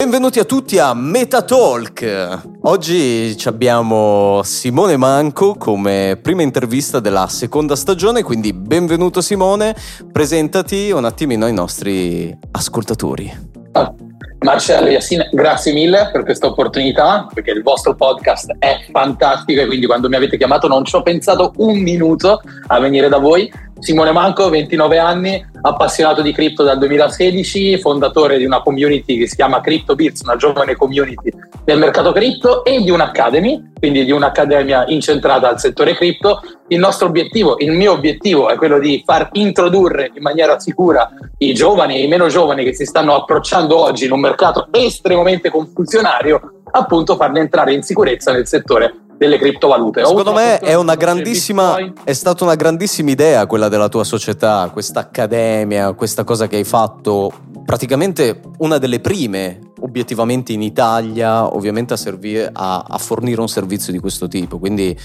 [0.00, 2.42] Benvenuti a tutti a Metatalk.
[2.62, 9.74] Oggi abbiamo Simone Manco come prima intervista della seconda stagione, quindi benvenuto Simone,
[10.12, 13.28] presentati un attimino ai nostri ascoltatori.
[13.72, 13.92] Ah,
[14.38, 19.86] Marcello Yassine, grazie mille per questa opportunità, perché il vostro podcast è fantastico e quindi
[19.86, 24.10] quando mi avete chiamato non ci ho pensato un minuto a venire da voi Simone
[24.10, 29.60] Manco, 29 anni, appassionato di cripto dal 2016, fondatore di una community che si chiama
[29.60, 31.30] CryptoBits, una giovane community
[31.64, 36.42] del mercato cripto e di un'academy, quindi di un'accademia incentrata al settore cripto.
[36.68, 41.54] Il nostro obiettivo, il mio obiettivo è quello di far introdurre in maniera sicura i
[41.54, 46.62] giovani e i meno giovani che si stanno approcciando oggi in un mercato estremamente confusionario,
[46.72, 50.06] appunto farli entrare in sicurezza nel settore delle criptovalute.
[50.06, 55.00] Secondo me è una grandissima, è stata una grandissima idea quella della tua società, questa
[55.00, 57.30] accademia, questa cosa che hai fatto,
[57.64, 63.92] praticamente una delle prime obiettivamente in Italia, ovviamente a, servire, a, a fornire un servizio
[63.92, 64.58] di questo tipo.
[64.58, 64.96] Quindi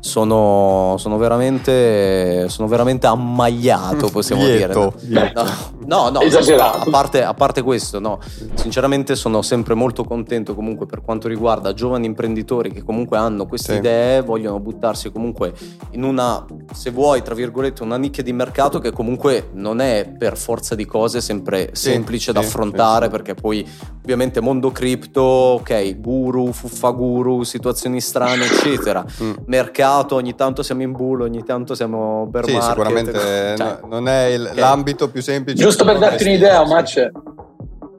[0.00, 5.32] sono, sono, veramente, sono veramente ammagliato, possiamo Lieto, dire.
[5.34, 5.44] No,
[5.86, 8.20] no, no a, parte, a, parte, questo, no.
[8.54, 13.72] Sinceramente sono sempre molto contento comunque per quanto riguarda giovani imprenditori che comunque hanno queste
[13.72, 13.78] sì.
[13.78, 15.52] idee, vogliono buttarsi comunque
[15.90, 20.36] in una, se vuoi, tra virgolette, una nicchia di mercato che comunque non è per
[20.36, 23.66] forza di cose sempre sì, semplice sì, da affrontare perché poi
[24.02, 29.04] ovviamente mondo cripto, ok, guru, fuffaguru, situazioni strane, eccetera.
[29.22, 29.32] Mm.
[29.46, 32.70] Mercato mercato, ogni tanto siamo in bull, ogni tanto siamo bear sì, market.
[32.70, 33.12] sicuramente
[33.56, 34.56] cioè, non è il, okay.
[34.56, 35.62] l'ambito più semplice.
[35.62, 37.10] Giusto per darti un'idea, Match,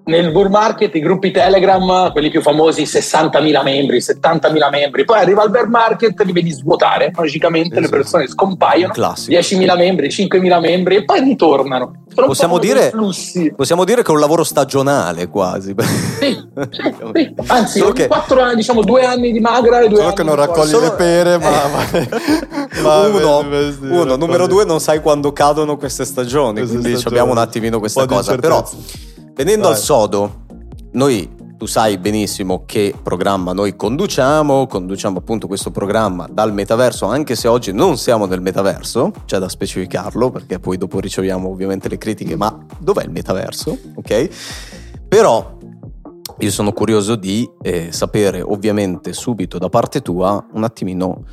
[0.09, 5.43] nel bull market i gruppi Telegram, quelli più famosi, 60.000 membri, 70.000 membri, poi arriva
[5.43, 7.81] il bear market, li vedi svuotare, magicamente esatto.
[7.81, 9.39] le persone scompaiono, Classico.
[9.39, 12.03] 10.000 membri, 5.000 membri e poi ritornano.
[12.13, 12.91] Possiamo dire,
[13.55, 15.75] possiamo dire, che è un lavoro stagionale quasi.
[16.19, 16.37] Sì,
[16.71, 17.33] sì, sì.
[17.47, 18.07] anzi, che...
[18.07, 20.85] quattro anni, diciamo due anni di magra e due Solo anni che non raccogli Solo...
[20.85, 21.85] le pere, ma...
[22.81, 23.45] ma uno,
[23.81, 27.15] uno numero due, non sai quando cadono queste stagioni, queste quindi stagioni.
[27.15, 28.36] abbiamo un attimino questa cosa.
[28.36, 28.67] Però
[29.39, 29.77] Venendo Vai.
[29.77, 30.44] al sodo,
[30.92, 37.38] noi tu sai benissimo che programma noi conduciamo, conduciamo appunto questo programma dal metaverso, anche
[37.38, 41.98] se oggi non siamo nel metaverso, c'è da specificarlo perché poi dopo riceviamo ovviamente le
[41.98, 43.78] critiche, ma dov'è il metaverso?
[43.95, 44.30] Ok?
[45.08, 45.58] Però
[46.38, 51.23] io sono curioso di eh, sapere ovviamente subito da parte tua un attimino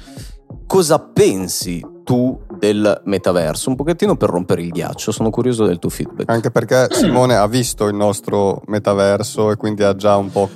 [0.68, 5.90] cosa pensi tu del metaverso, un pochettino per rompere il ghiaccio, sono curioso del tuo
[5.90, 6.30] feedback.
[6.30, 10.48] Anche perché Simone ha visto il nostro metaverso e quindi ha già un po'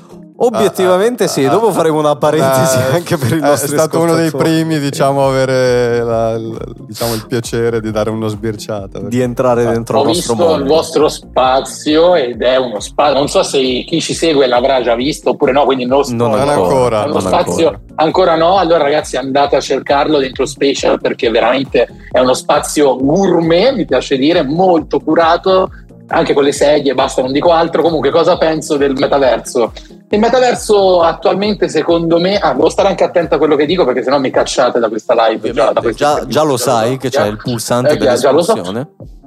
[0.42, 4.00] Obiettivamente ah, sì, ah, dopo faremo una parentesi ah, anche per il nostro È stato
[4.00, 9.00] uno dei primi, diciamo, avere la, la, diciamo, il piacere di dare uno sbirciata.
[9.00, 10.52] Di entrare dentro Ho il nostro mondo.
[10.52, 14.46] Ho visto il vostro spazio ed è uno spazio, non so se chi ci segue
[14.46, 17.02] l'avrà già visto oppure no, quindi non, non ancora.
[17.02, 17.80] È uno non spazio, ancora.
[17.96, 23.74] ancora no, allora ragazzi andate a cercarlo dentro Special perché veramente è uno spazio gourmet,
[23.74, 25.70] mi piace dire, molto curato,
[26.10, 27.82] anche con le sedie, basta, non dico altro.
[27.82, 29.72] Comunque, cosa penso del metaverso?
[30.08, 34.02] Il metaverso attualmente, secondo me, ah, devo stare anche attento a quello che dico perché
[34.02, 35.52] sennò mi cacciate da questa live.
[35.52, 38.88] Già, da già, già, lo sai che c'è il pulsante eh, dell'esplosione.
[38.96, 39.19] So.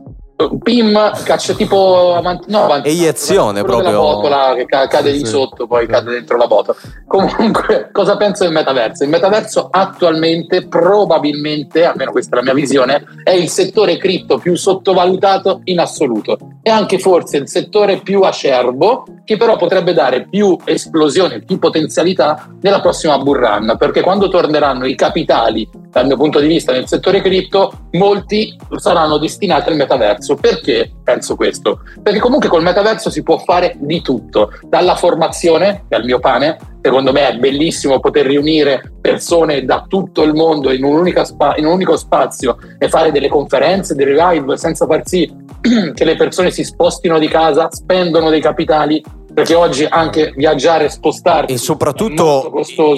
[0.61, 3.91] PIM caccia tipo avanti, no, avanti, eiezione proprio.
[3.91, 6.77] la botola che cade sì, di sotto poi cade dentro la botola.
[7.07, 9.03] Comunque cosa penso del metaverso?
[9.03, 14.55] Il metaverso attualmente probabilmente almeno questa è la mia visione è il settore cripto più
[14.55, 16.37] sottovalutato in assoluto.
[16.61, 22.47] E anche forse il settore più acerbo che però potrebbe dare più esplosione più potenzialità
[22.61, 23.75] nella prossima bull run.
[23.77, 29.17] Perché quando torneranno i capitali dal mio punto di vista nel settore cripto molti saranno
[29.17, 30.35] destinati al metaverso metaverso.
[30.35, 31.81] Perché penso questo?
[32.01, 36.19] Perché comunque col metaverso si può fare di tutto, dalla formazione, che è il mio
[36.19, 41.55] pane, secondo me è bellissimo poter riunire persone da tutto il mondo in un, spa-
[41.57, 45.31] in un unico spazio e fare delle conferenze, dei live senza far sì
[45.94, 49.01] che le persone si spostino di casa, spendono dei capitali
[49.33, 52.51] perché oggi anche viaggiare spostarsi e soprattutto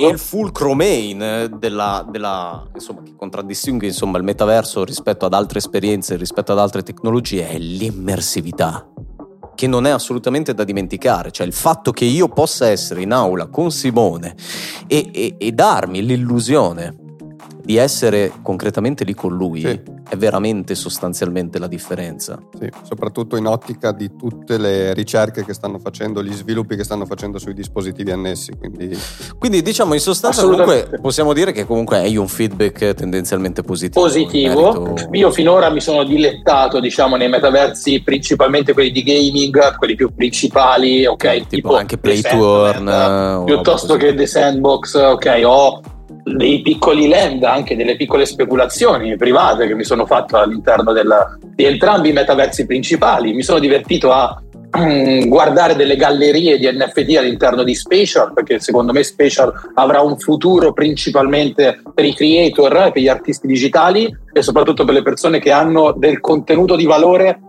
[0.09, 6.17] il fulcro main della, della, insomma, che contraddistingue insomma, il metaverso rispetto ad altre esperienze,
[6.17, 8.87] rispetto ad altre tecnologie è l'immersività
[9.55, 13.47] che non è assolutamente da dimenticare, cioè il fatto che io possa essere in aula
[13.47, 14.35] con Simone
[14.85, 17.03] e, e, e darmi l'illusione
[17.65, 19.81] di essere concretamente lì con lui sì.
[20.07, 22.37] è veramente sostanzialmente la differenza.
[22.59, 27.07] Sì, soprattutto in ottica di tutte le ricerche che stanno facendo, gli sviluppi che stanno
[27.07, 28.53] facendo sui dispositivi annessi.
[28.55, 28.95] Quindi,
[29.39, 34.05] quindi diciamo in sostanza comunque possiamo dire che comunque hai un feedback tendenzialmente positivo.
[34.05, 34.81] Positivo.
[34.81, 35.09] Merito...
[35.13, 41.07] Io finora mi sono dilettato diciamo nei metaversi, principalmente quelli di gaming, quelli più principali,
[41.07, 41.33] ok?
[41.37, 43.43] tipo, tipo, anche Play to Earn.
[43.45, 45.41] Piuttosto che The Sandbox, ok?
[45.45, 45.81] O
[46.25, 51.65] dei piccoli land, anche delle piccole speculazioni private che mi sono fatto all'interno della, di
[51.65, 53.33] entrambi i metaversi principali.
[53.33, 54.41] Mi sono divertito a
[55.27, 60.73] guardare delle gallerie di NFT all'interno di Spatial, perché secondo me Spatial avrà un futuro
[60.73, 65.93] principalmente per i creator, per gli artisti digitali e soprattutto per le persone che hanno
[65.95, 67.39] del contenuto di valore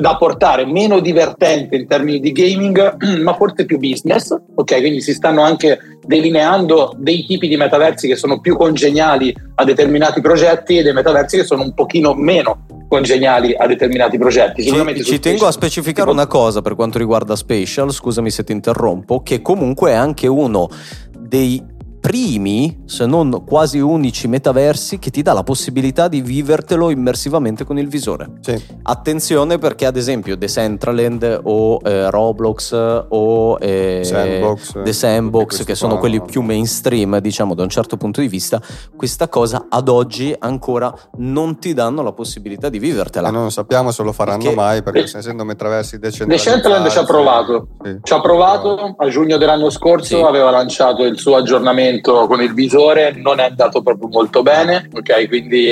[0.00, 4.36] da portare meno divertente in termini di gaming, ma forse più business.
[4.54, 9.64] Ok, quindi si stanno anche delineando dei tipi di metaversi che sono più congeniali a
[9.64, 14.62] determinati progetti e dei metaversi che sono un pochino meno congeniali a determinati progetti.
[14.62, 19.20] Ci, ci tengo a specificare una cosa per quanto riguarda Spatial, scusami se ti interrompo,
[19.20, 20.70] che comunque è anche uno
[21.18, 21.62] dei
[22.00, 27.78] primi, se non quasi unici metaversi che ti dà la possibilità di vivertelo immersivamente con
[27.78, 28.30] il visore.
[28.40, 28.62] Sì.
[28.82, 32.72] Attenzione perché ad esempio Decentraland o eh, Roblox
[33.08, 38.20] o eh, Sandbox, The Sandbox, che sono quelli più mainstream, diciamo da un certo punto
[38.20, 38.60] di vista,
[38.96, 43.28] questa cosa ad oggi ancora non ti danno la possibilità di vivertela.
[43.28, 46.50] E non sappiamo se lo faranno perché, mai perché eh, essendo metaversi decentralizzati.
[46.50, 47.68] Decentraland ci ha provato.
[47.82, 47.98] Sì.
[48.02, 50.22] Ci ha provato a giugno dell'anno scorso, sì.
[50.22, 54.88] aveva lanciato il suo aggiornamento allenamento con il visore non è andato proprio molto bene,
[54.92, 55.28] ok?
[55.28, 55.70] Quindi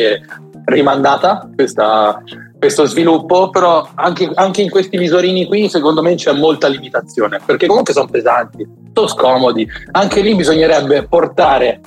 [0.65, 2.23] rimandata questa,
[2.59, 7.67] questo sviluppo, però anche, anche, in questi visorini qui secondo me c'è molta limitazione, perché
[7.67, 11.81] comunque sono pesanti, sono scomodi, anche lì bisognerebbe portare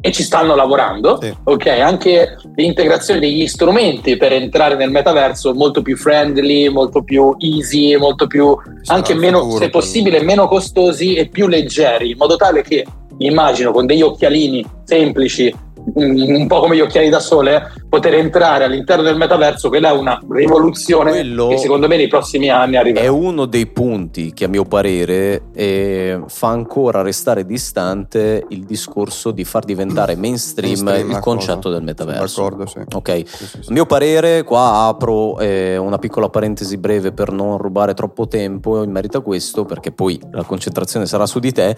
[0.00, 1.34] e ci stanno lavorando, sì.
[1.44, 1.66] ok?
[1.66, 8.26] Anche l'integrazione degli strumenti per entrare nel metaverso molto più friendly, molto più easy, molto
[8.26, 8.54] più
[8.86, 12.84] anche meno, futuro, se possibile, meno costosi e più leggeri, in modo tale che
[13.18, 15.54] immagino con degli occhialini semplici,
[15.94, 20.18] un po' come gli occhiali da sole, poter entrare all'interno del metaverso, quella è una
[20.30, 23.04] rivoluzione Quello che secondo me nei prossimi anni arriverà.
[23.04, 29.30] È uno dei punti che a mio parere eh, fa ancora restare distante il discorso
[29.30, 31.74] di far diventare mainstream, mainstream il concetto cosa.
[31.74, 32.42] del metaverso.
[32.42, 32.78] D'accordo, sì.
[32.92, 33.70] Ok, sì, sì, sì.
[33.70, 38.82] a mio parere qua apro eh, una piccola parentesi breve per non rubare troppo tempo
[38.82, 41.76] in merito a questo, perché poi la concentrazione sarà su di te,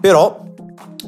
[0.00, 0.42] però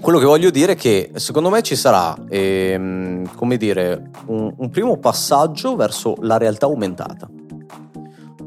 [0.00, 4.70] quello che voglio dire è che secondo me ci sarà, ehm, come dire, un, un
[4.70, 7.28] primo passaggio verso la realtà aumentata.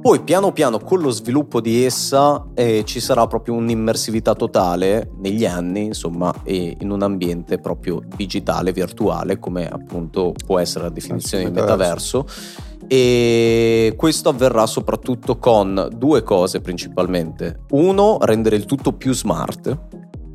[0.02, 5.46] Poi piano piano con lo sviluppo di essa eh, ci sarà proprio un'immersività totale negli
[5.46, 11.52] anni, insomma, in un ambiente proprio digitale, virtuale, come appunto può essere la definizione di
[11.52, 12.26] metaverso.
[12.88, 17.64] E questo avverrà soprattutto con due cose principalmente.
[17.72, 19.78] Uno, rendere il tutto più smart,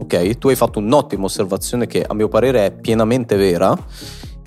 [0.04, 0.38] ok?
[0.38, 3.76] Tu hai fatto un'ottima osservazione che a mio parere è pienamente vera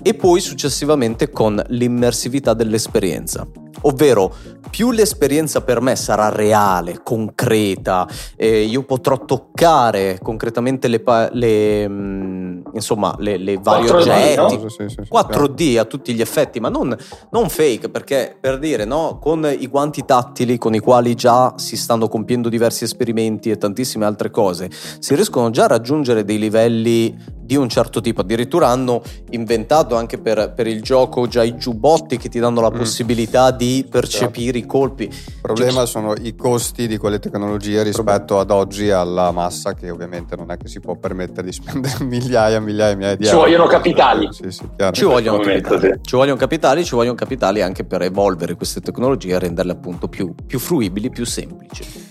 [0.00, 3.46] e poi successivamente con l'immersività dell'esperienza.
[3.82, 4.34] Ovvero,
[4.70, 11.02] più l'esperienza per me sarà reale, concreta, eh, io potrò toccare concretamente le,
[11.32, 14.68] le, mm, insomma, le, le vari 4D, oggetti, no?
[14.68, 16.96] sì, sì, 4D a tutti gli effetti, ma non,
[17.30, 21.76] non, fake, perché per dire, no, con i guanti tattili con i quali già si
[21.76, 27.36] stanno compiendo diversi esperimenti e tantissime altre cose, si riescono già a raggiungere dei livelli
[27.48, 28.20] di un certo tipo.
[28.20, 29.00] Addirittura hanno
[29.30, 32.76] inventato anche per, per il gioco già i giubbotti che ti danno la mm.
[32.76, 35.04] possibilità di percepire i colpi.
[35.04, 40.36] Il problema sono i costi di quelle tecnologie rispetto ad oggi alla massa che ovviamente
[40.36, 43.44] non è che si può permettere di spendere migliaia, migliaia, migliaia di ci euro.
[43.46, 44.28] Ci vogliono capitali.
[44.30, 45.80] Sì, sì, ci, vogliono capitali.
[45.80, 46.00] Sì.
[46.02, 46.84] ci vogliono capitali.
[46.84, 51.24] Ci vogliono capitali anche per evolvere queste tecnologie e renderle appunto più, più fruibili, più
[51.24, 52.07] semplici.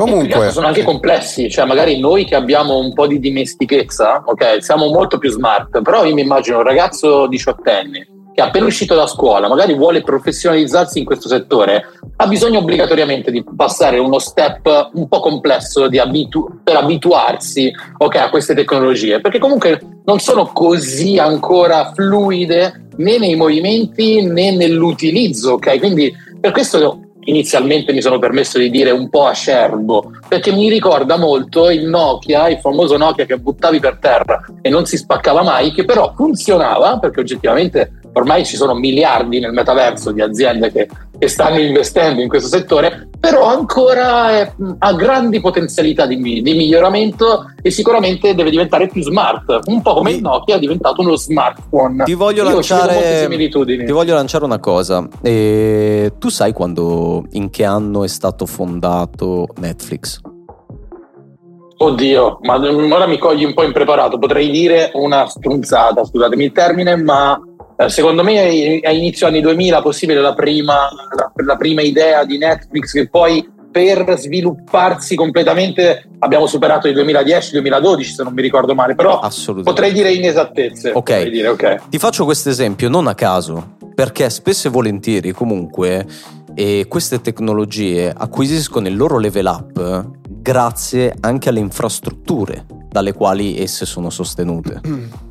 [0.00, 4.86] Comunque, sono anche complessi, cioè magari noi che abbiamo un po' di dimestichezza, ok, siamo
[4.88, 9.48] molto più smart, però io mi immagino un ragazzo diciottenne che appena uscito da scuola,
[9.48, 11.84] magari vuole professionalizzarsi in questo settore,
[12.16, 18.30] ha bisogno obbligatoriamente di passare uno step un po' complesso abitu- per abituarsi okay, a
[18.30, 25.78] queste tecnologie, perché comunque non sono così ancora fluide né nei movimenti né nell'utilizzo, ok?
[25.78, 31.16] Quindi per questo inizialmente mi sono permesso di dire un po' acerbo, perché mi ricorda
[31.16, 35.72] molto il Nokia, il famoso Nokia che buttavi per terra e non si spaccava mai,
[35.72, 40.88] che però funzionava perché oggettivamente ormai ci sono miliardi nel metaverso di aziende che,
[41.18, 47.52] che stanno investendo in questo settore, però ancora è, ha grandi potenzialità di, di, miglioramento
[47.60, 52.04] e sicuramente deve diventare più smart, un po' come il Nokia è diventato uno smartphone.
[52.04, 58.04] Ti voglio, lanciare, ti voglio lanciare una cosa, e tu sai quando, in che anno
[58.04, 60.20] è stato fondato Netflix?
[61.82, 64.18] Oddio, ma ora mi cogli un po' impreparato.
[64.18, 67.40] Potrei dire una strunzata, scusatemi il termine, ma
[67.88, 72.92] secondo me a inizio anni 2000 possibile la prima, la, la prima idea di Netflix
[72.92, 79.20] che poi per svilupparsi completamente abbiamo superato il 2010-2012 se non mi ricordo male, però
[79.62, 80.90] potrei dire inesattezze.
[80.92, 81.78] Ok, dire, okay.
[81.88, 86.04] ti faccio questo esempio non a caso, perché spesso e volentieri comunque
[86.54, 93.86] eh, queste tecnologie acquisiscono il loro level up grazie anche alle infrastrutture dalle quali esse
[93.86, 94.80] sono sostenute.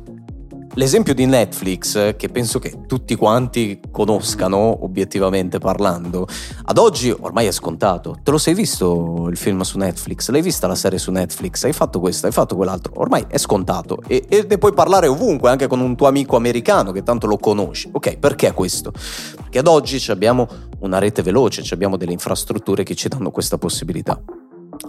[0.74, 6.28] L'esempio di Netflix, che penso che tutti quanti conoscano obiettivamente parlando,
[6.64, 8.18] ad oggi ormai è scontato.
[8.22, 10.28] Te lo sei visto il film su Netflix?
[10.28, 11.64] L'hai vista la serie su Netflix?
[11.64, 12.92] Hai fatto questo, hai fatto quell'altro?
[12.96, 16.92] Ormai è scontato e, e ne puoi parlare ovunque, anche con un tuo amico americano
[16.92, 17.88] che tanto lo conosci.
[17.92, 18.92] Ok, perché questo?
[19.34, 20.46] Perché ad oggi abbiamo
[20.80, 24.22] una rete veloce, abbiamo delle infrastrutture che ci danno questa possibilità.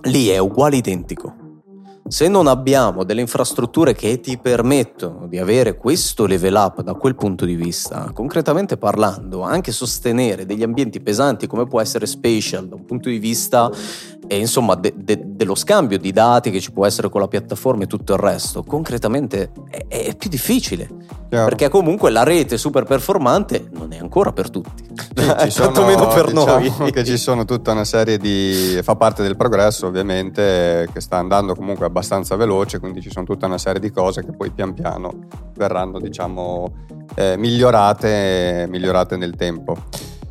[0.03, 1.40] Lì è uguale identico.
[2.08, 7.15] Se non abbiamo delle infrastrutture che ti permettono di avere questo level up da quel
[7.15, 12.75] punto di vista, concretamente parlando, anche sostenere degli ambienti pesanti come può essere Spatial da
[12.75, 13.72] un punto di vista
[14.27, 17.84] e insomma de- de- dello scambio di dati che ci può essere con la piattaforma
[17.84, 20.89] e tutto il resto, concretamente è, è più difficile.
[21.31, 21.48] Chiaro.
[21.48, 26.25] Perché comunque la rete super performante non è ancora per tutti, ci sono, tantomeno per
[26.25, 26.72] diciamo noi.
[26.91, 28.79] Che ci sono tutta una serie di.
[28.84, 33.45] fa parte del progresso, ovviamente, che sta andando comunque abbastanza veloce, quindi ci sono tutta
[33.45, 35.12] una serie di cose che poi pian piano
[35.55, 36.74] verranno, diciamo,
[37.15, 39.75] eh, migliorate, migliorate nel tempo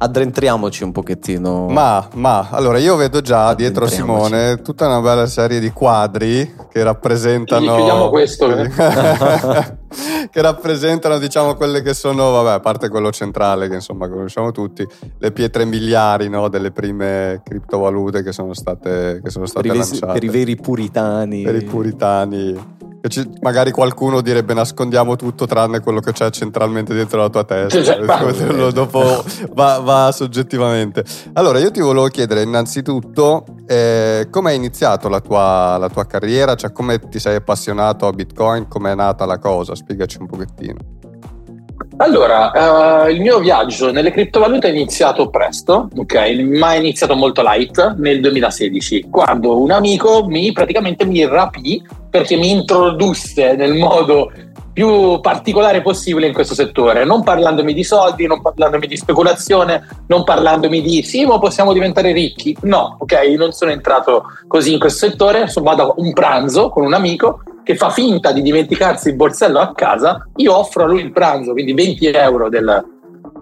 [0.03, 1.69] addentriamoci un pochettino.
[1.69, 6.83] Ma, ma, allora io vedo già dietro Simone tutta una bella serie di quadri che
[6.83, 7.75] rappresentano...
[7.77, 8.49] Chiudiamo questo.
[8.57, 8.69] Eh.
[10.31, 14.87] che rappresentano diciamo quelle che sono, vabbè, a parte quello centrale che insomma conosciamo tutti,
[15.19, 20.13] le pietre miliari no, delle prime criptovalute che sono state, che sono state per lanciate.
[20.15, 21.43] per i veri puritani.
[21.43, 22.79] Per i puritani
[23.09, 27.83] ci, magari qualcuno direbbe nascondiamo tutto tranne quello che c'è centralmente dentro la tua testa.
[27.83, 31.05] Cioè, dopo va, va, soggettivamente.
[31.35, 36.55] Allora, io ti volevo chiedere innanzitutto eh, come è iniziato la tua, la tua carriera,
[36.55, 41.00] cioè come ti sei appassionato a Bitcoin, come è nata la cosa, spiegaci un pochettino.
[42.01, 46.15] Allora, uh, il mio viaggio nelle criptovalute è iniziato presto, ok,
[46.45, 52.37] ma è iniziato molto light nel 2016, quando un amico mi praticamente mi rapì perché
[52.37, 54.33] mi introdusse nel modo
[54.73, 60.25] più particolare possibile in questo settore, non parlandomi di soldi, non parlandomi di speculazione, non
[60.25, 62.57] parlandomi di sì, ma possiamo diventare ricchi.
[62.63, 66.85] No, ok, non sono entrato così in questo settore, insomma, vado a un pranzo con
[66.85, 71.03] un amico che fa finta di dimenticarsi il borsello a casa, io offro a lui
[71.03, 72.85] il pranzo, quindi 20 euro del,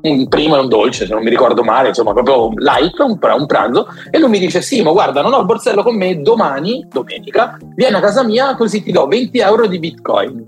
[0.03, 3.47] un primo e un dolce, se non mi ricordo male, insomma, proprio light, un, un,
[3.47, 3.89] pranzo.
[4.11, 7.59] E lui mi dice: Sì, ma guarda, non ho il borsello con me, domani, domenica,
[7.75, 10.45] vieni a casa mia, così ti do 20 euro di bitcoin.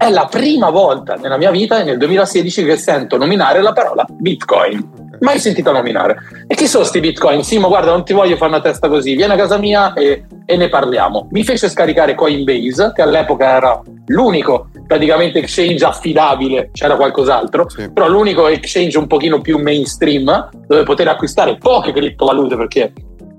[0.00, 5.00] È la prima volta nella mia vita, nel 2016, che sento nominare la parola bitcoin
[5.20, 6.16] mai sentito nominare.
[6.46, 7.42] E chi sono questi bitcoin?
[7.42, 10.56] Simo, guarda, non ti voglio fare una testa così, vieni a casa mia e, e,
[10.56, 11.28] ne parliamo.
[11.32, 17.90] Mi fece scaricare Coinbase, che all'epoca era l'unico praticamente exchange affidabile, c'era qualcos'altro, sì.
[17.92, 22.92] però l'unico exchange un pochino più mainstream dove poter acquistare poche criptovalute perché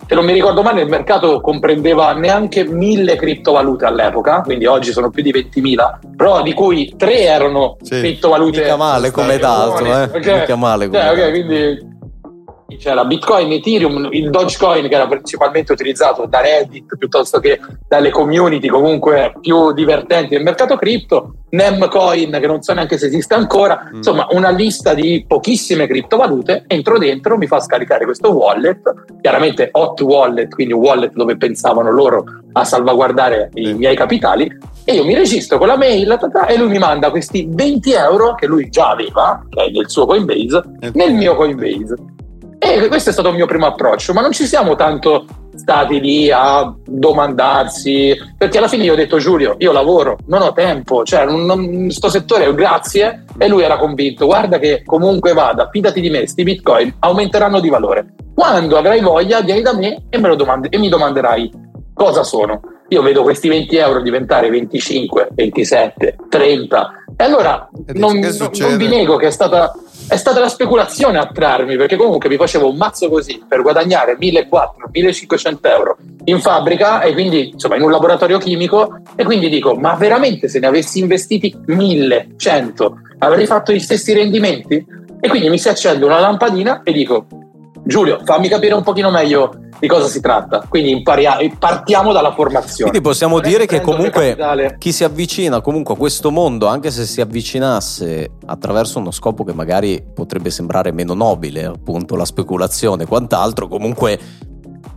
[0.07, 5.09] se non mi ricordo male il mercato comprendeva neanche mille criptovalute all'epoca, quindi oggi sono
[5.09, 7.99] più di 20.000, però di cui tre erano sì.
[7.99, 8.61] criptovalute.
[8.61, 10.03] Mica male come dato, eh?
[10.03, 10.39] Okay.
[10.39, 11.90] Mica male come cioè, okay, quindi
[12.77, 18.67] c'era Bitcoin, Ethereum, il Dogecoin che era principalmente utilizzato da Reddit piuttosto che dalle community
[18.67, 23.95] comunque più divertenti del mercato cripto, Nemcoin che non so neanche se esiste ancora, mm.
[23.97, 28.81] insomma una lista di pochissime criptovalute, entro dentro, mi fa scaricare questo wallet,
[29.21, 32.23] chiaramente hot wallet, quindi un wallet dove pensavano loro
[32.53, 34.49] a salvaguardare i miei capitali
[34.83, 38.47] e io mi registro con la mail e lui mi manda questi 20 euro che
[38.47, 40.61] lui già aveva, che è nel suo Coinbase,
[40.93, 41.95] nel mio Coinbase.
[42.73, 45.25] E questo è stato il mio primo approccio, ma non ci siamo tanto
[45.55, 50.53] stati lì a domandarsi, perché alla fine io ho detto Giulio, io lavoro, non ho
[50.53, 55.99] tempo, cioè in questo settore grazie e lui era convinto, guarda che comunque vada, fidati
[55.99, 58.13] di me, sti bitcoin aumenteranno di valore.
[58.33, 61.51] Quando avrai voglia vieni da me e, me domandi- e mi domanderai
[61.93, 62.61] cosa sono.
[62.87, 68.87] Io vedo questi 20 euro diventare 25, 27, 30 E allora non, non, non, vi
[68.87, 69.73] nego che è stata,
[70.07, 74.17] è stata la speculazione a trarmi, perché comunque mi facevo un mazzo così per guadagnare
[74.17, 79.95] 1400-1500 euro in fabbrica e quindi insomma in un laboratorio chimico e quindi dico ma
[79.95, 84.85] veramente se ne avessi investiti 1100 avrei fatto gli stessi rendimenti?
[85.19, 87.25] E quindi mi si accende una lampadina e dico
[87.83, 90.63] Giulio fammi capire un pochino meglio di cosa si tratta.
[90.69, 92.91] Quindi imparia- partiamo dalla formazione.
[92.91, 94.37] Quindi possiamo non dire che comunque
[94.77, 99.53] chi si avvicina comunque a questo mondo, anche se si avvicinasse attraverso uno scopo che
[99.53, 104.19] magari potrebbe sembrare meno nobile, appunto la speculazione e quant'altro, comunque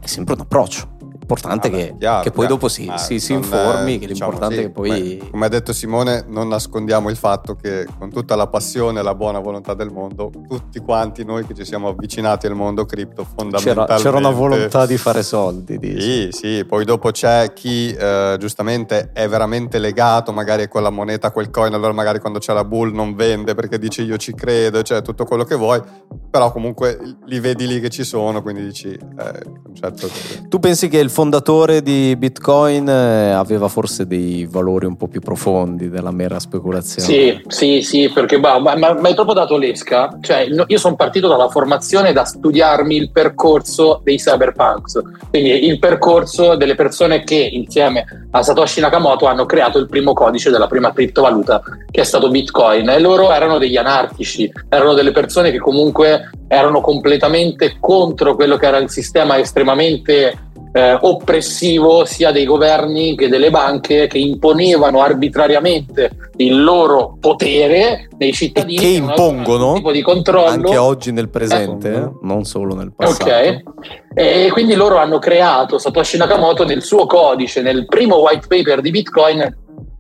[0.01, 0.94] è sempre un approccio
[1.25, 2.55] l'importante è che, chiaro, che, poi chiaro.
[2.55, 5.29] dopo si, si, si informi, è, che diciamo, l'importante sì, è che poi...
[5.31, 9.15] Come, ha detto Simone, non nascondiamo il fatto che con tutta la passione e la
[9.15, 13.95] buona volontà del mondo, tutti quanti noi che ci siamo avvicinati al mondo cripto fondamentalmente...
[13.95, 15.79] C'era, c'era una volontà di fare soldi.
[15.79, 16.01] Dici.
[16.01, 21.29] Sì, sì, poi dopo c'è chi eh, giustamente è veramente legato magari a quella moneta,
[21.29, 24.35] a quel coin, allora magari quando c'è la bull non vende perché dice io ci
[24.35, 25.81] credo, cioè tutto quello che vuoi,
[26.31, 28.91] però comunque li vedi lì che ci sono, quindi dici...
[28.93, 30.09] Eh, concetto
[30.49, 35.21] Tu pensi che il fondatore di Bitcoin eh, aveva forse dei valori un po' più
[35.21, 37.09] profondi della mera speculazione.
[37.09, 40.19] Sì, sì, sì, perché bah, ma, ma, ma hai proprio dato l'esca.
[40.21, 46.57] Cioè, io sono partito dalla formazione da studiarmi il percorso dei cyberpunks, quindi il percorso
[46.57, 51.63] delle persone che insieme a Satoshi Nakamoto hanno creato il primo codice della prima criptovaluta
[51.93, 56.81] che è stato Bitcoin e loro erano degli anarchici, erano delle persone che comunque erano
[56.81, 63.51] completamente contro quello che era il sistema estremamente eh, oppressivo sia dei governi che delle
[63.51, 68.79] banche che imponevano arbitrariamente il loro potere nei cittadini.
[68.79, 70.49] E che impongono tipo di controllo.
[70.49, 72.11] anche oggi nel presente, eh.
[72.23, 73.31] non solo nel passato.
[73.31, 73.63] Ok,
[74.15, 78.91] e quindi loro hanno creato Satoshi Nakamoto nel suo codice, nel primo white paper di
[78.91, 79.57] Bitcoin,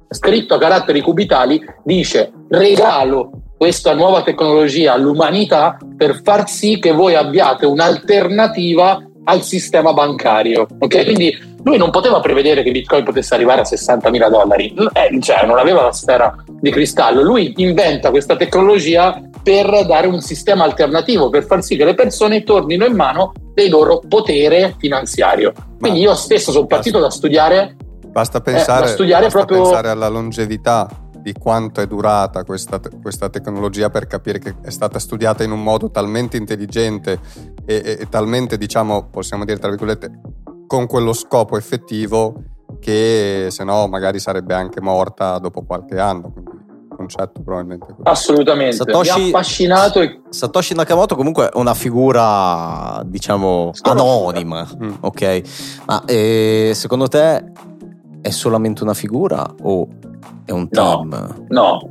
[0.09, 7.14] scritto a caratteri cubitali, dice regalo questa nuova tecnologia all'umanità per far sì che voi
[7.14, 10.66] abbiate un'alternativa al sistema bancario.
[10.78, 15.47] Ok, quindi lui non poteva prevedere che Bitcoin potesse arrivare a 60.000 dollari, eh, cioè
[15.47, 17.23] non aveva la sfera di cristallo.
[17.23, 22.43] Lui inventa questa tecnologia per dare un sistema alternativo, per far sì che le persone
[22.43, 25.52] tornino in mano del loro potere finanziario.
[25.78, 27.76] Quindi io stesso sono partito da studiare.
[28.09, 29.62] Basta pensare, eh, studiare basta proprio...
[29.62, 30.88] pensare alla longevità
[31.25, 35.62] di quanto è durata questa, questa, tecnologia per capire che è stata studiata in un
[35.62, 37.19] modo talmente intelligente
[37.64, 40.21] e, e, e talmente, diciamo, possiamo dire tra virgolette,
[40.66, 42.35] con quello scopo effettivo
[42.78, 46.31] che se no magari sarebbe anche morta dopo qualche anno.
[46.31, 46.62] Quindi
[46.95, 47.87] concetto probabilmente.
[48.02, 48.76] Assolutamente.
[48.76, 50.00] Satoshi, Mi ha affascinato.
[50.00, 50.21] E...
[50.28, 54.93] Satoshi Nakamoto comunque è una figura, diciamo, anonima, mm.
[55.00, 55.43] ok?
[55.87, 57.50] Ma eh, secondo te
[58.21, 59.89] è solamente una figura o
[60.45, 61.09] è un team?
[61.09, 61.89] No, no.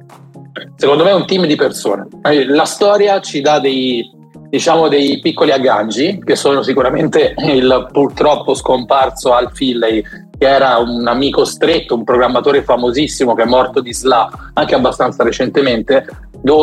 [0.76, 2.08] secondo me è un team di persone.
[2.24, 4.10] Eh, la storia ci dà dei,
[4.50, 10.04] diciamo, dei piccoli agganci, che sono sicuramente il purtroppo scomparso Al Filley,
[10.38, 15.24] che era un amico stretto, un programmatore famosissimo che è morto di SLA anche abbastanza
[15.24, 16.06] recentemente,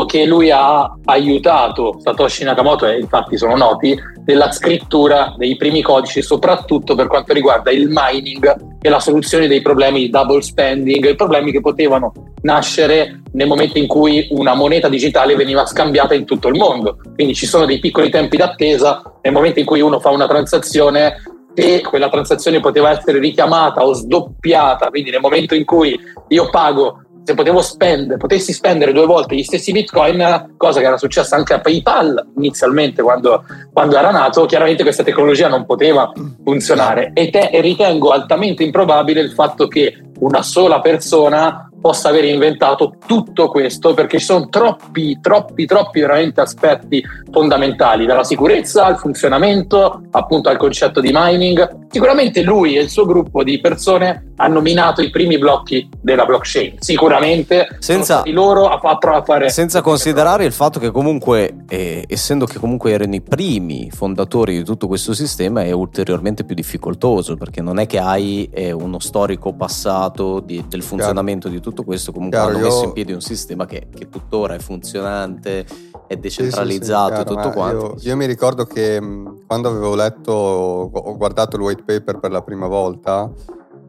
[0.07, 6.21] che lui ha aiutato Satoshi Nakamoto, e infatti sono noti, nella scrittura dei primi codici,
[6.21, 11.51] soprattutto per quanto riguarda il mining e la soluzione dei problemi di double spending, problemi
[11.51, 16.59] che potevano nascere nel momento in cui una moneta digitale veniva scambiata in tutto il
[16.59, 16.99] mondo.
[17.15, 21.23] Quindi ci sono dei piccoli tempi d'attesa nel momento in cui uno fa una transazione
[21.61, 27.03] e quella transazione poteva essere richiamata o sdoppiata, quindi nel momento in cui io pago
[27.23, 31.53] se potevo spendere, potessi spendere due volte gli stessi bitcoin, cosa che era successa anche
[31.53, 36.11] a PayPal inizialmente quando, quando era nato, chiaramente questa tecnologia non poteva
[36.43, 37.11] funzionare.
[37.15, 42.95] E, te, e ritengo altamente improbabile il fatto che una sola persona possa aver inventato
[43.07, 50.03] tutto questo perché ci sono troppi, troppi, troppi veramente aspetti fondamentali, dalla sicurezza al funzionamento,
[50.11, 51.89] appunto al concetto di mining.
[51.91, 56.77] Sicuramente lui e il suo gruppo di persone hanno minato i primi blocchi della blockchain,
[56.79, 59.49] sicuramente senza, loro a, a fare...
[59.51, 64.65] Senza considerare il fatto che comunque, eh, essendo che comunque erano i primi fondatori di
[64.65, 69.53] tutto questo sistema, è ulteriormente più difficoltoso perché non è che hai eh, uno storico
[69.53, 72.87] passato di, del funzionamento di tutto questo, comunque Chiaro, hanno messo io...
[72.87, 75.67] in piedi un sistema che, che tuttora è funzionante,
[76.07, 77.97] è decentralizzato sì, sì, sì, tutto quanto.
[78.01, 79.01] Io, io, mi ricordo che
[79.47, 83.31] quando avevo letto, ho guardato il white paper per la prima volta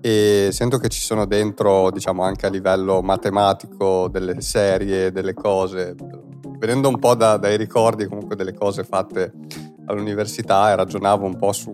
[0.02, 5.96] e sento che ci sono dentro, diciamo, anche a livello matematico delle serie, delle cose.
[6.58, 9.32] Venendo un po' da, dai ricordi comunque delle cose fatte
[9.86, 11.74] all'università e ragionavo un po' su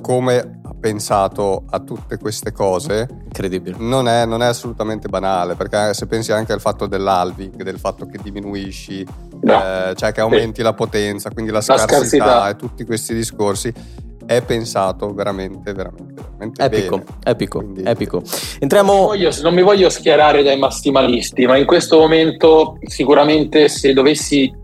[0.00, 6.06] come pensato a tutte queste cose incredibile non è, non è, assolutamente banale perché se
[6.06, 9.04] pensi anche al fatto dell'halving del fatto che diminuisci
[9.42, 9.62] no.
[9.62, 10.62] eh, cioè che aumenti sì.
[10.62, 13.72] la potenza quindi la scarsità, la scarsità, e tutti questi discorsi
[14.24, 17.10] è pensato veramente veramente, veramente epico, bene.
[17.24, 18.22] epico, Quindi, epico.
[18.58, 18.92] Entriamo...
[18.92, 23.94] Non mi, voglio, non mi voglio schierare dai massimalisti ma in questo momento sicuramente se
[23.94, 24.54] dovessi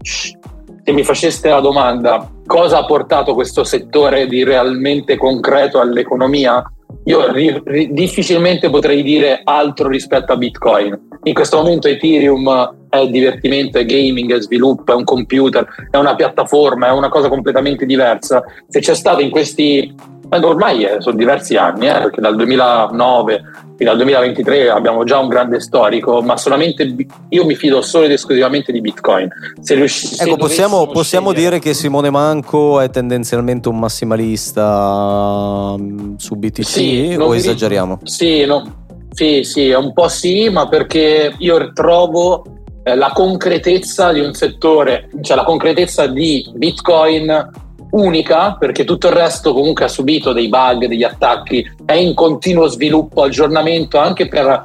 [0.85, 6.63] se mi faceste la domanda cosa ha portato questo settore di realmente concreto all'economia,
[7.05, 11.09] io ri- ri- difficilmente potrei dire altro rispetto a Bitcoin.
[11.23, 16.15] In questo momento Ethereum è divertimento, è gaming, è sviluppo, è un computer, è una
[16.15, 18.43] piattaforma, è una cosa completamente diversa.
[18.69, 19.95] Se c'è stato in questi
[20.31, 23.43] ormai eh, sono diversi anni, eh, perché dal 2009
[23.77, 26.95] fino al 2023 abbiamo già un grande storico, ma solamente
[27.29, 29.29] io mi fido solo ed esclusivamente di Bitcoin.
[29.61, 36.37] Se riusci- ecco, possiamo, possiamo dire che Simone Manco è tendenzialmente un massimalista mm, su
[36.37, 38.01] BTC sì, o esageriamo?
[38.05, 42.45] Sì, no, sì, sì, un po' sì, ma perché io trovo
[42.83, 47.63] eh, la concretezza di un settore, cioè la concretezza di Bitcoin
[47.95, 52.67] unica perché tutto il resto comunque ha subito dei bug, degli attacchi, è in continuo
[52.67, 54.63] sviluppo, aggiornamento anche per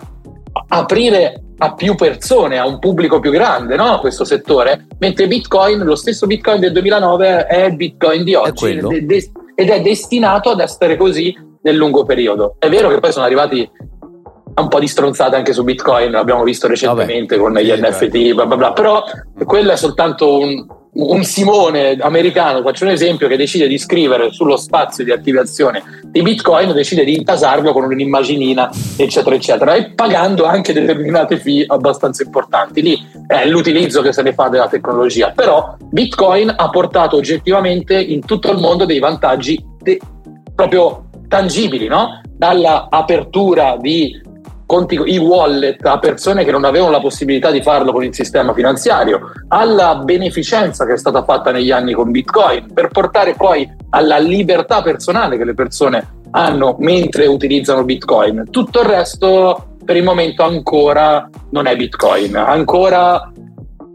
[0.68, 4.00] aprire a più persone, a un pubblico più grande, no?
[4.00, 9.12] questo settore, mentre Bitcoin, lo stesso Bitcoin del 2009 è il Bitcoin di oggi ed
[9.12, 9.24] è,
[9.56, 12.56] ed è destinato ad essere così nel lungo periodo.
[12.60, 13.70] È vero che poi sono arrivati
[14.56, 18.46] un po' di stronzate anche su Bitcoin, l'abbiamo visto recentemente Vabbè, con gli NFT, bla
[18.46, 19.04] bla bla, però
[19.46, 24.58] quello è soltanto un, un Simone americano, faccio un esempio, che decide di scrivere sullo
[24.58, 30.74] spazio di attivazione di Bitcoin, decide di intasarlo con un'immaginina, eccetera, eccetera, e pagando anche
[30.74, 32.82] determinate fee abbastanza importanti.
[32.82, 35.32] Lì è l'utilizzo che se ne fa della tecnologia.
[35.36, 40.00] Però Bitcoin ha portato oggettivamente in tutto il mondo dei vantaggi de-
[40.56, 42.22] proprio tangibili, no?
[42.36, 44.28] Dalla apertura di
[44.70, 48.54] conti, i wallet a persone che non avevano la possibilità di farlo con il sistema
[48.54, 54.20] finanziario, alla beneficenza che è stata fatta negli anni con Bitcoin, per portare poi alla
[54.20, 58.44] libertà personale che le persone hanno mentre utilizzano Bitcoin.
[58.52, 63.32] Tutto il resto per il momento ancora non è Bitcoin, ancora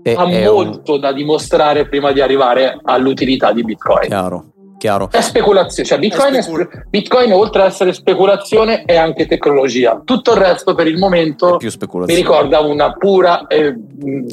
[0.03, 1.01] e, ha molto un...
[1.01, 4.09] da dimostrare prima di arrivare all'utilità di Bitcoin.
[4.09, 4.54] Chiaro
[4.85, 5.09] chiaro.
[5.11, 10.03] È speculazione, cioè Bitcoin, è specul- è, Bitcoin oltre ad essere speculazione è anche tecnologia.
[10.05, 13.47] Tutto il resto per il momento mi ricorda una pura...
[13.47, 13.75] Eh,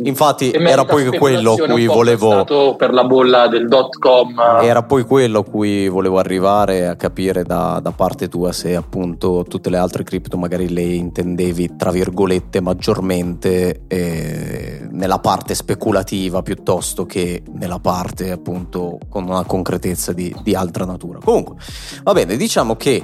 [0.04, 2.44] Infatti era poi quello cui volevo...
[2.78, 4.38] Per la bolla del dot com.
[4.62, 9.46] Era poi quello a cui volevo arrivare a capire da, da parte tua se appunto
[9.48, 17.06] tutte le altre cripto magari le intendevi tra virgolette maggiormente eh, nella parte speculativa piuttosto
[17.06, 21.20] che nella parte appunto con una concretezza di, di altra natura.
[21.24, 21.56] Comunque,
[22.04, 23.04] va bene, diciamo che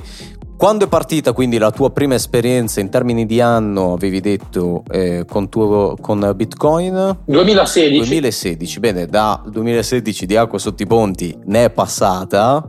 [0.58, 5.24] quando è partita quindi la tua prima esperienza in termini di anno, avevi detto, eh,
[5.30, 7.20] con, tuo, con Bitcoin?
[7.26, 7.98] 2016.
[7.98, 12.68] 2016, bene, da 2016 di acqua sotto i ponti ne è passata,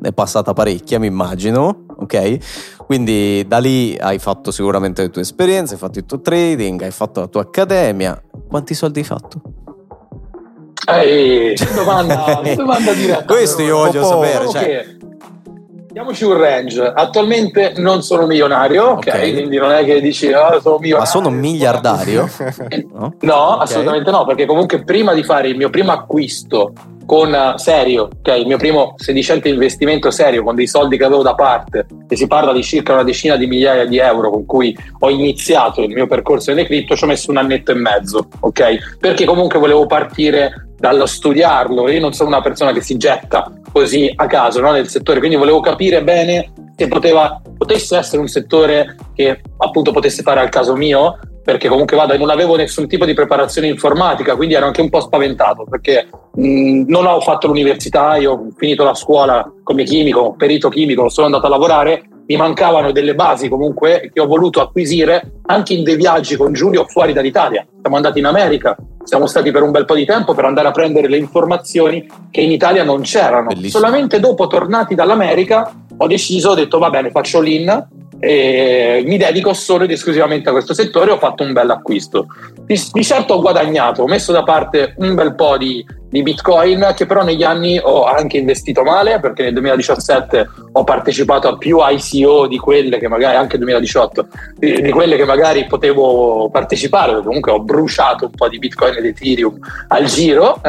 [0.00, 2.84] ne è passata parecchia mi immagino, ok?
[2.84, 6.90] Quindi da lì hai fatto sicuramente le tue esperienze, hai fatto il tuo trading, hai
[6.90, 8.20] fatto la tua accademia.
[8.48, 9.40] Quanti soldi hai fatto?
[10.88, 13.24] Ehi, domanda, domanda diretta.
[13.24, 14.44] Questo io voglio sapere.
[14.46, 14.62] Okay.
[14.62, 14.86] Cioè...
[15.90, 16.82] Diamoci un range.
[16.82, 18.96] Attualmente non sono milionario, ok?
[18.96, 19.32] okay.
[19.32, 20.98] Quindi non è che dici, oh, sono milionario.
[20.98, 22.28] Ma sono miliardario?
[22.92, 23.62] no, no okay.
[23.62, 26.72] assolutamente no, perché comunque prima di fare il mio primo acquisto
[27.08, 28.36] con eh, serio, ok?
[28.36, 32.26] Il mio primo sedicente investimento serio con dei soldi che avevo da parte, e si
[32.26, 36.06] parla di circa una decina di migliaia di euro con cui ho iniziato il mio
[36.06, 38.98] percorso nelle cripto, ci ho messo un annetto e mezzo, ok?
[39.00, 41.88] Perché comunque volevo partire dallo studiarlo.
[41.88, 45.36] Io non sono una persona che si getta così a caso no, nel settore, quindi
[45.36, 50.76] volevo capire bene se poteva, potesse essere un settore che appunto potesse fare al caso
[50.76, 54.88] mio, perché comunque vado non avevo nessun tipo di preparazione informatica, quindi ero anche un
[54.88, 60.34] po' spaventato perché mh, non ho fatto l'università, io ho finito la scuola come chimico,
[60.36, 65.40] perito chimico, sono andato a lavorare mi mancavano delle basi comunque che ho voluto acquisire
[65.46, 67.66] anche in dei viaggi con Giulio fuori dall'Italia.
[67.80, 70.70] Siamo andati in America, siamo stati per un bel po' di tempo per andare a
[70.70, 73.46] prendere le informazioni che in Italia non c'erano.
[73.46, 73.82] Bellissimo.
[73.82, 77.86] Solamente dopo, tornati dall'America, ho deciso, ho detto va bene, faccio l'IN
[78.20, 82.26] e mi dedico solo ed esclusivamente a questo settore ho fatto un bel acquisto.
[82.64, 86.92] Di, di certo ho guadagnato, ho messo da parte un bel po' di, di, Bitcoin
[86.96, 91.78] che però negli anni ho anche investito male perché nel 2017 ho partecipato a più
[91.80, 97.22] ICO di quelle che magari anche nel 2018 di, di, quelle che magari potevo partecipare
[97.22, 100.60] comunque ho bruciato un po' di Bitcoin ed Ethereum al giro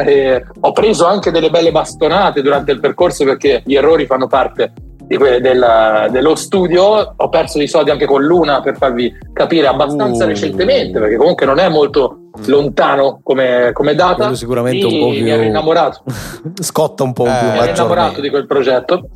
[0.60, 4.72] ho preso anche delle belle bastonate durante il percorso perché gli errori fanno parte
[5.16, 10.24] que- del, dello studio, ho perso dei soldi anche con Luna per farvi capire abbastanza
[10.24, 10.28] uh.
[10.28, 12.42] recentemente, perché comunque non è molto mm.
[12.46, 14.14] lontano come, come data.
[14.14, 15.22] Quello sicuramente un po' più...
[15.22, 16.02] Mi ero innamorato.
[16.60, 17.50] Scotta un po' eh, più.
[17.50, 19.08] Mi ero innamorato di quel progetto,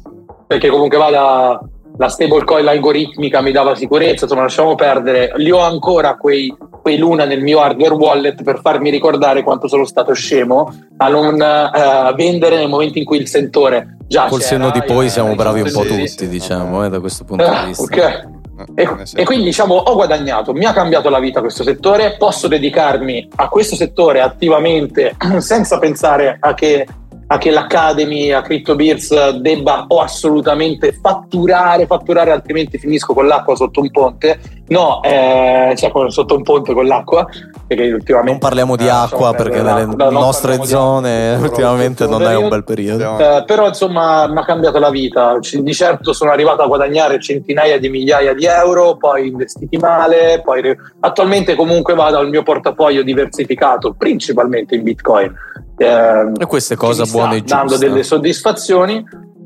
[0.47, 1.61] perché comunque va da
[1.97, 7.25] la stablecoin algoritmica mi dava sicurezza, insomma lasciamo perdere, li ho ancora quei, quei, Luna
[7.25, 12.57] nel mio hardware wallet per farmi ricordare quanto sono stato scemo a non uh, vendere
[12.57, 15.83] nel momento in cui il sentore già Col senno di poi siamo bravi un po'
[15.83, 17.83] tutti, diciamo, eh, da questo punto di vista.
[17.83, 18.33] Ok.
[18.77, 23.31] E, e, quindi diciamo ho guadagnato, mi ha cambiato la vita questo settore, posso dedicarmi
[23.37, 26.87] a questo settore attivamente senza pensare a che
[27.27, 33.81] a che l'Academy, a CryptoBeers debba o assolutamente fatturare, fatturare altrimenti finisco con l'acqua sotto
[33.81, 34.39] un ponte.
[34.67, 37.27] No, eh, cioè sotto un ponte con l'acqua.
[37.67, 42.23] Perché ultimamente, non parliamo di eh, acqua perché nelle no, nostre zone acqua, ultimamente non
[42.23, 43.19] è un bel periodo.
[43.19, 45.39] Eh, però insomma mi ha cambiato la vita.
[45.39, 50.63] Di certo sono arrivato a guadagnare centinaia di migliaia di euro, poi investiti male, poi
[51.01, 55.35] attualmente comunque vado al mio portafoglio diversificato principalmente in Bitcoin
[55.77, 57.55] eh, e queste cose buone e giuste.
[57.55, 59.05] Dando delle soddisfazioni,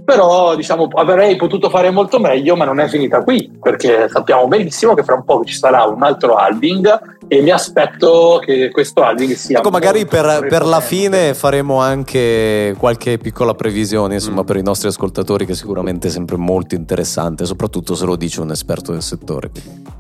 [0.09, 4.95] però diciamo avrei potuto fare molto meglio, ma non è finita qui, perché sappiamo benissimo
[4.95, 9.35] che fra un po' ci sarà un altro halving e mi aspetto che questo halving
[9.35, 14.47] sia ecco magari per, per, la fine faremo anche qualche piccola previsione insomma mm.
[14.47, 18.51] per i nostri ascoltatori che sicuramente è sempre molto interessante soprattutto se lo dice un
[18.51, 19.51] esperto del settore.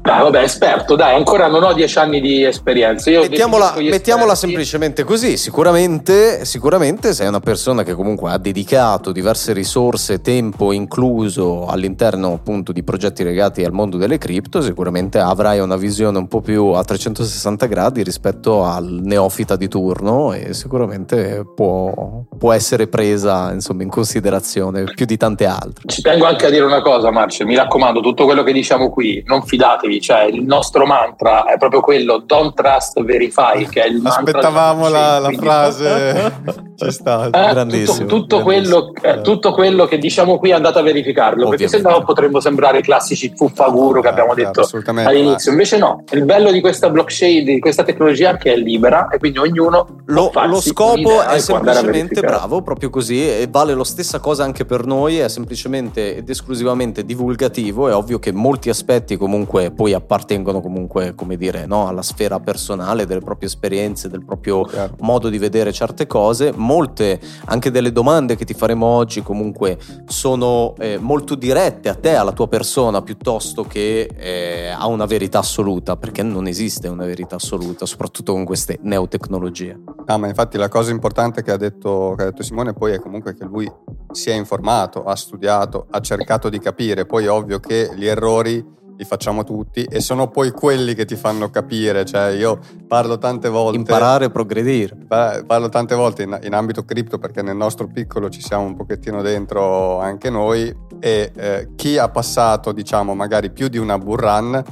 [0.02, 5.04] Ah, vabbè esperto dai ancora non ho dieci anni di esperienza Io mettiamola, mettiamola semplicemente
[5.04, 12.32] così sicuramente, sicuramente sei una persona che comunque ha dedicato diverse risorse tempo incluso all'interno
[12.32, 16.68] appunto di progetti legati al mondo delle cripto sicuramente avrai una visione un po' più
[16.68, 23.52] a 300 160 gradi rispetto al neofita di turno e sicuramente può, può essere presa
[23.52, 25.84] insomma, in considerazione più di tante altre.
[25.86, 29.22] Ci tengo anche a dire una cosa Marcio, mi raccomando, tutto quello che diciamo qui
[29.26, 34.00] non fidatevi, cioè il nostro mantra è proprio quello don't trust verify che è il
[34.04, 38.06] Aspettavamo la, la frase ci sta, eh, grandissimo.
[38.06, 38.92] Tutto, tutto, grandissimo.
[38.92, 41.70] Quello, eh, tutto, quello, che diciamo qui andate a verificarlo, Ovviamente.
[41.70, 45.50] perché se no potremmo sembrare i classici fuffaguru che abbiamo detto all'inizio.
[45.50, 49.38] Invece no, il bello di questa blockchain di questa tecnologia che è libera e quindi
[49.38, 54.64] ognuno lo, lo scopo è semplicemente bravo proprio così e vale lo stessa cosa anche
[54.64, 60.60] per noi è semplicemente ed esclusivamente divulgativo è ovvio che molti aspetti comunque poi appartengono
[60.60, 64.94] comunque come dire no, alla sfera personale delle proprie esperienze del proprio Chiaro.
[65.00, 69.67] modo di vedere certe cose molte anche delle domande che ti faremo oggi comunque
[70.06, 75.40] sono eh, molto dirette a te alla tua persona piuttosto che eh, a una verità
[75.40, 79.78] assoluta perché non esiste una verità assoluta, soprattutto con queste neotecnologie.
[80.06, 83.00] Ah, ma infatti la cosa importante che ha, detto, che ha detto Simone poi è
[83.00, 83.70] comunque che lui
[84.12, 88.76] si è informato, ha studiato, ha cercato di capire, poi è ovvio che gli errori
[88.98, 92.58] li facciamo tutti e sono poi quelli che ti fanno capire, cioè io
[92.88, 93.78] parlo tante volte...
[93.78, 94.96] Imparare e progredire.
[95.06, 99.22] Parlo tante volte in, in, ambito cripto perché nel nostro piccolo ci siamo un pochettino
[99.22, 104.64] dentro anche noi e eh, chi ha passato diciamo magari più di una bull run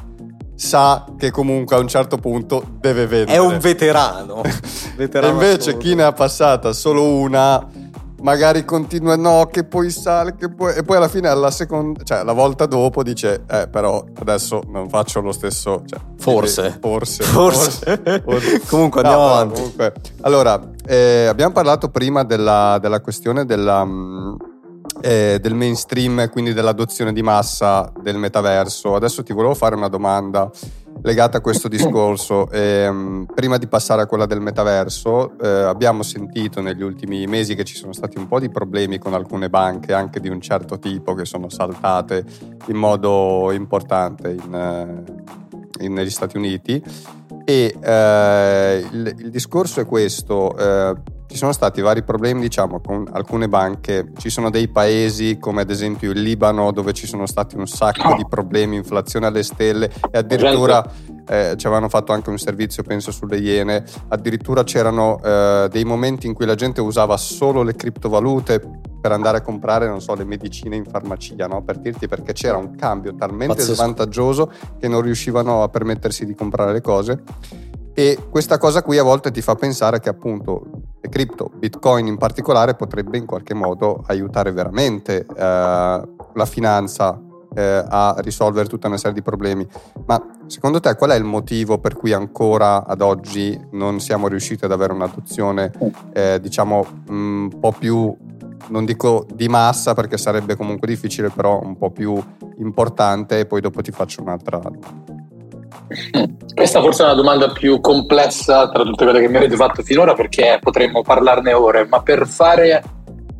[0.56, 3.36] sa che comunque a un certo punto deve vendere.
[3.36, 4.42] È un veterano.
[4.96, 5.78] veterano e invece assoluto.
[5.78, 7.64] chi ne ha passata solo una
[8.26, 10.74] magari continua no che poi sale che poi...
[10.74, 14.88] e poi alla fine alla seconda cioè la volta dopo dice eh però adesso non
[14.88, 16.76] faccio lo stesso cioè, forse.
[16.80, 18.62] forse forse, forse.
[18.66, 19.92] comunque andiamo no, avanti comunque.
[20.22, 24.36] allora eh, abbiamo parlato prima della, della questione della mh,
[25.02, 28.94] eh, del mainstream, quindi dell'adozione di massa del metaverso.
[28.94, 30.50] Adesso ti volevo fare una domanda
[31.02, 32.50] legata a questo discorso.
[32.50, 37.64] Eh, prima di passare a quella del metaverso, eh, abbiamo sentito negli ultimi mesi che
[37.64, 41.14] ci sono stati un po' di problemi con alcune banche, anche di un certo tipo,
[41.14, 42.24] che sono saltate
[42.66, 46.82] in modo importante in, eh, in, negli Stati Uniti.
[47.44, 50.94] E eh, il, il, discorso è questo eh,
[51.26, 54.12] ci sono stati vari problemi, diciamo, con alcune banche.
[54.16, 58.14] Ci sono dei paesi come ad esempio il Libano dove ci sono stati un sacco
[58.14, 60.84] di problemi, inflazione alle stelle e addirittura
[61.28, 63.84] eh, ci avevano fatto anche un servizio, penso, sulle Iene.
[64.08, 68.60] Addirittura c'erano eh, dei momenti in cui la gente usava solo le criptovalute
[69.00, 71.62] per andare a comprare, non so, le medicine in farmacia, no?
[71.62, 73.74] Per dirti perché c'era un cambio talmente Pazzesco.
[73.74, 77.22] svantaggioso che non riuscivano a permettersi di comprare le cose.
[77.98, 80.66] E questa cosa qui a volte ti fa pensare che appunto
[81.00, 87.18] le cripto, Bitcoin in particolare, potrebbe in qualche modo aiutare veramente eh, la finanza
[87.54, 89.66] eh, a risolvere tutta una serie di problemi.
[90.04, 94.66] Ma secondo te qual è il motivo per cui ancora ad oggi non siamo riusciti
[94.66, 95.72] ad avere un'adozione,
[96.12, 98.14] eh, diciamo, un po' più
[98.68, 102.22] non dico di massa perché sarebbe comunque difficile, però un po' più
[102.58, 105.25] importante e poi dopo ti faccio un'altra domanda.
[106.54, 110.14] Questa forse è una domanda più complessa tra tutte quelle che mi avete fatto finora
[110.14, 112.82] perché potremmo parlarne ore, ma per fare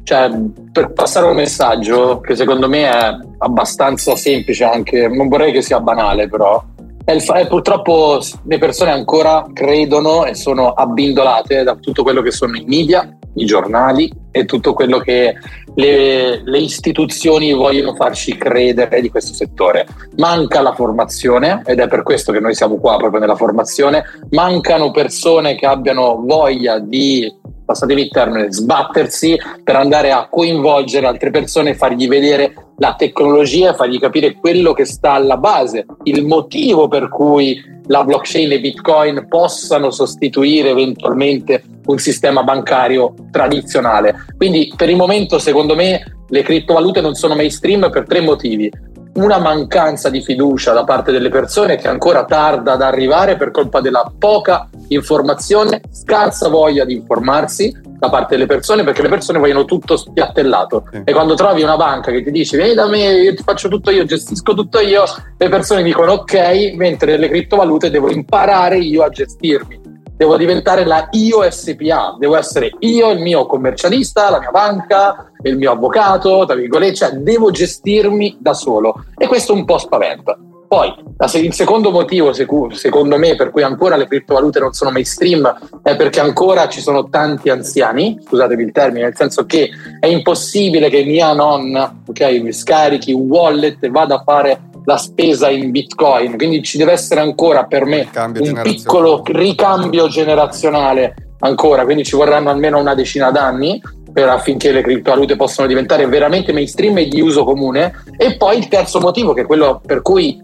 [0.07, 0.31] cioè,
[0.71, 5.81] per passare un messaggio che secondo me è abbastanza semplice anche, non vorrei che sia
[5.81, 6.63] banale però,
[7.07, 12.65] è purtroppo le persone ancora credono e sono abbindolate da tutto quello che sono i
[12.67, 15.35] media, i giornali e tutto quello che
[15.77, 19.87] le, le, istituzioni vogliono farci credere di questo settore.
[20.17, 24.91] Manca la formazione ed è per questo che noi siamo qua proprio nella formazione, mancano
[24.91, 27.33] persone che abbiano voglia di
[27.67, 33.99] passatemi il termine, sbattersi per andare a coinvolgere altre persone fargli vedere la tecnologia, fargli
[33.99, 39.91] capire quello che sta alla base, il motivo per cui la blockchain e Bitcoin possano
[39.91, 44.15] sostituire eventualmente un sistema bancario tradizionale.
[44.37, 48.71] Quindi per il momento, secondo me, le criptovalute non sono mainstream per tre motivi.
[49.17, 53.81] Una mancanza di fiducia da parte delle persone che ancora tarda ad arrivare per colpa
[53.81, 59.65] della poca informazione, scarsa voglia di informarsi da parte delle persone perché le persone vogliono
[59.65, 61.01] tutto spiattellato sì.
[61.03, 63.91] e quando trovi una banca che ti dice vieni da me, io ti faccio tutto
[63.91, 65.05] io, gestisco tutto io,
[65.39, 69.86] le persone dicono ok, mentre nelle criptovalute devo imparare io a gestirmi
[70.17, 75.57] devo diventare la io SPA, devo essere io il mio commercialista, la mia banca, il
[75.57, 80.39] mio avvocato, tra virgolette, cioè devo gestirmi da solo e questo un po' spaventa.
[80.69, 80.93] Poi,
[81.35, 86.21] il secondo motivo, secondo me, per cui ancora le criptovalute non sono mainstream è perché
[86.21, 91.33] ancora ci sono tanti anziani, scusatemi il termine, nel senso che è impossibile che mia
[91.33, 96.63] nonna okay, mi scarichi un wallet e vada a fare la spesa in bitcoin, quindi
[96.63, 102.79] ci deve essere ancora per me un piccolo ricambio generazionale ancora, quindi ci vorranno almeno
[102.79, 103.81] una decina d'anni
[104.17, 107.93] per affinché le criptovalute possano diventare veramente mainstream e di uso comune.
[108.17, 110.43] E poi il terzo motivo, che è quello per cui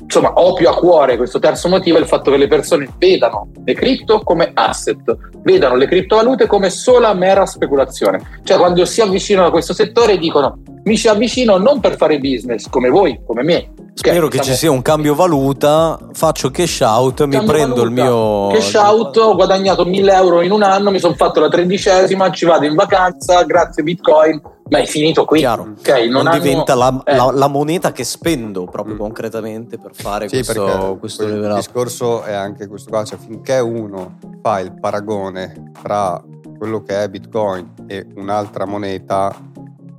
[0.00, 3.52] insomma, ho più a cuore questo terzo motivo, è il fatto che le persone vedano
[3.64, 8.40] le cripto come asset, vedano le criptovalute come sola mera speculazione.
[8.42, 10.58] Cioè quando si avvicinano a questo settore dicono
[10.88, 13.70] mi ci avvicino non per fare business come voi, come me.
[13.92, 17.90] Spero che, che ci sia un cambio valuta, faccio cash out, mi prendo valuta, il
[17.90, 18.46] mio...
[18.52, 22.44] Cash out, ho guadagnato 1000 euro in un anno, mi sono fatto la tredicesima, ci
[22.44, 25.40] vado in vacanza, grazie Bitcoin, ma è finito qui.
[25.40, 25.74] Chiaro.
[25.78, 26.42] Okay, non, non hanno...
[26.42, 27.16] diventa la, eh.
[27.16, 28.98] la, la, moneta che spendo proprio mm.
[28.98, 31.24] concretamente per fare sì, questo, questo.
[31.24, 36.22] Il discorso è anche questo qua, cioè finché uno fa il paragone tra
[36.58, 39.34] quello che è Bitcoin e un'altra moneta,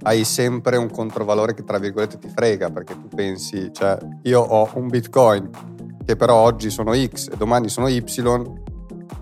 [0.03, 4.69] hai sempre un controvalore che tra virgolette ti frega perché tu pensi, cioè io ho
[4.75, 5.49] un Bitcoin
[6.05, 8.03] che però oggi sono X e domani sono Y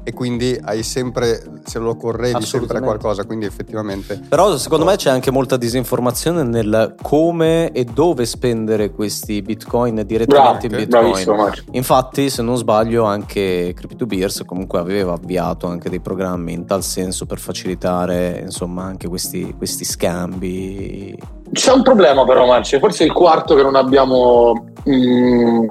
[0.08, 4.22] e quindi hai sempre, se lo correvi sempre qualcosa, quindi effettivamente...
[4.30, 10.70] Però secondo me c'è anche molta disinformazione nel come e dove spendere questi bitcoin direttamente
[10.70, 11.54] Bravo, in bitcoin.
[11.72, 17.26] Infatti se non sbaglio anche Crypto2Beers comunque aveva avviato anche dei programmi in tal senso
[17.26, 21.20] per facilitare insomma anche questi, questi scambi
[21.52, 25.68] c'è un problema però Marci, forse il quarto che non abbiamo mh, mm,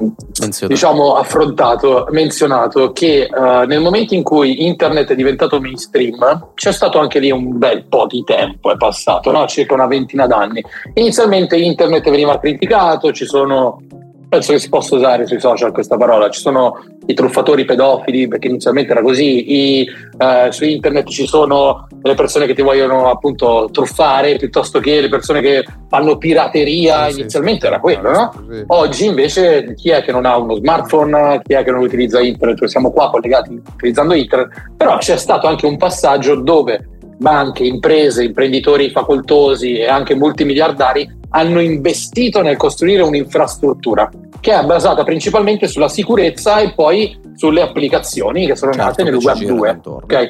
[0.67, 6.99] diciamo, affrontato, menzionato, che uh, nel momento in cui internet è diventato mainstream c'è stato
[6.99, 9.47] anche lì un bel po' di tempo, è passato, no?
[9.47, 10.62] circa una ventina d'anni.
[10.95, 13.81] Inizialmente internet veniva criticato, ci sono
[14.29, 16.29] penso che si possa usare sui social questa parola.
[16.31, 19.87] Ci sono i truffatori pedofili, perché inizialmente era così, I,
[20.19, 25.09] eh, su internet ci sono le persone che ti vogliono appunto truffare piuttosto che le
[25.09, 27.09] persone che fanno pirateria.
[27.11, 28.33] Sì, inizialmente sì, era quello, no?
[28.51, 28.65] Sì.
[28.67, 32.65] Oggi invece chi è che non ha uno smartphone, chi è che non utilizza internet?
[32.65, 38.91] Siamo qua collegati utilizzando internet, però c'è stato anche un passaggio dove banche, imprese, imprenditori
[38.91, 46.59] facoltosi e anche multimiliardari hanno investito nel costruire un'infrastruttura che è basata principalmente sulla sicurezza
[46.59, 49.81] e poi sulle applicazioni che sono certo, nate nel web 2.
[49.85, 50.29] Okay?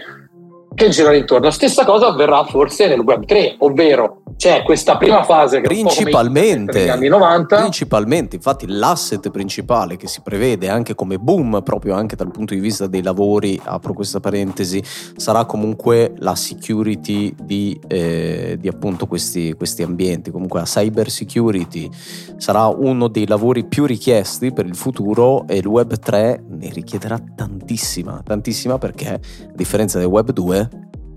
[0.77, 1.51] Che girano intorno.
[1.51, 6.79] Stessa cosa avverrà forse nel web 3, ovvero c'è questa prima fase che principalmente.
[6.79, 12.17] negli anni 90 principalmente infatti l'asset principale che si prevede anche come boom proprio anche
[12.17, 14.83] dal punto di vista dei lavori apro questa parentesi
[15.17, 20.31] sarà comunque la security di, eh, di appunto questi, questi ambienti.
[20.31, 21.89] Comunque la cyber security
[22.37, 27.19] sarà uno dei lavori più richiesti per il futuro e il web 3 ne richiederà
[27.35, 29.21] tantissima tantissima perché a
[29.55, 30.66] differenza del web 2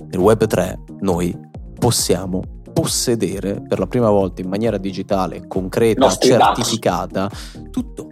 [0.09, 1.37] nel Web 3 noi
[1.77, 2.41] possiamo
[2.73, 7.29] possedere per la prima volta in maniera digitale, concreta, certificata,
[7.71, 8.09] tutto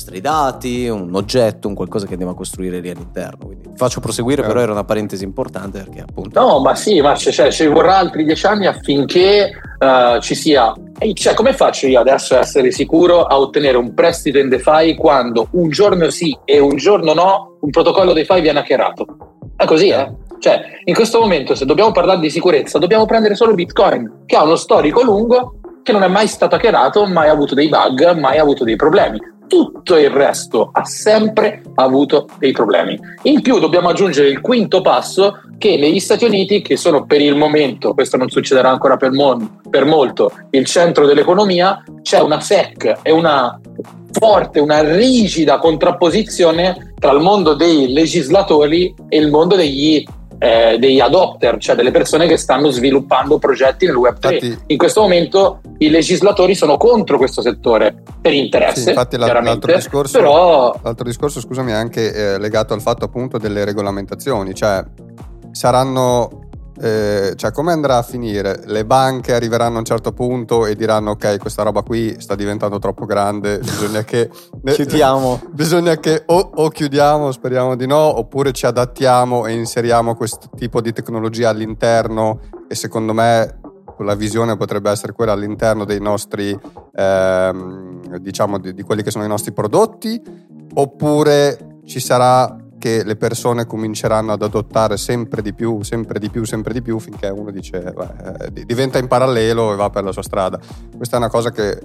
[0.00, 3.46] nostri dati, un oggetto, un qualcosa che andiamo a costruire lì all'interno.
[3.46, 6.40] Quindi faccio proseguire, però era una parentesi importante perché appunto...
[6.40, 10.72] No, ma sì, ma cioè, ci vorrà altri dieci anni affinché uh, ci sia...
[11.12, 15.48] Cioè, come faccio io adesso a essere sicuro a ottenere un prestito in DeFi quando
[15.52, 19.38] un giorno sì e un giorno no un protocollo DeFi viene hackerato?
[19.60, 20.10] È così, eh?
[20.38, 24.42] Cioè, in questo momento, se dobbiamo parlare di sicurezza, dobbiamo prendere solo Bitcoin, che ha
[24.42, 28.64] uno storico lungo che non è mai stato hackerato, mai avuto dei bug, mai avuto
[28.64, 29.18] dei problemi.
[29.46, 32.98] Tutto il resto ha sempre avuto dei problemi.
[33.24, 37.36] In più dobbiamo aggiungere il quinto passo che negli Stati Uniti, che sono per il
[37.36, 43.00] momento, questo non succederà ancora per, mon- per molto, il centro dell'economia, c'è una SEC
[43.02, 43.60] e una
[44.10, 50.04] forte, una rigida contrapposizione tra il mondo dei legislatori e il mondo degli
[50.42, 54.32] eh, degli adopter, cioè delle persone che stanno sviluppando progetti nel Web3.
[54.32, 58.80] Infatti, in questo momento i legislatori sono contro questo settore per interesse.
[58.80, 60.74] Sì, infatti l'altro discorso, però...
[60.82, 64.82] l'altro discorso, scusami, è anche eh, legato al fatto appunto delle regolamentazioni, cioè
[65.50, 66.48] saranno
[66.80, 68.62] eh, cioè come andrà a finire?
[68.64, 72.78] Le banche arriveranno a un certo punto e diranno ok questa roba qui sta diventando
[72.78, 74.30] troppo grande, bisogna che
[74.64, 75.40] chiudiamo.
[75.52, 80.80] Bisogna che o, o, chiudiamo, speriamo di no, oppure ci adattiamo e inseriamo questo tipo
[80.80, 83.60] di tecnologia all'interno e secondo me
[83.98, 86.58] la visione potrebbe essere quella all'interno dei nostri,
[86.94, 90.20] ehm, diciamo, di, di quelli che sono i nostri prodotti,
[90.74, 96.44] oppure ci sarà che le persone cominceranno ad adottare sempre di più, sempre di più,
[96.44, 100.10] sempre di più, finché uno dice beh, eh, diventa in parallelo e va per la
[100.10, 100.58] sua strada.
[100.96, 101.78] Questa è una cosa che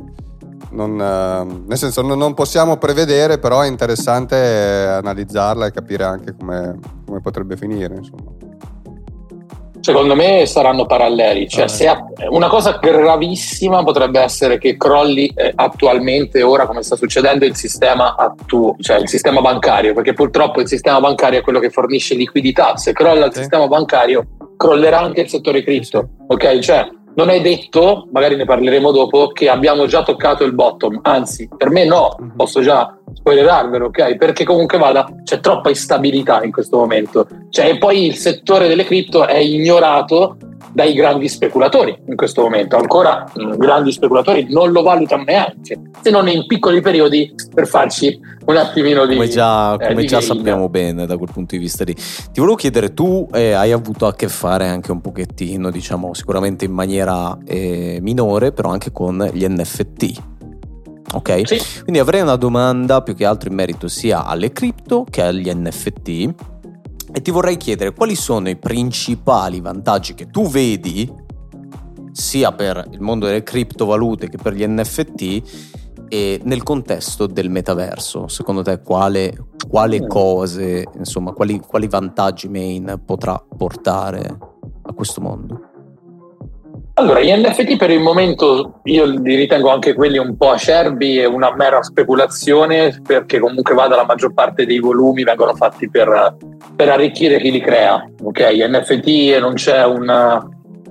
[0.71, 6.79] non, eh, nel senso non, possiamo prevedere, però è interessante analizzarla e capire anche come,
[7.05, 7.95] come potrebbe finire.
[7.95, 8.31] Insomma.
[9.85, 16.41] Secondo me saranno paralleli, cioè, ah, una cosa gravissima potrebbe essere che crolli eh, attualmente,
[16.41, 20.99] ora come sta succedendo, il sistema, attu- cioè il sistema bancario, perché purtroppo il sistema
[20.99, 22.77] bancario è quello che fornisce liquidità.
[22.77, 23.41] Se crolla il sì.
[23.41, 24.25] sistema bancario,
[24.57, 26.09] crollerà anche il settore cripto.
[26.29, 26.57] Ok?
[26.57, 31.49] Cioè, non è detto, magari ne parleremo dopo, che abbiamo già toccato il bottom, anzi,
[31.55, 32.33] per me no, mhm.
[32.35, 34.17] posso già spoilerarvelo, ok?
[34.17, 37.27] Perché comunque vada, c'è troppa instabilità in questo momento.
[37.49, 40.37] Cioè, e poi il settore delle cripto è ignorato
[40.75, 42.75] dai grandi speculatori in questo momento.
[42.75, 47.65] Ancora i mm, grandi speculatori non lo valutano neanche, se non in piccoli periodi per
[47.65, 49.15] farci un attimino di...
[49.15, 51.93] Come già, eh, come di già sappiamo bene da quel punto di vista lì.
[51.93, 56.65] Ti volevo chiedere, tu eh, hai avuto a che fare anche un pochettino, diciamo, sicuramente
[56.65, 60.23] in maniera eh, minore, però anche con gli NFT.
[61.13, 61.41] Ok?
[61.45, 61.61] Sì.
[61.83, 66.33] Quindi avrei una domanda più che altro in merito sia alle cripto che agli NFT
[67.15, 71.09] e ti vorrei chiedere quali sono i principali vantaggi che tu vedi
[72.11, 75.41] sia per il mondo delle criptovalute che per gli NFT
[76.09, 78.27] e nel contesto del metaverso.
[78.27, 79.33] Secondo te quale,
[79.65, 80.07] quale mm.
[80.07, 84.37] cose, insomma, quali, quali vantaggi main potrà portare
[84.81, 85.64] a questo mondo?
[86.97, 91.25] Allora, gli NFT per il momento io li ritengo anche quelli un po' acerbi e
[91.25, 96.37] una mera speculazione perché comunque vada la maggior parte dei volumi vengono fatti per,
[96.73, 98.01] per arricchire chi li crea.
[98.23, 100.41] Ok, gli NFT non c'è una,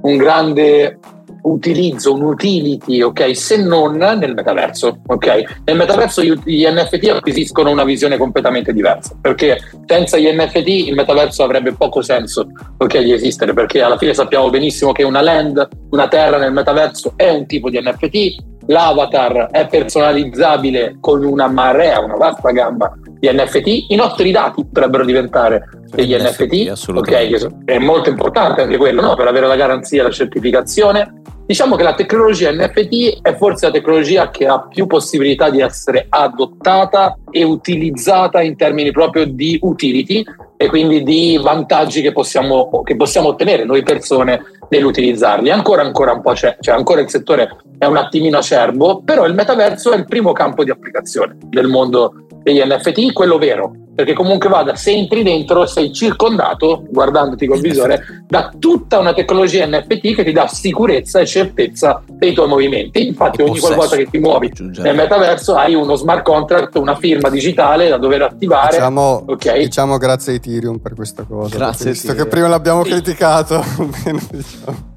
[0.03, 0.99] un grande
[1.45, 3.37] utilizzo, un utility, ok?
[3.37, 5.61] Se non nel metaverso, ok?
[5.65, 11.43] Nel metaverso gli NFT acquisiscono una visione completamente diversa, perché senza gli NFT il metaverso
[11.43, 16.09] avrebbe poco senso, ok, di esistere, perché alla fine sappiamo benissimo che una land, una
[16.09, 22.17] terra nel metaverso è un tipo di NFT, l'avatar è personalizzabile con una marea, una
[22.17, 28.09] vasta gamma di NFT, i nostri dati potrebbero diventare degli NFT, NFT ok, è molto
[28.09, 29.15] importante anche quello, no?
[29.15, 34.31] per avere la garanzia la certificazione Diciamo che la tecnologia NFT è forse la tecnologia
[34.31, 40.25] che ha più possibilità di essere adottata e utilizzata in termini proprio di utility
[40.57, 45.51] e quindi di vantaggi che possiamo, che possiamo ottenere noi persone nell'utilizzarli.
[45.51, 49.35] Ancora, ancora un po' c'è, cioè ancora il settore è un attimino acerbo, però il
[49.35, 54.51] metaverso è il primo campo di applicazione del mondo degli NFT, quello vero, perché comunque
[54.51, 60.25] vada, se entri dentro sei circondato, guardandoti col visore, da tutta una tecnologia NFT che
[60.25, 63.07] ti dà sicurezza e certezza dei tuoi movimenti.
[63.07, 67.89] Infatti ogni volta che ti muovi nel metaverso hai uno smart contract, una firma digitale
[67.89, 68.77] da dover attivare.
[68.77, 69.65] Diciamo, okay.
[69.65, 71.57] diciamo grazie a Ethereum per questa cosa.
[71.57, 71.93] Grazie.
[71.93, 72.91] Visto che prima l'abbiamo sì.
[72.91, 73.65] criticato.
[74.31, 74.93] diciamo.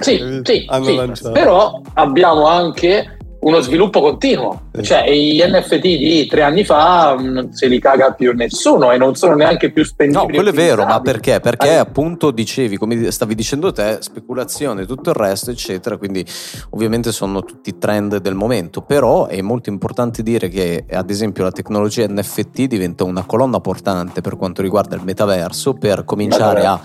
[0.00, 0.66] Sì, sì,
[1.14, 1.30] sì.
[1.32, 4.68] però abbiamo anche uno sviluppo continuo.
[4.80, 9.14] Cioè, gli NFT di tre anni fa non se li caga più nessuno e non
[9.14, 10.26] sono neanche più spendibili.
[10.26, 11.40] No, quello è vero, ma perché?
[11.40, 15.96] Perché appunto dicevi, come stavi dicendo te, speculazione, tutto il resto, eccetera.
[15.96, 16.24] Quindi,
[16.70, 18.82] ovviamente, sono tutti trend del momento.
[18.82, 24.20] Però è molto importante dire che, ad esempio, la tecnologia NFT diventa una colonna portante
[24.20, 26.80] per quanto riguarda il metaverso per cominciare a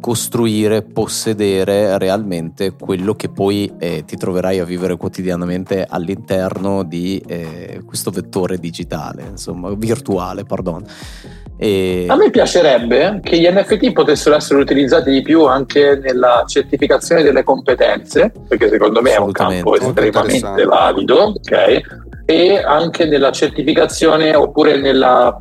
[0.00, 7.82] costruire, possedere realmente quello che poi eh, ti troverai a vivere quotidianamente all'interno di eh,
[7.84, 10.84] questo vettore digitale, insomma, virtuale, pardon.
[11.56, 12.06] E...
[12.08, 17.42] A me piacerebbe che gli NFT potessero essere utilizzati di più anche nella certificazione delle
[17.42, 21.80] competenze, perché secondo me è un campo estremamente valido, ok?
[22.24, 25.38] E anche nella certificazione oppure nella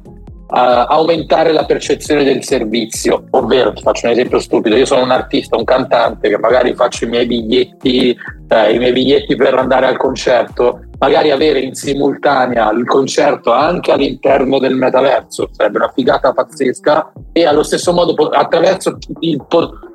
[0.51, 5.55] aumentare la percezione del servizio, ovvero ti faccio un esempio stupido, io sono un artista,
[5.55, 9.97] un cantante che magari faccio i miei biglietti, eh, i miei biglietti per andare al
[9.97, 17.11] concerto, magari avere in simultanea il concerto anche all'interno del metaverso, sarebbe una figata pazzesca
[17.31, 19.45] e allo stesso modo attraverso il,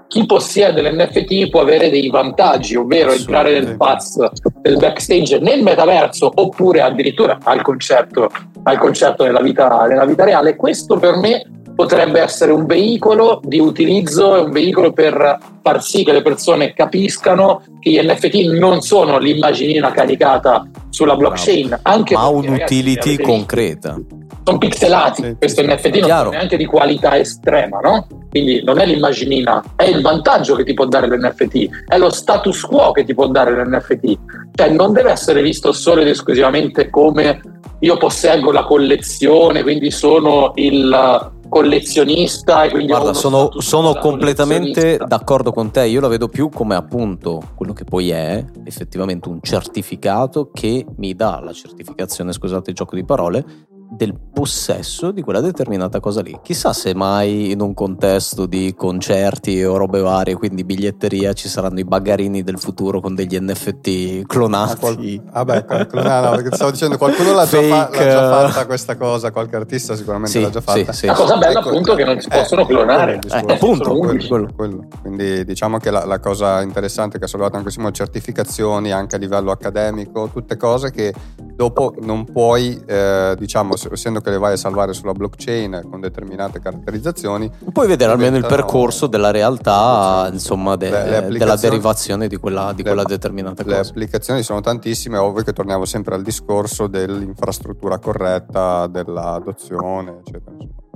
[0.08, 4.18] chi possiede l'NFT può avere dei vantaggi, ovvero entrare nel pass
[4.60, 8.30] del backstage nel metaverso oppure addirittura al concerto,
[8.62, 10.56] al concerto nella, vita, nella vita reale.
[10.56, 11.44] Questo per me
[11.74, 17.62] potrebbe essere un veicolo di utilizzo, un veicolo per far sì che le persone capiscano
[17.80, 23.98] che gli NFT non sono l'immaginina caricata sulla blockchain, anche ma un'utility concreta.
[24.44, 28.06] Sono pixelati, sì, questo sì, NFT non è neanche di qualità estrema, no?
[28.28, 32.60] Quindi non è l'immaginina, è il vantaggio che ti può dare l'NFT, è lo status
[32.62, 34.18] quo che ti può dare l'NFT.
[34.54, 37.40] Cioè non deve essere visto solo ed esclusivamente come
[37.80, 45.52] io posseggo la collezione, quindi sono il collezionista e quindi Guarda, sono, sono completamente d'accordo
[45.52, 50.50] con te, io la vedo più come appunto quello che poi è effettivamente un certificato
[50.52, 53.44] che mi dà la certificazione, scusate il gioco di parole,
[53.90, 56.38] del possesso di quella determinata cosa lì.
[56.42, 61.78] Chissà se mai in un contesto di concerti o robe varie, quindi biglietteria, ci saranno
[61.78, 64.72] i bagarini del futuro con degli NFT clonati.
[64.72, 68.66] Ah, qual- vabbè, clonati, no, perché stavo dicendo qualcuno l'ha già, fa- l'ha già, fatta
[68.66, 70.92] questa cosa, qualche artista sicuramente sì, l'ha già fatta.
[70.92, 71.06] Sì, sì.
[71.06, 73.18] La cosa bella ecco, appunto è che non si eh, possono clonare.
[73.26, 74.88] Eh, appunto, quello, quello, quello.
[75.00, 79.18] Quindi diciamo che la, la, cosa interessante che ha sollevato anche Simo, certificazioni anche a
[79.18, 81.12] livello accademico, tutte cose che
[81.54, 86.60] dopo non puoi, eh, diciamo, essendo che le vai a salvare sulla blockchain con determinate
[86.60, 87.50] caratterizzazioni.
[87.72, 92.72] Puoi vedere almeno il percorso della realtà, insomma, de- le, le della derivazione di quella,
[92.74, 93.76] di quella le, determinata cosa.
[93.76, 100.52] Le applicazioni sono tantissime, è ovvio che torniamo sempre al discorso dell'infrastruttura corretta, dell'adozione, eccetera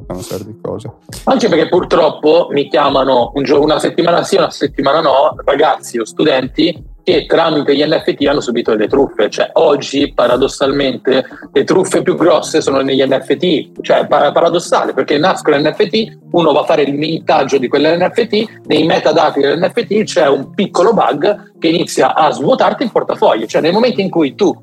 [0.07, 0.91] una serie di cose.
[1.25, 6.05] Anche perché purtroppo mi chiamano un giorno, una settimana sì, una settimana no, ragazzi o
[6.05, 9.31] studenti che tramite gli NFT hanno subito delle truffe.
[9.31, 13.81] Cioè, oggi, paradossalmente, le truffe più grosse sono negli NFT.
[13.81, 19.41] Cioè, paradossale, perché nascono l'NFT, uno va a fare il mintaggio di quell'NFT, nei metadati
[19.41, 23.47] dell'NFT c'è un piccolo bug che inizia a svuotarti il portafoglio.
[23.47, 24.57] Cioè, nel momento in cui tu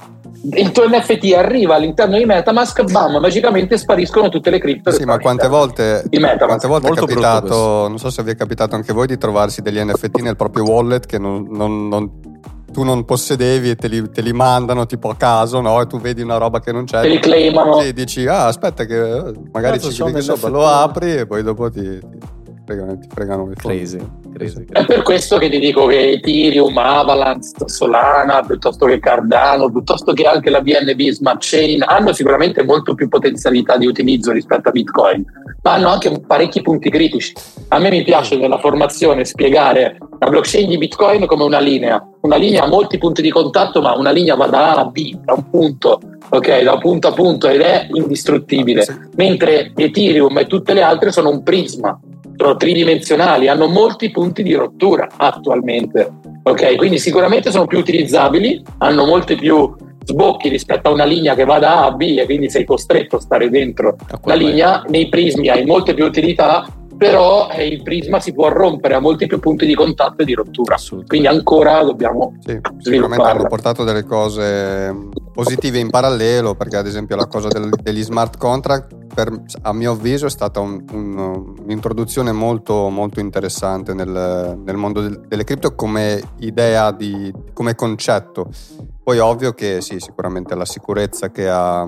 [0.51, 4.91] il tuo NFT arriva all'interno di Metamask, bam, magicamente spariscono tutte le cripto.
[4.91, 8.93] Sì, ma quante volte, quante volte è capitato, non so se vi è capitato anche
[8.93, 12.33] voi, di trovarsi degli NFT nel proprio wallet che non, non, non
[12.75, 15.79] tu non possedevi e te li, te li, mandano tipo a caso, no?
[15.79, 16.99] E tu vedi una roba che non c'è.
[17.03, 17.79] Te li claimano.
[17.79, 21.71] E dici, ah, aspetta che eh, magari ci clicchi sopra, lo apri e poi dopo
[21.71, 22.17] ti, ti
[22.65, 23.97] fregano, ti fregano i crazy,
[24.33, 24.65] crazy, crazy.
[24.71, 30.23] È per questo che ti dico che Ethereum, Avalanche, Solana, piuttosto che Cardano, piuttosto che
[30.23, 35.23] anche la BNB Smart Chain hanno sicuramente molto più potenzialità di utilizzo rispetto a Bitcoin,
[35.61, 37.33] ma hanno anche parecchi punti critici.
[37.69, 42.03] A me mi piace nella formazione spiegare la blockchain di Bitcoin come una linea.
[42.21, 45.15] Una linea ha molti punti di contatto, ma una linea va da A a B,
[45.23, 45.99] da un punto,
[46.29, 48.85] ok, da punto a punto ed è indistruttibile.
[49.15, 51.99] Mentre Ethereum e tutte le altre sono un prisma,
[52.35, 56.11] tridimensionali, hanno molti punti di rottura attualmente.
[56.43, 59.73] Ok, quindi sicuramente sono più utilizzabili, hanno molti più
[60.05, 63.15] sbocchi rispetto a una linea che va da A a B e quindi sei costretto
[63.15, 64.83] a stare dentro la linea.
[64.87, 66.65] Nei prismi hai molte più utilità,
[67.09, 70.33] però eh, il prisma si può rompere a molti più punti di contatto e di
[70.33, 70.75] rottura.
[71.05, 74.93] Quindi ancora dobbiamo sì, sicuramente hanno portato delle cose
[75.31, 79.31] positive in parallelo, perché ad esempio la cosa del, degli smart contract per,
[79.61, 85.21] a mio avviso è stata un, un, un'introduzione molto, molto interessante nel, nel mondo del,
[85.27, 88.49] delle cripto come idea, di, come concetto.
[89.03, 91.87] Poi ovvio che sì, sicuramente la sicurezza che ha,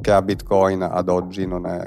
[0.00, 1.82] che ha Bitcoin ad oggi non è,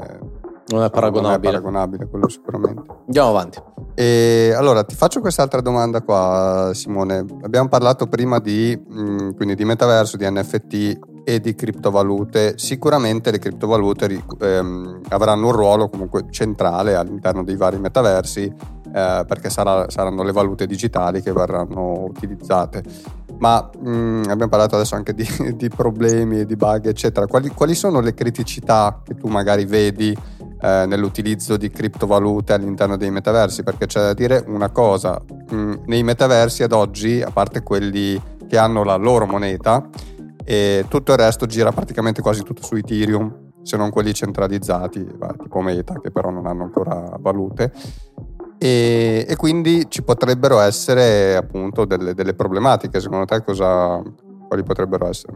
[0.71, 1.51] non è paragonabile.
[1.51, 2.83] Non è paragonabile, quello sicuramente.
[3.05, 3.61] Andiamo avanti.
[3.93, 7.25] E allora ti faccio quest'altra domanda qua, Simone.
[7.41, 12.57] Abbiamo parlato prima di, mm, di metaverso, di NFT e di criptovalute.
[12.57, 18.43] Sicuramente le criptovalute ehm, avranno un ruolo comunque centrale all'interno dei vari metaversi
[18.93, 22.83] eh, perché sarà, saranno le valute digitali che verranno utilizzate.
[23.41, 27.27] Ma mh, mm, abbiamo parlato adesso anche di, di problemi, di bug, eccetera.
[27.27, 30.17] Quali, quali sono le criticità che tu magari vedi?
[30.61, 35.19] eh, nell'utilizzo di criptovalute all'interno dei metaversi, perché c'è da dire una cosa,
[35.49, 39.87] mh, mm, nei metaversi ad oggi, a parte quelli che hanno la loro moneta,
[40.43, 45.05] e tutto il resto gira praticamente quasi tutto su Ethereum, se non quelli centralizzati,
[45.39, 47.71] tipo Meta, che però non hanno ancora valute.
[48.63, 52.99] E, e quindi ci potrebbero essere appunto delle, delle problematiche.
[52.99, 53.99] Secondo te cosa,
[54.47, 55.33] quali potrebbero essere?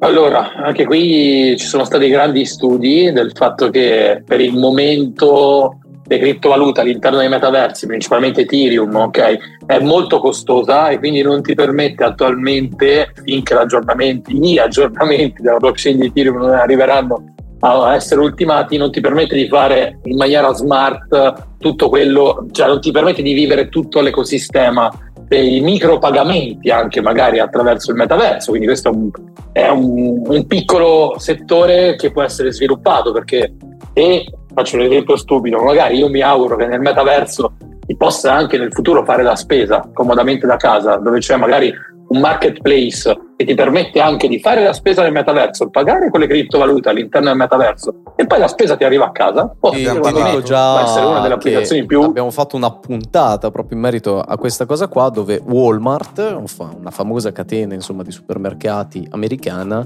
[0.00, 6.18] Allora, anche qui ci sono stati grandi studi del fatto che per il momento le
[6.18, 12.04] criptovalute all'interno dei metaversi, principalmente Ethereum, okay, è molto costosa e quindi non ti permette
[12.04, 19.00] attualmente, finché gli aggiornamenti della blockchain di Ethereum non arriveranno a essere ultimati, non ti
[19.00, 24.00] permette di fare in maniera smart tutto quello, cioè non ti permette di vivere tutto
[24.00, 24.90] l'ecosistema
[25.26, 29.10] dei micropagamenti anche magari attraverso il metaverso, quindi questo è un,
[29.52, 33.54] è un, un piccolo settore che può essere sviluppato perché
[33.94, 37.54] e faccio un esempio stupido, magari io mi auguro che nel metaverso
[37.86, 41.72] si possa anche nel futuro fare la spesa comodamente da casa, dove c'è magari
[42.14, 46.28] un marketplace che ti permette anche di fare la spesa nel metaverso, pagare con le
[46.28, 49.52] criptovalute all'interno del metaverso e poi la spesa ti arriva a casa.
[49.72, 52.02] Sì, abbiamo già essere una delle applicazioni più.
[52.02, 56.36] Abbiamo fatto una puntata proprio in merito a questa cosa qua, dove Walmart,
[56.78, 59.84] una famosa catena insomma, di supermercati americana,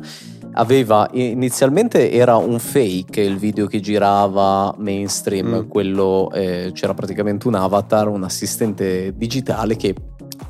[0.52, 5.68] aveva inizialmente era un fake il video che girava mainstream, mm.
[5.68, 9.94] quello eh, c'era praticamente un avatar, un assistente digitale che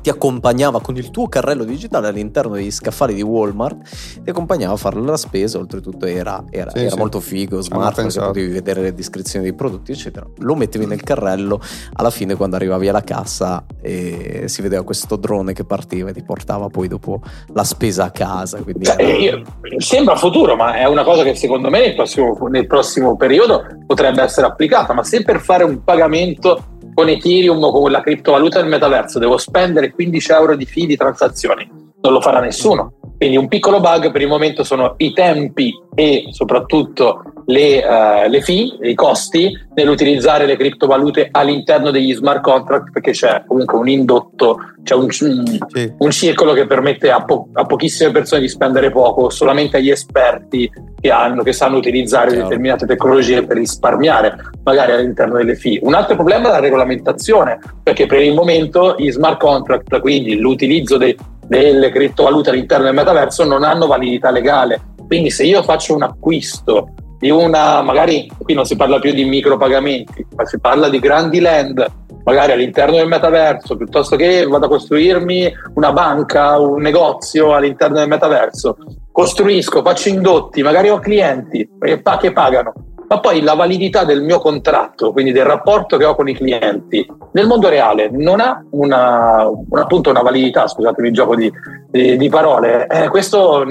[0.01, 4.77] ti accompagnava con il tuo carrello digitale all'interno degli scaffali di Walmart, ti accompagnava a
[4.77, 6.97] fare la spesa, oltretutto era, era, sì, era sì.
[6.97, 10.25] molto figo, smart, perché potevi vedere le descrizioni dei prodotti, eccetera.
[10.39, 11.59] Lo mettevi nel carrello,
[11.93, 16.23] alla fine quando arrivavi alla cassa e si vedeva questo drone che partiva e ti
[16.23, 17.21] portava poi dopo
[17.53, 18.57] la spesa a casa.
[18.57, 19.17] Cioè, era...
[19.17, 19.43] io,
[19.77, 24.21] sembra futuro, ma è una cosa che secondo me nel prossimo, nel prossimo periodo potrebbe
[24.21, 28.67] essere applicata, ma se per fare un pagamento con Ethereum o con la criptovaluta del
[28.67, 29.19] metaverso.
[29.19, 32.93] Devo spendere 15 euro di fee di transazioni, non lo farà nessuno.
[33.17, 38.41] Quindi un piccolo bug per il momento sono i tempi e soprattutto le, uh, le
[38.41, 44.59] fee, i costi nell'utilizzare le criptovalute all'interno degli smart contract perché c'è comunque un indotto,
[44.83, 45.93] c'è un, sì.
[45.97, 50.71] un circolo che permette a, po- a, pochissime persone di spendere poco, solamente agli esperti
[50.97, 52.43] che, hanno, che sanno utilizzare Chiaro.
[52.43, 55.79] determinate tecnologie per risparmiare magari all'interno delle fee.
[55.81, 60.95] Un altro problema è la regolamentazione perché per il momento gli smart contract, quindi l'utilizzo
[60.95, 61.17] dei
[61.49, 64.79] delle criptovalute all'interno del metaverso non hanno validità legale.
[65.07, 69.25] Quindi se io faccio un acquisto di una, magari qui non si parla più di
[69.25, 71.85] micropagamenti, ma si parla di grandi land,
[72.23, 78.07] magari all'interno del metaverso, piuttosto che vado a costruirmi una banca, un negozio all'interno del
[78.07, 78.77] metaverso,
[79.11, 82.73] costruisco, faccio indotti, magari ho clienti che pagano,
[83.09, 87.03] ma poi la validità del mio contratto, quindi del rapporto che ho con i clienti,
[87.31, 91.51] nel mondo reale non ha una, una appunto una validità, scusatemi il gioco di,
[91.89, 92.85] di, di parole.
[92.85, 93.65] Eh, questo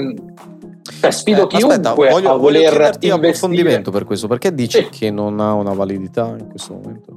[0.99, 3.13] Beh, sfido eh, chiunque aspetta, voglio, a voler voglio investire.
[3.13, 4.89] approfondimento per questo, perché dici sì.
[4.89, 7.13] che non ha una validità in questo momento?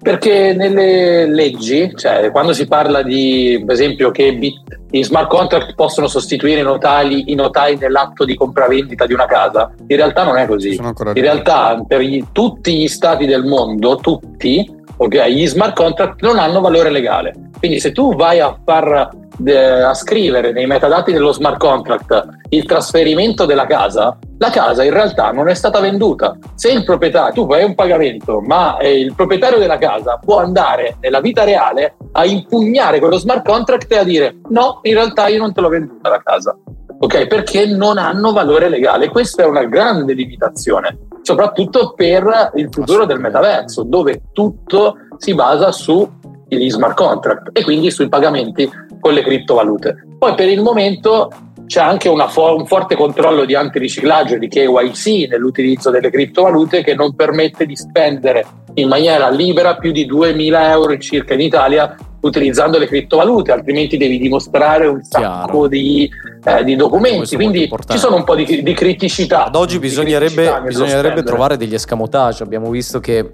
[0.00, 4.56] Perché nelle leggi, cioè quando si parla di, per esempio, che
[4.90, 9.72] i smart contract possono sostituire i notai, i notai nell'atto di compravendita di una casa,
[9.86, 10.74] in realtà non è così.
[10.76, 16.38] In realtà per gli, tutti gli stati del mondo, tutti, okay, gli smart contract non
[16.38, 17.34] hanno valore legale.
[17.58, 23.44] Quindi se tu vai a far a scrivere nei metadati dello smart contract il trasferimento
[23.44, 26.36] della casa, la casa in realtà non è stata venduta.
[26.54, 30.96] Se il proprietario, tu fai un pagamento, ma eh, il proprietario della casa può andare
[31.00, 35.38] nella vita reale a impugnare quello smart contract e a dire no, in realtà io
[35.38, 36.56] non te l'ho venduta la casa.
[37.00, 39.08] Ok, perché non hanno valore legale.
[39.08, 40.98] Questa è una grande limitazione,
[41.28, 47.90] soprattutto per il futuro del metaverso, dove tutto si basa sugli smart contract e quindi
[47.90, 48.66] sui pagamenti
[48.98, 50.06] con le criptovalute.
[50.18, 51.28] Poi per il momento
[51.68, 57.14] c'è anche fo- un forte controllo di antiriciclaggio di KYC nell'utilizzo delle criptovalute che non
[57.14, 58.44] permette di spendere
[58.74, 64.18] in maniera libera più di 2.000 euro circa in Italia utilizzando le criptovalute, altrimenti devi
[64.18, 66.10] dimostrare un sacco di,
[66.42, 67.36] eh, di, documenti.
[67.36, 69.44] Quindi ci sono un po' di, di criticità.
[69.44, 72.42] Ad oggi bisognerebbe, bisognerebbe trovare degli escamotage.
[72.42, 73.30] Abbiamo visto che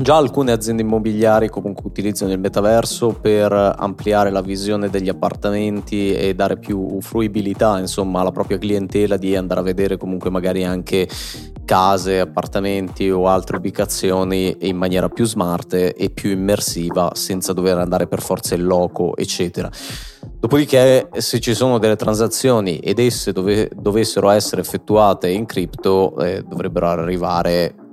[0.00, 6.36] Già alcune aziende immobiliari comunque utilizzano il metaverso per ampliare la visione degli appartamenti e
[6.36, 11.08] dare più fruibilità insomma alla propria clientela di andare a vedere comunque magari anche
[11.64, 18.06] case, appartamenti o altre ubicazioni in maniera più smart e più immersiva senza dover andare
[18.06, 19.68] per forza in loco eccetera.
[20.38, 26.44] Dopodiché se ci sono delle transazioni ed esse dove, dovessero essere effettuate in cripto eh,
[26.46, 27.86] dovrebbero arrivare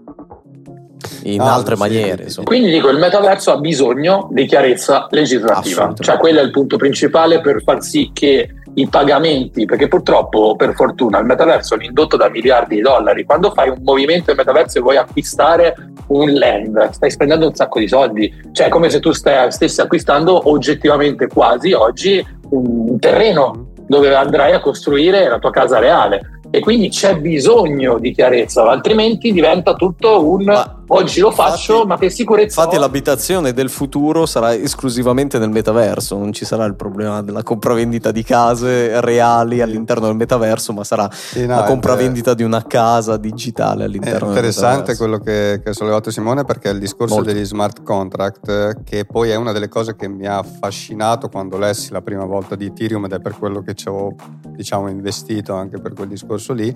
[1.24, 2.30] in ah, altre sì, maniere.
[2.30, 2.44] Sì.
[2.44, 7.42] Quindi dico, il metaverso ha bisogno di chiarezza legislativa, cioè quello è il punto principale
[7.42, 12.30] per far sì che i pagamenti, perché purtroppo per fortuna il metaverso è indotto da
[12.30, 15.76] miliardi di dollari, quando fai un movimento in metaverso e vuoi acquistare
[16.08, 19.82] un land, stai spendendo un sacco di soldi, cioè è come se tu stai, stessi
[19.82, 26.62] acquistando oggettivamente quasi oggi un terreno dove andrai a costruire la tua casa reale e
[26.62, 31.98] quindi c'è bisogno di chiarezza, altrimenti diventa tutto un ma, oggi lo faccio, infatti, ma
[31.98, 32.62] che sicurezza.
[32.62, 32.80] Infatti, ho?
[32.80, 38.24] l'abitazione del futuro sarà esclusivamente nel metaverso, non ci sarà il problema della compravendita di
[38.24, 43.84] case reali all'interno del metaverso, ma sarà sì, no, la compravendita di una casa digitale
[43.84, 44.66] all'interno del metaverso.
[44.66, 47.34] È interessante quello che, che ha sollevato Simone perché il discorso Molto.
[47.34, 51.92] degli smart contract, che poi è una delle cose che mi ha affascinato quando lessi
[51.92, 54.16] la prima volta di Ethereum ed è per quello che ci ho
[54.56, 56.74] diciamo, investito anche per quel discorso discorso lì,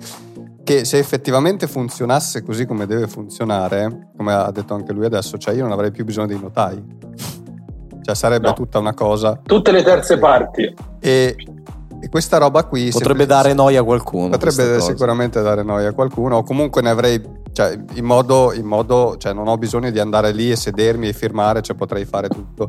[0.64, 5.54] che se effettivamente funzionasse così come deve funzionare, come ha detto anche lui adesso, cioè
[5.54, 6.98] io non avrei più bisogno dei notai.
[8.02, 8.54] Cioè sarebbe no.
[8.54, 9.40] tutta una cosa...
[9.42, 10.74] Tutte le terze parti.
[10.98, 11.36] E,
[12.00, 12.90] e questa roba qui...
[12.90, 14.30] Potrebbe dare noia a qualcuno.
[14.30, 19.16] Potrebbe sicuramente dare noia a qualcuno, o comunque ne avrei cioè, in modo, in modo
[19.18, 22.68] cioè, non ho bisogno di andare lì e sedermi e firmare, cioè potrei fare tutto.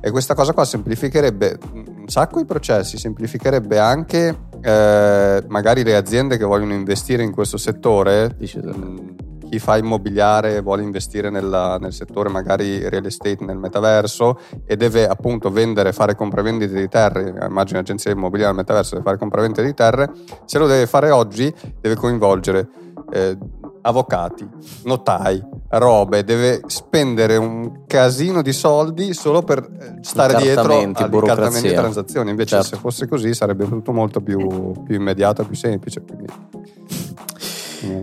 [0.00, 6.36] E questa cosa qua semplificherebbe un sacco i processi, semplificherebbe anche eh, magari le aziende
[6.36, 8.36] che vogliono investire in questo settore.
[8.38, 15.06] Chi fa immobiliare vuole investire nella, nel settore magari real estate nel metaverso e deve
[15.06, 19.74] appunto vendere, fare compravendite di terre, immagino agenzia immobiliare nel metaverso deve fare compravendite di
[19.74, 20.10] terre,
[20.46, 21.52] se lo deve fare oggi
[21.82, 22.66] deve coinvolgere
[23.12, 23.36] eh,
[23.82, 24.48] avvocati,
[24.84, 31.74] notai, robe, deve spendere un casino di soldi solo per eh, stare dietro all'incartamento di
[31.74, 32.30] transazioni.
[32.30, 32.68] Invece certo.
[32.68, 36.02] se fosse così sarebbe tutto molto più, più immediato, più semplice.
[36.02, 36.26] Quindi...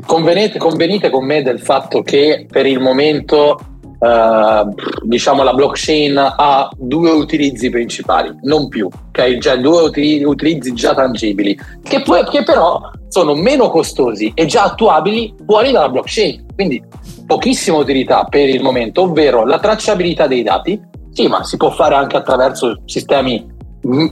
[0.05, 3.68] Convenite, convenite, con me del fatto che per il momento
[3.99, 4.73] Uh,
[5.03, 9.37] diciamo la blockchain ha due utilizzi principali, non più, ok?
[9.39, 9.81] Cioè due
[10.23, 12.79] utilizzi già tangibili, che, poi, che però
[13.09, 16.45] sono meno costosi e già attuabili fuori dalla blockchain.
[16.55, 16.81] Quindi
[17.25, 20.81] pochissima utilità per il momento, ovvero la tracciabilità dei dati.
[21.11, 23.45] Sì, ma si può fare anche attraverso sistemi
[23.85, 24.07] mm,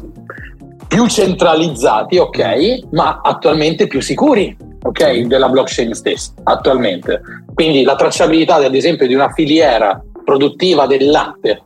[0.88, 7.21] più centralizzati, ok, ma attualmente più sicuri, ok, della blockchain stessa, attualmente.
[7.53, 11.63] Quindi la tracciabilità, ad esempio, di una filiera produttiva del latte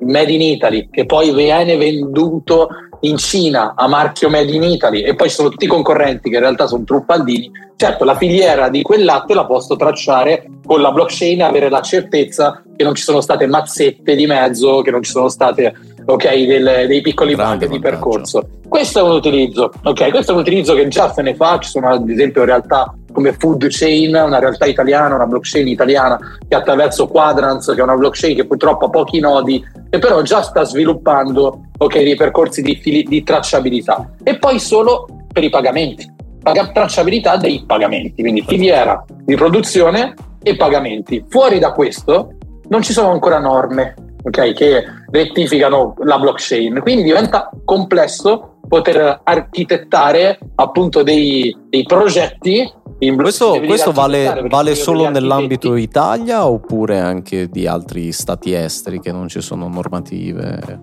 [0.00, 2.68] made in Italy che poi viene venduto
[3.00, 6.36] in Cina a marchio Made in Italy e poi ci sono tutti i concorrenti che
[6.36, 10.90] in realtà sono truffaldini, certo la filiera di quel latte la posso tracciare con la
[10.90, 15.02] blockchain e avere la certezza che non ci sono state mazzette di mezzo, che non
[15.02, 15.74] ci sono state
[16.06, 18.48] okay, del, dei piccoli bug di percorso.
[18.68, 20.10] Questo è un utilizzo, ok?
[20.10, 23.32] Questo è un utilizzo che già se ne fa, ci sono ad esempio realtà come
[23.32, 28.34] Food Chain, una realtà italiana, una blockchain italiana che attraverso Quadrants, che è una blockchain
[28.34, 33.04] che purtroppo ha pochi nodi, e però già sta sviluppando okay, dei percorsi di, fili-
[33.04, 34.10] di tracciabilità.
[34.24, 40.56] E poi solo per i pagamenti, Pag- tracciabilità dei pagamenti, quindi filiera di produzione e
[40.56, 41.24] pagamenti.
[41.28, 42.32] Fuori da questo
[42.68, 43.94] non ci sono ancora norme
[44.24, 52.82] okay, che rettificano la blockchain, quindi diventa complesso poter architettare appunto dei, dei progetti
[53.16, 59.28] questo, questo vale, vale solo nell'ambito Italia oppure anche di altri stati esteri che non
[59.28, 60.80] ci sono normative?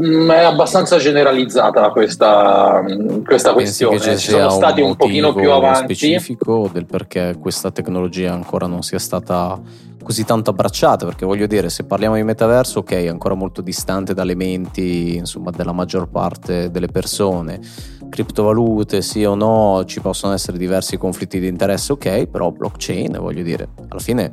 [0.00, 2.82] Mm, è abbastanza generalizzata questa,
[3.24, 3.98] questa questione.
[4.00, 5.94] Ci, ci sono stati un, un pochino più avanti.
[5.94, 9.60] specifico del perché questa tecnologia ancora non sia stata
[10.02, 14.14] così tanto abbracciata, perché voglio dire, se parliamo di metaverso, ok, è ancora molto distante
[14.14, 17.60] dalle menti, insomma, della maggior parte delle persone.
[18.08, 23.42] Criptovalute, sì o no, ci possono essere diversi conflitti di interesse, ok, però blockchain, voglio
[23.42, 24.32] dire, alla fine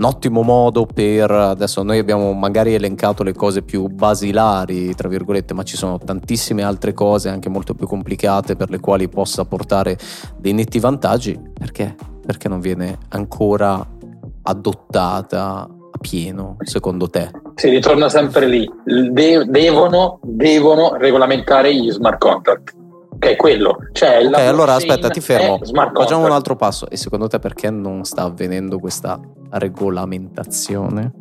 [0.00, 5.52] un ottimo modo per adesso noi abbiamo magari elencato le cose più basilari tra virgolette
[5.52, 9.98] ma ci sono tantissime altre cose anche molto più complicate per le quali possa portare
[10.38, 11.38] dei netti vantaggi.
[11.52, 11.94] Perché?
[12.24, 13.86] Perché non viene ancora
[14.42, 17.30] adottata a pieno secondo te?
[17.56, 18.66] Si ritorna sempre lì.
[18.84, 22.78] De- devono devono regolamentare gli smart contract
[23.20, 23.76] che è quello.
[23.92, 25.60] Cioè, ok, allora aspetta, ti fermo.
[25.62, 26.88] Facciamo un altro passo.
[26.88, 31.19] E secondo te perché non sta avvenendo questa regolamentazione?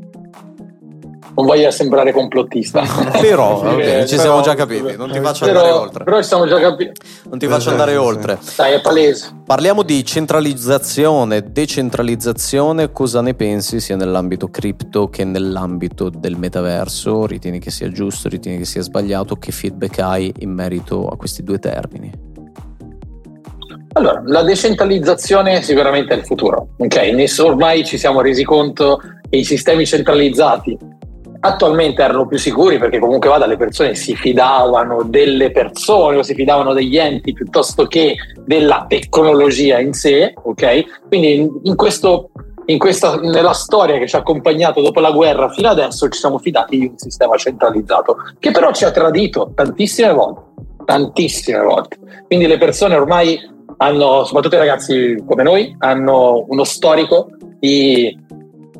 [1.39, 2.83] Non voglio sembrare complottista.
[3.19, 6.03] però, okay, ci siamo già capiti, non ti faccio però, andare oltre.
[6.03, 7.01] Però ci siamo già capiti.
[7.29, 8.37] Non ti faccio andare oltre.
[8.55, 9.37] Dai, è palese.
[9.45, 17.25] Parliamo di centralizzazione, decentralizzazione, cosa ne pensi sia nell'ambito cripto che nell'ambito del metaverso?
[17.25, 19.35] Ritieni che sia giusto, ritieni che sia sbagliato?
[19.35, 22.27] Che feedback hai in merito a questi due termini?
[23.93, 27.25] Allora, la decentralizzazione sicuramente è il futuro, ok?
[27.39, 30.77] Ormai ci siamo resi conto che i sistemi centralizzati
[31.41, 36.33] attualmente erano più sicuri perché comunque vada le persone si fidavano delle persone o si
[36.33, 38.15] fidavano degli enti piuttosto che
[38.45, 41.07] della tecnologia in sé, ok?
[41.07, 42.31] Quindi in, questo,
[42.77, 46.77] questa, nella storia che ci ha accompagnato dopo la guerra fino adesso ci siamo fidati
[46.77, 50.41] di un sistema centralizzato che però ci ha tradito tantissime volte,
[50.83, 51.97] tantissime volte.
[52.25, 53.39] Quindi le persone ormai
[53.77, 57.29] hanno, soprattutto i ragazzi come noi, hanno uno storico
[57.59, 58.27] di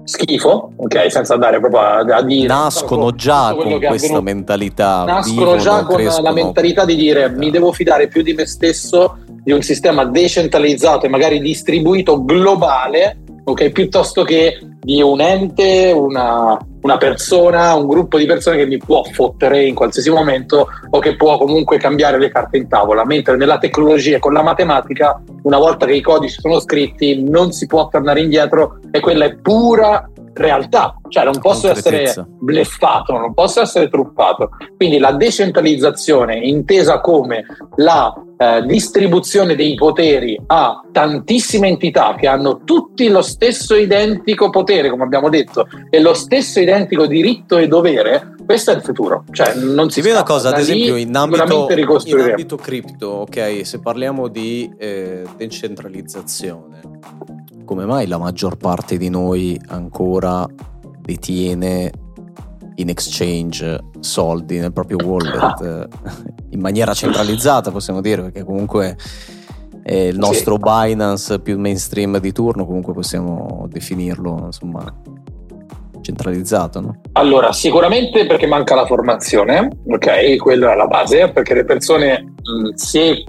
[0.10, 2.48] schifo, ok, senza andare proprio a, a dire.
[2.48, 5.04] Nascono già con questa mentalità.
[5.04, 6.28] Nascono vivono, già con crescono.
[6.28, 11.06] la mentalità di dire mi devo fidare più di me stesso, di un sistema decentralizzato
[11.06, 13.20] e magari distribuito globale,
[13.50, 18.78] ok, piuttosto che di un ente, una, una persona, un gruppo di persone che mi
[18.78, 23.36] può fottere in qualsiasi momento o che può comunque cambiare le carte in tavola, mentre
[23.36, 27.66] nella tecnologia e con la matematica, una volta che i codici sono scritti, non si
[27.66, 30.10] può tornare indietro e quella è pura
[30.40, 34.50] realtà, cioè non posso essere bleffato, non posso essere truffato.
[34.76, 42.62] Quindi la decentralizzazione intesa come la eh, distribuzione dei poteri a tantissime entità che hanno
[42.64, 48.36] tutti lo stesso identico potere, come abbiamo detto, e lo stesso identico diritto e dovere,
[48.46, 49.26] questo è il futuro.
[49.30, 53.80] Cioè, non si vede una cosa, ad esempio, in ambito, in ambito cripto, ok, se
[53.80, 56.80] parliamo di eh, decentralizzazione,
[57.70, 60.44] come mai la maggior parte di noi ancora
[61.02, 61.92] detiene
[62.78, 65.88] in exchange soldi nel proprio wallet
[66.50, 68.98] in maniera centralizzata, possiamo dire, perché comunque
[69.84, 70.62] è il nostro sì.
[70.64, 74.92] Binance più mainstream di turno, comunque possiamo definirlo, insomma,
[76.02, 77.02] centralizzato, no?
[77.12, 80.38] Allora, sicuramente perché manca la formazione, ok?
[80.38, 82.34] Quella è la base, perché le persone
[82.74, 83.26] se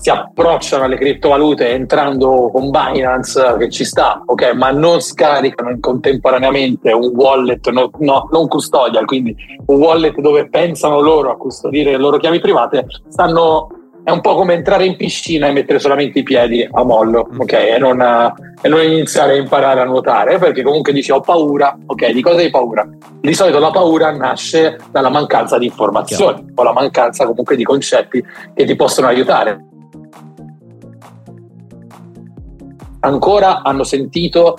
[0.00, 6.90] si approcciano alle criptovalute entrando con Binance che ci sta, ok, ma non scaricano contemporaneamente
[6.90, 9.36] un wallet no, no, non custodial, quindi
[9.66, 13.68] un wallet dove pensano loro a custodire le loro chiavi private, stanno
[14.02, 17.40] è un po' come entrare in piscina e mettere solamente i piedi a mollo, mm.
[17.40, 17.52] ok?
[17.52, 18.00] E non,
[18.62, 22.10] e non, iniziare a imparare a nuotare, perché comunque dici ho paura, ok?
[22.10, 22.88] Di cosa hai paura?
[23.20, 28.24] Di solito la paura nasce dalla mancanza di informazioni o la mancanza comunque di concetti
[28.54, 29.66] che ti possono aiutare.
[33.00, 34.56] Ancora hanno sentito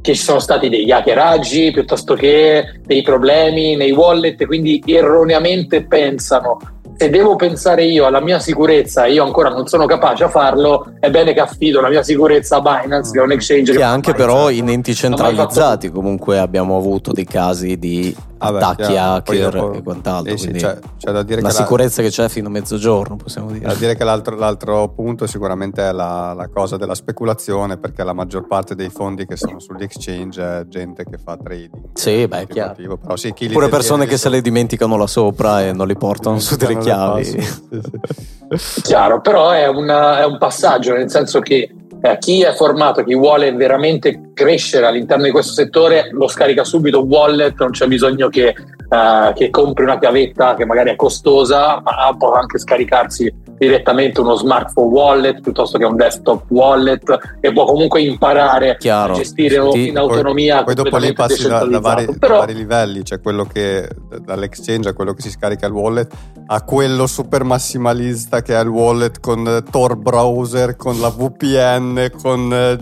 [0.00, 6.58] che ci sono stati degli hackeraggi piuttosto che dei problemi nei wallet, quindi erroneamente pensano
[7.02, 10.92] se devo pensare io alla mia sicurezza e io ancora non sono capace a farlo,
[11.00, 13.72] è bene che affido la mia sicurezza a Binance, che è un exchange.
[13.72, 18.14] Che anche però in enti centralizzati comunque abbiamo avuto dei casi di
[18.50, 19.14] Vabbè, attacchi chiaro.
[19.14, 20.32] hacker dopo, e quant'altro.
[20.32, 23.66] Eh sì, da dire la che sicurezza la, che c'è fino a mezzogiorno, possiamo dire.
[23.66, 28.12] Da dire che l'altro, l'altro punto sicuramente è la, la, cosa della speculazione, perché la
[28.12, 31.90] maggior parte dei fondi che sono sugli exchange è gente che fa trading.
[31.94, 32.98] Sì, beh, chiaro.
[32.98, 36.56] Però sì, Pure persone che se le dimenticano là sopra e non li portano su
[36.56, 37.24] delle chiavi.
[37.24, 38.80] Sì, sì.
[38.82, 43.14] Chiaro, però è, una, è un passaggio, nel senso che eh, chi è formato, chi
[43.14, 48.54] vuole veramente crescere all'interno di questo settore, lo scarica subito wallet, non c'è bisogno che,
[48.92, 54.34] eh, che compri una chiavetta che magari è costosa, ma può anche scaricarsi direttamente uno
[54.34, 59.14] smartphone wallet piuttosto che un desktop wallet e può comunque imparare Chiaro.
[59.14, 60.62] a gestire sì, in autonomia.
[60.62, 63.88] Poi, poi dopo lì passi da, da, vari, Però, da, vari, livelli, cioè quello che
[64.20, 66.14] dall'exchange a quello che si scarica il wallet
[66.46, 72.52] a quello super massimalista che è il wallet con Tor browser, con la VPN, con
[72.52, 72.78] eh,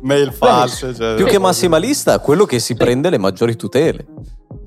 [0.00, 0.94] mail false.
[0.94, 4.06] Cioè, più che massimalista, quello che si prende le maggiori tutele.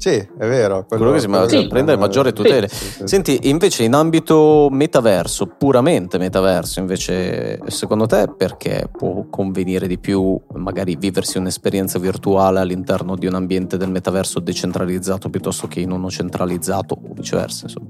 [0.06, 0.86] Sì, è vero.
[0.88, 1.68] Quello, quello che si sì.
[1.68, 2.68] prendere maggiore tutele.
[2.68, 9.88] Sì, sì, Senti, invece in ambito metaverso, puramente metaverso, invece, secondo te perché può convenire
[9.88, 15.80] di più magari viversi un'esperienza virtuale all'interno di un ambiente del metaverso decentralizzato piuttosto che
[15.80, 17.66] in uno centralizzato o viceversa?
[17.66, 17.88] Insomma?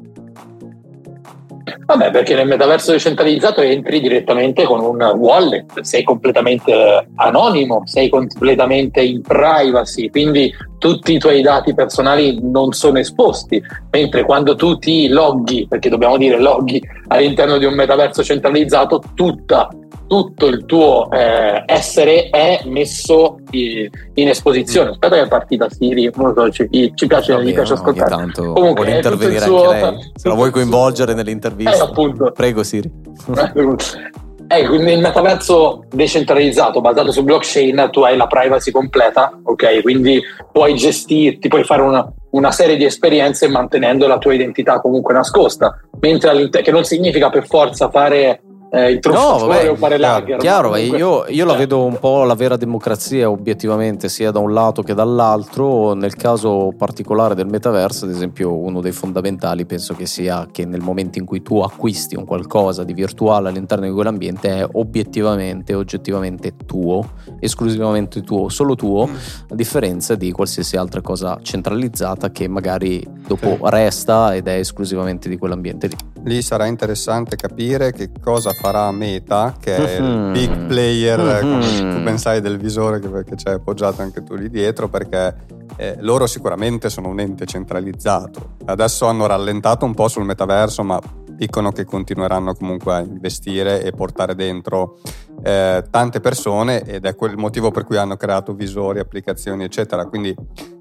[1.86, 9.01] Vabbè, perché nel metaverso decentralizzato entri direttamente con un wallet, sei completamente anonimo, sei completamente
[9.01, 10.51] in privacy, quindi
[10.86, 13.60] tutti i tuoi dati personali non sono esposti,
[13.90, 19.68] mentre quando tu ti loghi, perché dobbiamo dire loghi all'interno di un metaverso centralizzato, tutta
[20.08, 24.92] tutto il tuo eh, essere è messo in esposizione.
[24.92, 28.10] Aspetta che è partita Siri, so, ci, ci, piace, bene, piace ascoltare.
[28.12, 29.70] Tanto Comunque, vuole intervenire suo...
[29.72, 30.12] anche lei.
[30.14, 31.74] Se la vuoi coinvolgere nell'intervista.
[31.74, 32.32] Eh, appunto.
[32.32, 32.92] Prego Siri.
[34.48, 39.82] Ecco, nel metaverso decentralizzato basato su blockchain tu hai la privacy completa, ok?
[39.82, 40.22] Quindi
[40.52, 45.80] puoi gestirti, puoi fare una, una serie di esperienze mantenendo la tua identità comunque nascosta,
[46.00, 50.38] mentre che non significa per forza fare eh, il no, vabbè, o fare chiaro, lager.
[50.38, 54.39] Chiaro, comunque, io, io la cioè vedo un po' la vera democrazia obiettivamente, sia da
[54.39, 55.93] un lato che dall'altro.
[55.93, 60.82] Nel caso particolare del metaverso, ad esempio, uno dei fondamentali penso che sia che nel
[60.82, 66.53] momento in cui tu acquisti un qualcosa di virtuale all'interno di quell'ambiente è obiettivamente, oggettivamente
[66.66, 69.16] tuo, esclusivamente tuo, solo tuo, mm.
[69.49, 73.59] a differenza di qualsiasi altra cosa centralizzata che magari dopo sì.
[73.63, 75.95] resta ed è esclusivamente di quell'ambiente lì.
[76.24, 80.26] Lì sarà interessante capire che cosa farà Meta, che è mm-hmm.
[80.26, 81.41] il big player, mm-hmm.
[81.41, 85.36] come tu pensai del visore che, che c'è appoggiato anche tu lì dietro, perché
[85.78, 88.56] eh, loro sicuramente sono un ente centralizzato.
[88.66, 90.99] Adesso hanno rallentato un po' sul metaverso, ma
[91.36, 94.99] dicono che continueranno comunque a investire e portare dentro
[95.43, 100.06] eh, tante persone ed è quel motivo per cui hanno creato visori, applicazioni, eccetera.
[100.06, 100.34] Quindi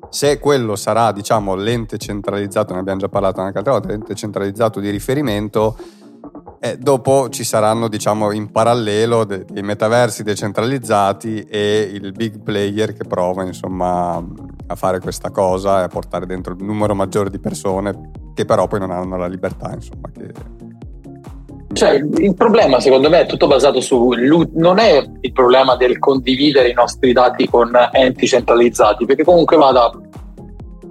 [0.09, 4.79] se quello sarà, diciamo, l'ente centralizzato, ne abbiamo già parlato anche altre volte, l'ente centralizzato
[4.79, 5.77] di riferimento,
[6.65, 12.95] eh, dopo ci saranno, diciamo, in parallelo dei, dei metaversi decentralizzati e il big player
[12.95, 14.17] che prova, insomma,
[14.67, 18.67] a fare questa cosa e a portare dentro un numero maggiore di persone che però
[18.67, 20.33] poi non hanno la libertà, insomma, che...
[21.75, 24.15] Cioè, il problema secondo me è tutto basato su
[24.55, 29.91] non è il problema del condividere i nostri dati con enti centralizzati, perché comunque vada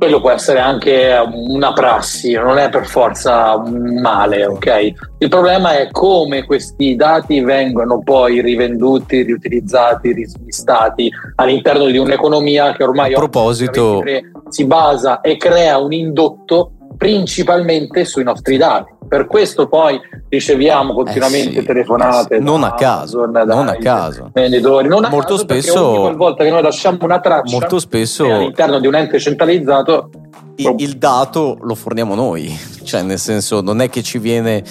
[0.03, 4.93] quello può essere anche una prassi, non è per forza un male, ok?
[5.19, 12.83] Il problema è come questi dati vengono poi rivenduti, riutilizzati, risvistati all'interno di un'economia che
[12.83, 14.03] ormai a proposito
[14.49, 18.91] si basa e crea un indotto principalmente sui nostri dati.
[19.13, 22.37] Per questo poi riceviamo continuamente eh sì, telefonate.
[22.37, 22.39] Eh.
[22.39, 24.31] Non a caso, Amazon, non a caso.
[24.33, 24.87] Venditori.
[24.87, 28.79] Non a molto caso spesso, ogni volta che noi lasciamo una traccia molto spesso, all'interno
[28.79, 30.09] di un ente centralizzato,
[30.55, 32.57] il, il dato lo forniamo noi.
[32.81, 34.63] Cioè, nel senso, non è che ci viene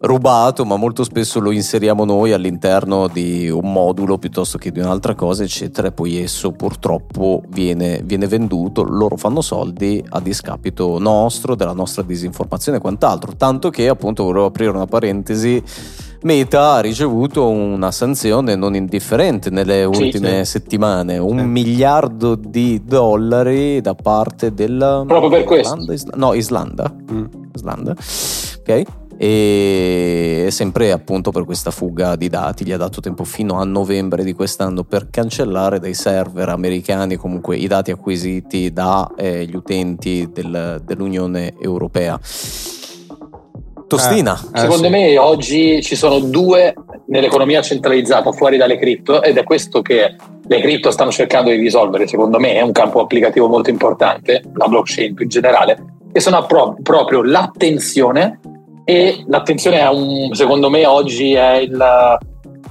[0.00, 5.14] rubato, ma molto spesso lo inseriamo noi all'interno di un modulo piuttosto che di un'altra
[5.14, 11.54] cosa, eccetera, e poi esso purtroppo viene, viene venduto, loro fanno soldi a discapito nostro,
[11.54, 13.34] della nostra disinformazione e quant'altro.
[13.36, 15.62] Tanto che appunto volevo aprire una parentesi.
[16.20, 20.50] Meta ha ricevuto una sanzione non indifferente nelle ultime sì.
[20.50, 21.44] settimane, un sì.
[21.44, 25.04] miliardo di dollari da parte del...
[25.06, 25.76] Proprio per questo?
[25.92, 26.94] Islanda, no, Islanda.
[27.12, 27.24] Mm.
[27.54, 27.94] Islanda.
[28.58, 33.64] Ok e sempre appunto per questa fuga di dati gli ha dato tempo fino a
[33.64, 40.30] novembre di quest'anno per cancellare dai server americani comunque i dati acquisiti dagli eh, utenti
[40.32, 42.20] del, dell'Unione Europea.
[43.88, 44.38] Tostina.
[44.38, 44.90] Eh, eh, Secondo sì.
[44.90, 46.74] me oggi ci sono due
[47.06, 50.14] nell'economia centralizzata fuori dalle cripto ed è questo che
[50.46, 54.68] le cripto stanno cercando di risolvere, secondo me è un campo applicativo molto importante, la
[54.68, 58.38] blockchain più in generale, che sono pro- proprio l'attenzione
[58.90, 62.18] e l'attenzione è un, secondo me oggi è il,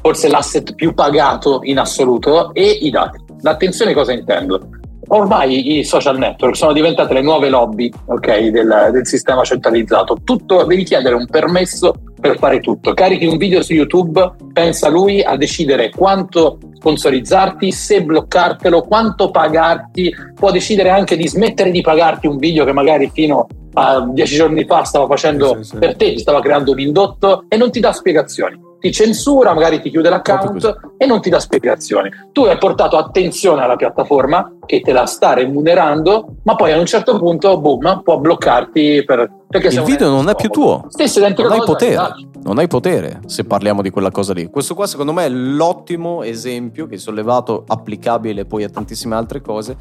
[0.02, 3.24] forse l'asset più pagato in assoluto e i dati.
[3.42, 4.68] L'attenzione cosa intendo?
[5.10, 10.18] Ormai i social network sono diventate le nuove lobby okay, del, del, sistema centralizzato.
[10.24, 12.94] Tutto, devi chiedere un permesso per fare tutto.
[12.94, 20.14] Carichi un video su YouTube, pensa lui a decidere quanto sponsorizzarti, se bloccartelo, quanto pagarti,
[20.34, 24.66] può decidere anche di smettere di pagarti un video che magari fino uh, dieci giorni
[24.66, 27.80] fa stava facendo sì, sì, per te, ti stava creando un indotto e non ti
[27.80, 28.66] dà spiegazioni.
[28.80, 32.12] Ti censura, magari ti chiude l'account e non ti dà spiegazioni.
[32.32, 36.86] Tu hai portato attenzione alla piattaforma che te la sta remunerando, ma poi a un
[36.86, 40.86] certo punto, boom, può bloccarti per, perché il video non è più tuo.
[40.90, 41.98] Stessa non hai potere.
[42.44, 44.48] Non hai potere se parliamo di quella cosa lì.
[44.50, 49.42] Questo qua secondo me è l'ottimo esempio che hai sollevato, applicabile poi a tantissime altre
[49.42, 49.76] cose,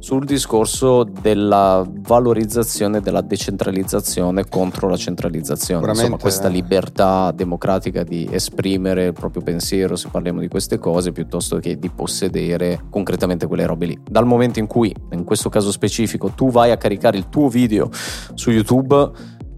[0.00, 5.86] sul discorso della valorizzazione della decentralizzazione contro la centralizzazione.
[5.86, 6.52] Insomma, questa eh.
[6.52, 11.90] libertà democratica di esprimere il proprio pensiero se parliamo di queste cose piuttosto che di
[11.90, 13.98] possedere concretamente quelle robe lì.
[14.02, 17.90] Dal momento in cui, in questo caso specifico, tu vai a caricare il tuo video
[18.34, 19.10] su YouTube,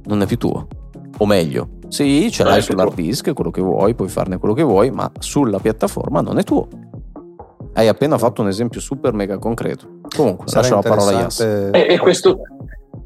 [0.04, 0.66] non è più tuo.
[1.18, 4.90] O meglio, sì, ce l'hai sull'hard disk, quello che vuoi, puoi farne quello che vuoi,
[4.90, 6.66] ma sulla piattaforma non è tuo.
[7.74, 10.00] Hai appena fatto un esempio super mega concreto.
[10.14, 11.40] Comunque, Sarà lascio la parola a Yas.
[11.40, 12.40] E, e, questo,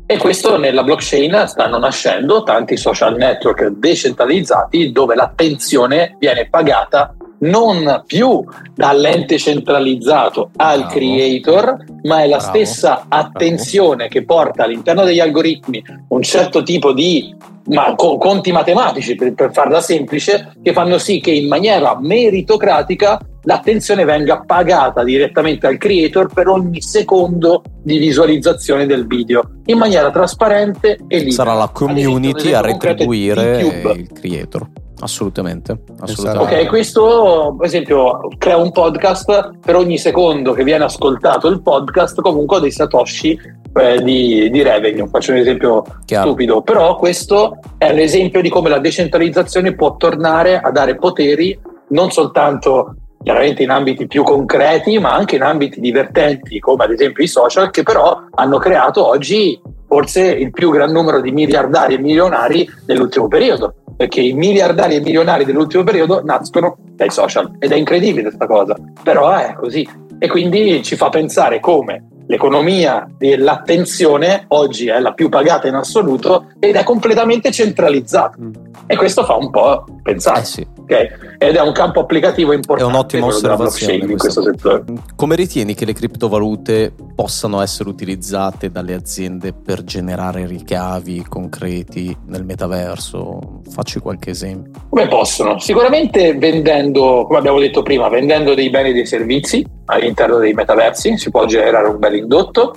[0.06, 8.02] e questo nella blockchain stanno nascendo tanti social network decentralizzati dove l'attenzione viene pagata non
[8.06, 10.92] più dall'ente centralizzato al Bravo.
[10.92, 12.52] creator, ma è la Bravo.
[12.52, 14.10] stessa attenzione Bravo.
[14.10, 17.34] che porta all'interno degli algoritmi un certo tipo di
[17.66, 24.04] ma, conti matematici, per, per farla semplice, che fanno sì che in maniera meritocratica l'attenzione
[24.04, 30.98] venga pagata direttamente al creator per ogni secondo di visualizzazione del video in maniera trasparente
[31.06, 31.32] e libera.
[31.32, 33.60] Sarà la community a retribuire
[33.96, 34.68] il creator.
[34.98, 36.60] Assolutamente, assolutamente.
[36.60, 42.20] Ok, questo per esempio crea un podcast per ogni secondo che viene ascoltato il podcast,
[42.22, 43.38] comunque dei satoshi
[43.74, 45.06] eh, di, di, revenue.
[45.06, 46.28] Faccio un esempio Chiaro.
[46.28, 52.10] stupido, però questo è l'esempio di come la decentralizzazione può tornare a dare poteri non
[52.10, 57.28] soltanto chiaramente in ambiti più concreti, ma anche in ambiti divertenti, come ad esempio i
[57.28, 62.68] social, che però hanno creato oggi forse il più gran numero di miliardari e milionari
[62.84, 68.22] dell'ultimo periodo, perché i miliardari e milionari dell'ultimo periodo nascono dai social ed è incredibile
[68.22, 74.98] questa cosa, però è così e quindi ci fa pensare come l'economia dell'attenzione oggi è
[74.98, 78.36] la più pagata in assoluto ed è completamente centralizzata.
[78.40, 78.52] Mm.
[78.86, 80.40] E questo fa un po' pensare.
[80.40, 80.66] Eh sì.
[80.86, 81.08] Okay?
[81.38, 82.90] Ed è un campo applicativo importante.
[82.90, 83.94] È un'ottima osservazione.
[83.96, 84.84] In questo settore.
[85.14, 92.44] Come ritieni che le criptovalute possano essere utilizzate dalle aziende per generare ricavi concreti nel
[92.44, 93.60] metaverso?
[93.68, 94.80] Facci qualche esempio.
[94.88, 95.58] Come possono?
[95.58, 101.16] Sicuramente vendendo, come abbiamo detto prima, vendendo dei beni e dei servizi all'interno dei metaversi
[101.18, 102.74] si può generare un bel indotto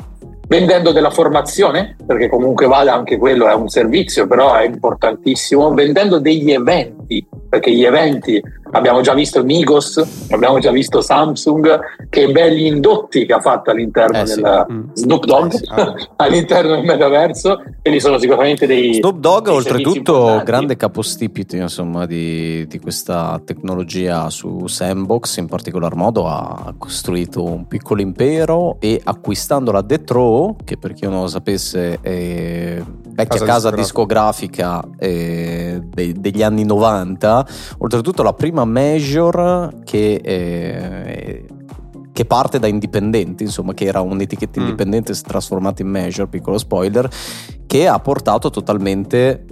[0.50, 6.20] vendendo della formazione, perché comunque vale anche quello, è un servizio, però è importantissimo, vendendo
[6.20, 6.99] degli eventi,
[7.50, 8.42] perché gli eventi
[8.72, 11.80] abbiamo già visto Migos, abbiamo già visto Samsung,
[12.10, 14.42] che belli indotti che ha fatto all'interno eh sì.
[14.42, 14.84] del mm.
[14.94, 15.64] Snoop Dogg, eh sì.
[15.70, 15.96] ah.
[16.18, 18.96] all'interno del metaverso, lì sono sicuramente dei...
[18.96, 26.28] Snoop Dogg oltretutto grande capostipite insomma di, di questa tecnologia su Sandbox, in particolar modo
[26.28, 31.28] ha costruito un piccolo impero e acquistando la The Throw che per chi non lo
[31.28, 32.82] sapesse è
[33.20, 36.99] vecchia casa, casa discografica, eh, de- degli anni 90,
[37.78, 40.22] oltretutto la prima major che...
[40.24, 41.46] Eh,
[42.12, 44.64] che parte da indipendenti, insomma, che era un'etichetta mm.
[44.66, 47.10] indipendente, si è trasformata in major, piccolo spoiler,
[47.66, 49.46] che ha portato totalmente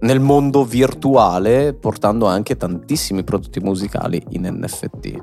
[0.00, 5.22] nel mondo virtuale, portando anche tantissimi prodotti musicali in NFT.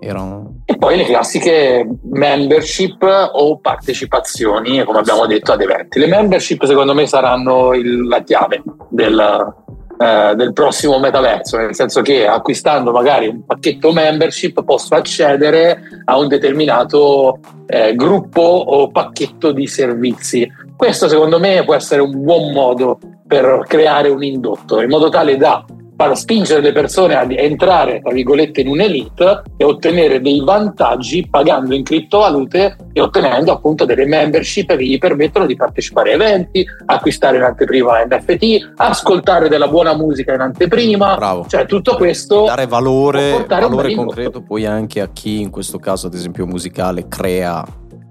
[0.00, 0.62] Erano...
[0.64, 3.02] E poi le classiche membership
[3.32, 6.00] o partecipazioni, come abbiamo detto, ad eventi.
[6.00, 9.54] Le membership secondo me saranno il, la chiave del,
[9.98, 16.18] eh, del prossimo metaverso, nel senso che acquistando magari un pacchetto membership posso accedere a
[16.18, 20.50] un determinato eh, gruppo o pacchetto di servizi.
[20.76, 25.36] Questo secondo me può essere un buon modo per creare un indotto, in modo tale
[25.36, 25.64] da
[25.96, 31.74] far spingere le persone ad entrare, tra virgolette, in un'elite e ottenere dei vantaggi pagando
[31.74, 37.36] in criptovalute e ottenendo appunto delle membership che gli permettono di partecipare a eventi, acquistare
[37.36, 41.16] in anteprima NFT, ascoltare della buona musica in anteprima.
[41.16, 41.46] Bravo.
[41.48, 42.44] Cioè tutto questo...
[42.44, 47.64] Dare valore, valore concreto poi anche a chi in questo caso ad esempio musicale crea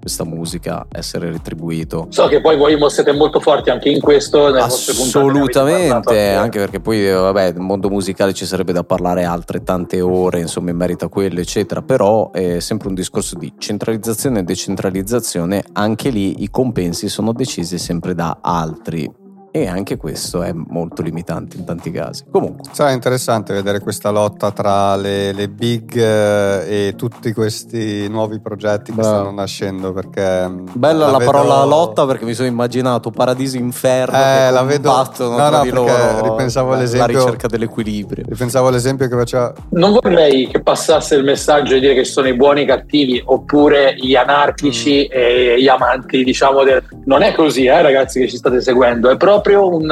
[0.04, 2.08] questa musica essere retribuito.
[2.10, 4.48] So che poi voi siete molto forti anche in questo.
[4.48, 10.40] Assolutamente, anche perché poi vabbè, nel mondo musicale ci sarebbe da parlare altre tante ore,
[10.40, 15.64] insomma, in merito a quello, eccetera, però è sempre un discorso di centralizzazione e decentralizzazione,
[15.72, 19.10] anche lì i compensi sono decisi sempre da altri
[19.56, 22.24] e anche questo è molto limitante in tanti casi.
[22.28, 22.68] Comunque.
[22.72, 28.90] Sarà interessante vedere questa lotta tra le, le big eh, e tutti questi nuovi progetti
[28.90, 29.04] che Beh.
[29.04, 30.48] stanno nascendo perché...
[30.48, 31.30] Mm, Bella la, la vedo...
[31.30, 34.90] parola lotta perché mi sono immaginato paradiso inferno eh, la vedo...
[34.90, 37.12] battono no, no, di loro ripensavo all'esempio...
[37.12, 38.24] la ricerca dell'equilibrio.
[38.26, 39.52] Ripensavo all'esempio che faceva...
[39.68, 43.22] Non vorrei che passasse il messaggio di dire che sono i buoni e i cattivi
[43.24, 45.16] oppure gli anarchici mm.
[45.16, 46.82] e gli amanti diciamo del...
[47.04, 49.86] Non è così eh ragazzi che ci state seguendo, è proprio proprio un,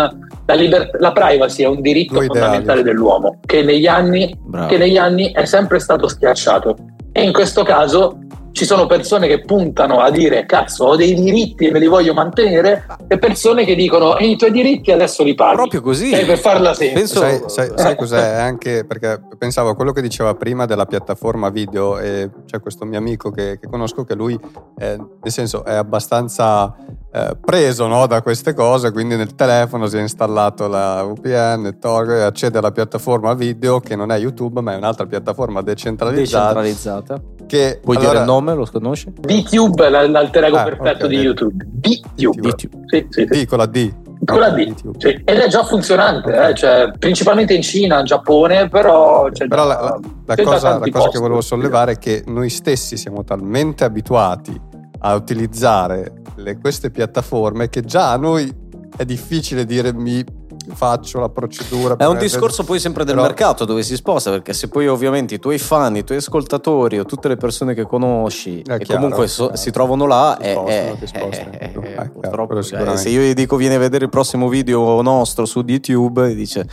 [0.47, 2.83] la, liber- la, privacy è un diritto Lo fondamentale ideale.
[2.83, 4.35] dell'uomo che negli, anni,
[4.69, 6.77] che negli anni è sempre stato schiacciato.
[7.13, 8.19] E in questo caso
[8.53, 12.13] ci sono persone che puntano a dire cazzo ho dei diritti e me li voglio
[12.13, 16.11] mantenere e persone che dicono i tuoi diritti adesso li paghi proprio così.
[16.11, 17.19] E per farla semplice.
[17.19, 17.49] Penso...
[17.49, 18.23] sai, sai, sai cos'è?
[18.41, 22.99] Anche perché pensavo a quello che diceva prima della piattaforma video e c'è questo mio
[22.99, 24.39] amico che, che conosco che lui
[24.77, 26.75] è, nel senso è abbastanza
[27.15, 32.09] eh, preso no, da queste cose quindi nel telefono si è installato la VPN Tor,
[32.09, 37.23] accede alla piattaforma video che non è YouTube ma è un'altra piattaforma decentralizzata, decentralizzata.
[37.47, 38.55] Che, Puoi allora, dire il nome?
[38.55, 39.13] Lo conosci?
[39.13, 41.65] DTube è l'alter ego ah, perfetto okay, di YouTube.
[41.67, 42.41] DTube.
[42.41, 42.85] DTube.
[42.87, 43.45] Sì, sì, sì.
[43.45, 43.93] D con la D.
[44.25, 44.75] Con la D.
[44.97, 45.09] Sì.
[45.09, 46.51] Ed è già funzionante, okay.
[46.51, 46.55] eh?
[46.55, 49.29] cioè, principalmente in Cina, in Giappone, però...
[49.31, 53.23] però la, la, la cosa, la cosa che volevo sollevare è che noi stessi siamo
[53.23, 54.71] talmente abituati
[55.05, 58.53] a utilizzare le, queste piattaforme che già a noi
[58.97, 60.25] è difficile dire mi
[60.75, 61.97] faccio la procedura.
[61.97, 63.27] È un discorso poi sempre del Però...
[63.27, 67.05] mercato dove si sposta, perché se poi ovviamente i tuoi fan, i tuoi ascoltatori o
[67.05, 71.07] tutte le persone che conosci e chiaro, comunque so, si trovano là, si spostano, è,
[71.07, 75.03] spostano, è, è, purtroppo, cioè, se io gli dico vieni a vedere il prossimo video
[75.03, 76.67] nostro su YouTube, dice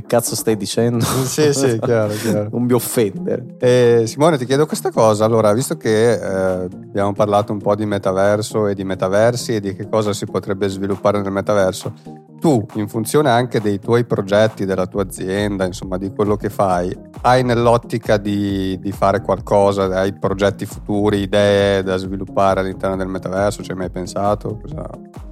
[0.00, 1.04] che cazzo stai dicendo?
[1.04, 2.48] Sì, sì, chiaro, chiaro.
[2.52, 3.56] non mi offendere.
[3.58, 5.24] Eh, Simone, ti chiedo questa cosa.
[5.24, 9.74] Allora, visto che eh, abbiamo parlato un po' di metaverso e di metaversi e di
[9.74, 11.92] che cosa si potrebbe sviluppare nel metaverso,
[12.38, 16.96] tu, in funzione anche dei tuoi progetti, della tua azienda, insomma, di quello che fai,
[17.22, 23.64] hai nell'ottica di, di fare qualcosa, hai progetti futuri, idee da sviluppare all'interno del metaverso?
[23.64, 24.60] Ci hai mai pensato?
[24.62, 25.27] Cosa...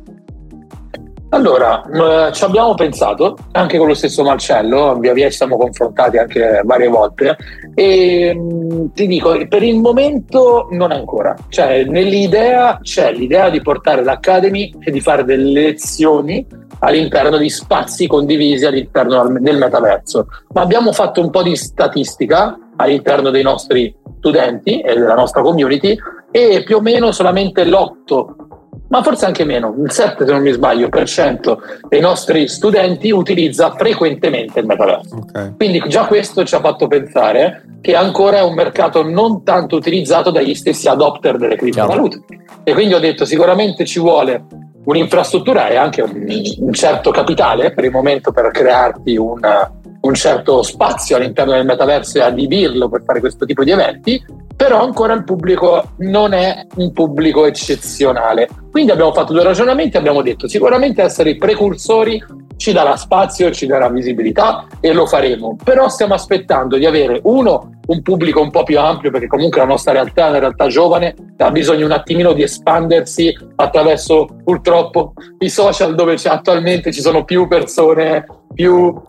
[1.37, 6.17] Allora, eh, ci abbiamo pensato anche con lo stesso Marcello, via via ci siamo confrontati
[6.17, 7.37] anche varie volte
[7.75, 14.03] e mh, ti dico, per il momento non ancora, cioè nell'idea c'è l'idea di portare
[14.03, 16.47] l'Academy e di fare delle lezioni
[16.79, 23.29] all'interno di spazi condivisi all'interno del metaverso, ma abbiamo fatto un po' di statistica all'interno
[23.29, 25.99] dei nostri studenti e della nostra community
[26.31, 28.46] e più o meno solamente l'8
[28.89, 33.11] ma forse anche meno, il 7 se non mi sbaglio, per cento dei nostri studenti
[33.11, 35.17] utilizza frequentemente il metaverso.
[35.17, 35.55] Okay.
[35.57, 40.31] Quindi già questo ci ha fatto pensare che ancora è un mercato non tanto utilizzato
[40.31, 42.23] dagli stessi adopter delle criptovalute.
[42.63, 44.45] E quindi ho detto sicuramente ci vuole
[44.85, 46.25] un'infrastruttura e anche un,
[46.59, 52.19] un certo capitale per il momento per crearti una, un certo spazio all'interno del metaverso
[52.19, 54.25] e adibirlo per fare questo tipo di eventi,
[54.55, 58.49] però ancora il pubblico non è un pubblico eccezionale.
[58.71, 62.23] Quindi abbiamo fatto due ragionamenti, abbiamo detto sicuramente essere i precursori
[62.57, 67.73] ci darà spazio, ci darà visibilità e lo faremo, però stiamo aspettando di avere uno
[67.87, 71.15] un pubblico un po' più ampio perché comunque la nostra realtà è una realtà giovane,
[71.37, 77.47] ha bisogno un attimino di espandersi attraverso purtroppo i social dove attualmente ci sono più
[77.47, 78.27] persone
[78.57, 79.03] più,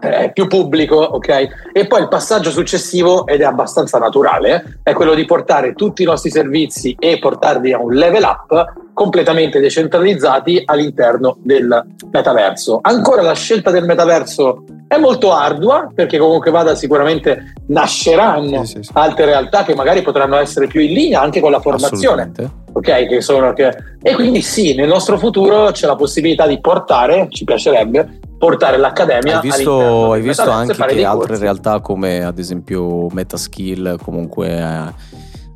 [0.00, 1.68] eh, più pubblico, ok?
[1.72, 6.06] E poi il passaggio successivo, ed è abbastanza naturale, è quello di portare tutti i
[6.06, 12.78] nostri servizi e portarli a un level up completamente decentralizzati all'interno del metaverso.
[12.80, 14.64] Ancora la scelta del metaverso
[14.94, 18.90] è molto ardua perché comunque vada sicuramente nasceranno sì, sì, sì.
[18.94, 22.32] altre realtà che magari potranno essere più in linea anche con la formazione.
[22.72, 23.72] Ok, che sono che...
[24.02, 29.40] E quindi sì, nel nostro futuro c'è la possibilità di portare, ci piacerebbe, portare l'accademia.
[29.40, 31.42] Hai visto, hai visto anche che altre corsi.
[31.42, 35.13] realtà come ad esempio Metaskill comunque eh,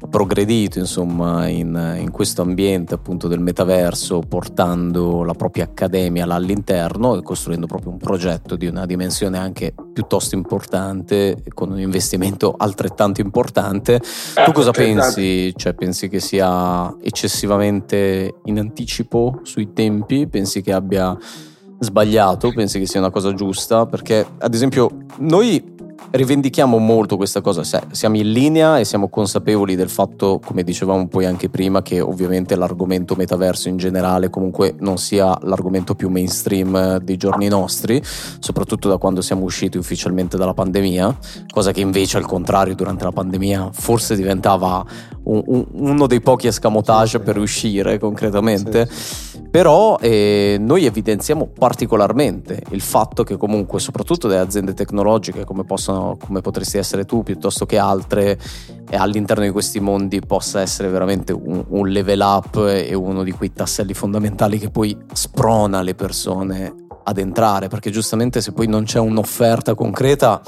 [0.08, 7.16] progredito insomma in, in, questo ambiente appunto del metaverso portando la propria accademia là all'interno
[7.16, 13.20] e costruendo proprio un progetto di una dimensione anche piuttosto importante con un investimento altrettanto
[13.20, 15.52] importante eh, tu cosa pensi?
[15.56, 20.28] Cioè, pensi che sia eccessivamente in anticipo sui tempi?
[20.28, 21.16] pensi che abbia
[21.80, 22.52] sbagliato?
[22.52, 23.86] pensi che sia una cosa giusta?
[23.86, 25.76] perché ad esempio noi
[26.10, 31.26] rivendichiamo molto questa cosa, siamo in linea e siamo consapevoli del fatto, come dicevamo poi
[31.26, 37.16] anche prima, che ovviamente l'argomento metaverso in generale comunque non sia l'argomento più mainstream dei
[37.16, 38.02] giorni nostri,
[38.38, 41.16] soprattutto da quando siamo usciti ufficialmente dalla pandemia,
[41.52, 44.84] cosa che invece al contrario durante la pandemia forse diventava
[45.28, 48.88] un, un, uno dei pochi escamotage per uscire concretamente.
[48.90, 49.46] Sì.
[49.50, 56.18] Però eh, noi evidenziamo particolarmente il fatto che comunque soprattutto delle aziende tecnologiche come, possono,
[56.22, 58.38] come potresti essere tu piuttosto che altre
[58.90, 63.52] all'interno di questi mondi possa essere veramente un, un level up e uno di quei
[63.52, 66.74] tasselli fondamentali che poi sprona le persone
[67.04, 70.42] ad entrare perché giustamente se poi non c'è un'offerta concreta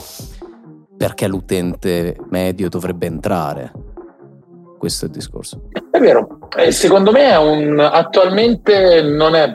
[0.97, 3.73] perché l'utente medio dovrebbe entrare
[4.81, 5.61] questo è il discorso.
[5.90, 9.55] È vero, eh, secondo me è un, attualmente non è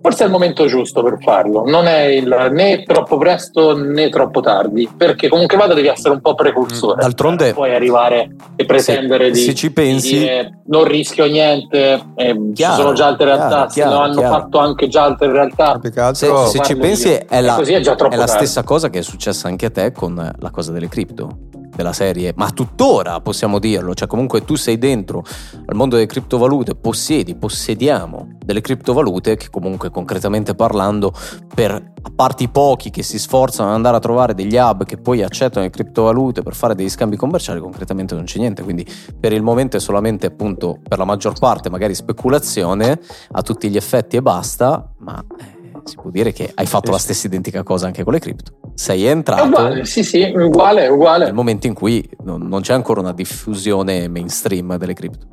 [0.00, 4.40] Forse è il momento giusto per farlo, non è il, né troppo presto né troppo
[4.40, 7.00] tardi, perché comunque vada devi essere un po' precursore.
[7.00, 12.00] D'altronde puoi arrivare e pretendere se, di, se ci pensi, di dire, non rischio niente,
[12.14, 14.34] eh, chiaro, ci sono già altre realtà, chiaro, se lo hanno chiaro.
[14.34, 15.80] fatto anche già altre realtà.
[16.12, 19.66] Se, se ci pensi è la, è, è la stessa cosa che è successa anche
[19.66, 24.44] a te con la cosa delle cripto della serie, ma tuttora possiamo dirlo, cioè comunque
[24.44, 25.24] tu sei dentro
[25.64, 31.12] al mondo delle criptovalute, possiedi, possediamo delle criptovalute che comunque concretamente parlando
[31.54, 34.96] per a parte i pochi che si sforzano ad andare a trovare degli hub che
[34.96, 38.84] poi accettano le criptovalute per fare degli scambi commerciali, concretamente non c'è niente, quindi
[39.18, 42.98] per il momento è solamente appunto per la maggior parte magari speculazione
[43.32, 45.57] a tutti gli effetti e basta, ma eh,
[45.88, 48.52] si può dire che hai fatto la stessa identica cosa anche con le cripto.
[48.74, 49.44] Sei entrato.
[49.44, 51.24] Uguale, sì, sì, uguale, uguale.
[51.24, 55.26] Nel momento in cui non, non c'è ancora una diffusione mainstream delle cripto.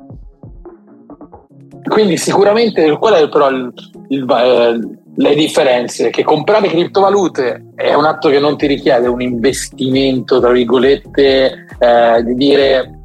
[1.86, 3.72] Quindi sicuramente qual è però il,
[4.08, 6.10] il, eh, le differenze?
[6.10, 12.22] Che comprare criptovalute è un atto che non ti richiede un investimento, tra virgolette, eh,
[12.24, 13.00] di dire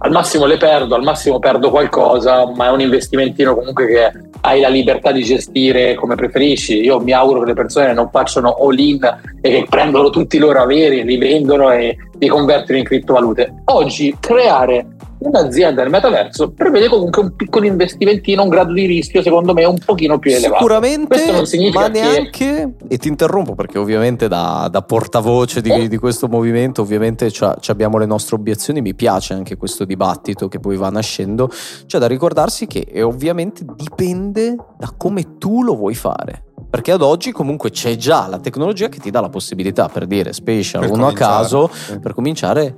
[0.00, 4.60] al massimo le perdo, al massimo perdo qualcosa, ma è un investimentino comunque che hai
[4.60, 6.80] la libertà di gestire come preferisci.
[6.80, 9.00] Io mi auguro che le persone non facciano all-in
[9.40, 13.62] e che prendono tutti i loro averi, li vendono e li convertono in criptovalute.
[13.66, 14.86] Oggi creare
[15.18, 19.78] un'azienda nel metaverso prevede comunque un piccolo investimentino, un grado di rischio secondo me un
[19.84, 20.62] pochino più elevato.
[20.62, 21.32] Sicuramente,
[21.72, 22.68] ma neanche, che...
[22.88, 25.86] e ti interrompo perché ovviamente da, da portavoce di, oh.
[25.86, 27.30] di, questo movimento ovviamente
[27.66, 31.50] abbiamo le nostre obiezioni, mi piace anche questo dibattito che poi va nascendo,
[31.86, 36.44] c'è da ricordarsi che ovviamente dipende da come tu lo vuoi fare.
[36.70, 40.32] Perché ad oggi comunque c'è già la tecnologia che ti dà la possibilità per dire
[40.32, 41.98] special per uno a caso sì.
[41.98, 42.76] per cominciare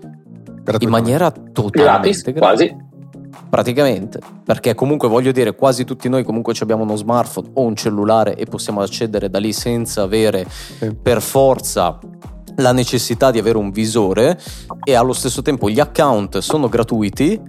[0.79, 2.89] in maniera totalmente gratis, quasi
[3.49, 8.37] praticamente perché comunque voglio dire quasi tutti noi comunque abbiamo uno smartphone o un cellulare
[8.37, 10.95] e possiamo accedere da lì senza avere sì.
[10.95, 11.99] per forza
[12.57, 14.39] la necessità di avere un visore
[14.85, 17.41] e allo stesso tempo gli account sono gratuiti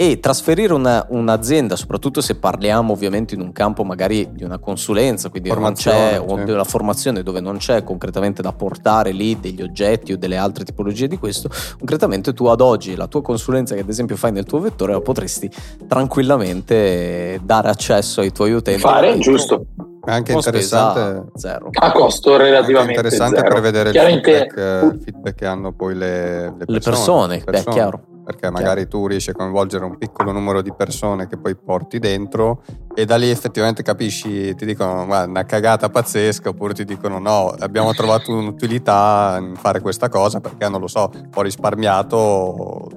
[0.00, 5.28] e trasferire una, un'azienda, soprattutto se parliamo ovviamente in un campo magari di una consulenza,
[5.28, 6.24] quindi non c'è, sì.
[6.26, 10.64] o della formazione dove non c'è concretamente da portare lì degli oggetti o delle altre
[10.64, 14.44] tipologie di questo, concretamente tu ad oggi la tua consulenza che ad esempio fai nel
[14.44, 15.50] tuo vettore la potresti
[15.86, 18.80] tranquillamente dare accesso ai tuoi utenti.
[18.80, 19.66] Fare, giusto.
[20.02, 21.68] È anche interessante zero.
[21.72, 23.50] a costo relativamente è interessante zero.
[23.50, 24.56] prevedere il feedback,
[24.94, 27.64] il feedback, che hanno poi le, le persone, le persone, le persone.
[27.64, 31.56] Beh, chiaro perché magari tu riesci a coinvolgere un piccolo numero di persone che poi
[31.56, 32.62] porti dentro
[32.94, 37.52] e da lì effettivamente capisci, ti dicono guarda una cagata pazzesca oppure ti dicono no,
[37.58, 42.88] abbiamo trovato un'utilità in fare questa cosa perché non lo so, ho risparmiato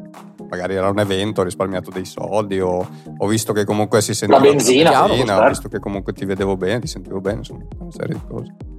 [0.50, 2.88] magari era un evento, ho risparmiato dei soldi o
[3.18, 6.26] ho visto che comunque si sentiva la benzina, la benzina ho visto che comunque ti
[6.26, 8.73] vedevo bene, ti sentivo bene, insomma, una serie di cose.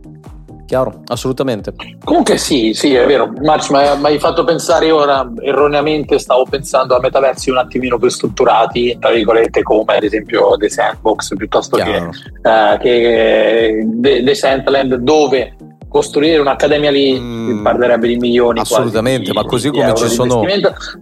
[0.67, 1.75] Chiaro, assolutamente.
[2.03, 3.33] Comunque sì, sì, è vero.
[3.43, 8.97] Marci, mi hai fatto pensare ora, erroneamente stavo pensando a metaversi un attimino più strutturati,
[8.99, 12.11] tra virgolette, come ad esempio The Sandbox, piuttosto Chiaro.
[12.41, 15.55] che, eh, che The, The Sandland, dove
[15.95, 20.43] costruire un'accademia lì mm, parlerebbe di milioni assolutamente ma così come ci sono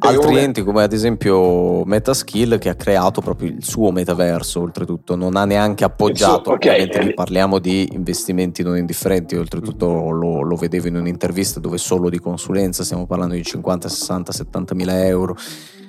[0.01, 5.17] altri enti come ad esempio Metaskill che ha creato proprio il suo metaverso oltretutto.
[5.17, 6.83] Non ha neanche appoggiato so, okay.
[6.83, 9.35] ovviamente parliamo di investimenti non indifferenti.
[9.35, 14.33] Oltretutto lo, lo, vedevo in un'intervista dove solo di consulenza stiamo parlando di 50 60
[14.33, 15.37] 70 mila euro.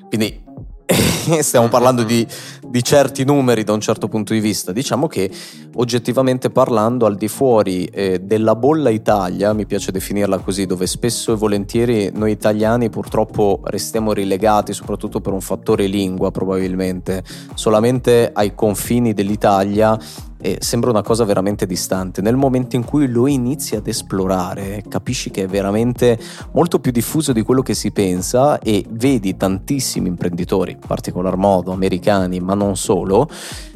[0.07, 0.41] Quindi
[1.41, 2.25] stiamo parlando di,
[2.67, 4.71] di, certi numeri da un certo punto di vista.
[4.71, 5.31] Diciamo che
[5.75, 11.33] oggettivamente parlando, al di fuori eh, della bolla Italia, mi piace definirla così, dove spesso
[11.33, 17.23] e volentieri noi italiani purtroppo restiamo rilegati, soprattutto per un fattore lingua probabilmente,
[17.53, 19.97] solamente ai confini dell'Italia
[20.43, 22.21] e sembra una cosa veramente distante.
[22.21, 26.19] Nel momento in cui lo inizi ad esplorare, capisci che è veramente
[26.51, 31.71] molto più diffuso di quello che si pensa e vedi tantissimi imprenditori, in particolar modo
[31.71, 33.29] americani, ma non solo,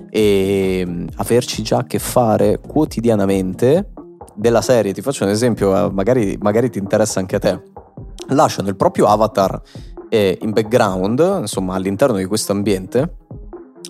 [0.09, 3.93] e mm, averci già a che fare quotidianamente
[4.35, 4.91] della serie.
[4.91, 7.61] Ti faccio un esempio, eh, magari, magari ti interessa anche a te.
[8.31, 9.61] Lasciano il proprio avatar
[10.09, 13.16] eh, in background, insomma all'interno di questo ambiente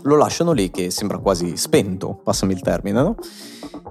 [0.04, 3.16] lo lasciano lì che sembra quasi spento, passami il termine, no?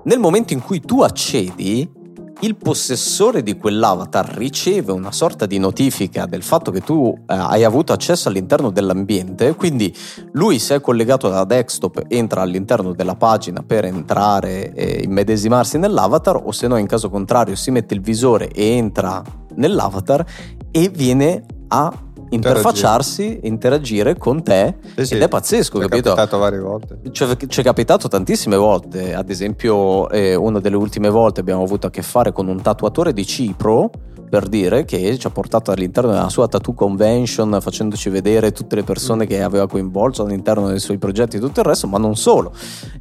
[0.05, 2.05] Nel momento in cui tu accedi,
[2.41, 7.65] il possessore di quell'avatar riceve una sorta di notifica del fatto che tu eh, hai
[7.65, 9.95] avuto accesso all'interno dell'ambiente, quindi
[10.33, 16.43] lui se è collegato da desktop entra all'interno della pagina per entrare e immedesimarsi nell'avatar
[16.45, 19.23] o se no in caso contrario si mette il visore e entra
[19.55, 20.25] nell'avatar
[20.71, 25.15] e viene a interfacciarsi, interagire con te sì, sì.
[25.15, 26.13] ed è pazzesco, c'è capito?
[26.13, 26.99] È capitato varie volte.
[27.11, 31.91] C'è, c'è capitato tantissime volte, ad esempio eh, una delle ultime volte abbiamo avuto a
[31.91, 33.91] che fare con un tatuatore di Cipro
[34.29, 38.83] per dire che ci ha portato all'interno della sua tattoo convention facendoci vedere tutte le
[38.83, 42.53] persone che aveva coinvolto all'interno dei suoi progetti e tutto il resto, ma non solo.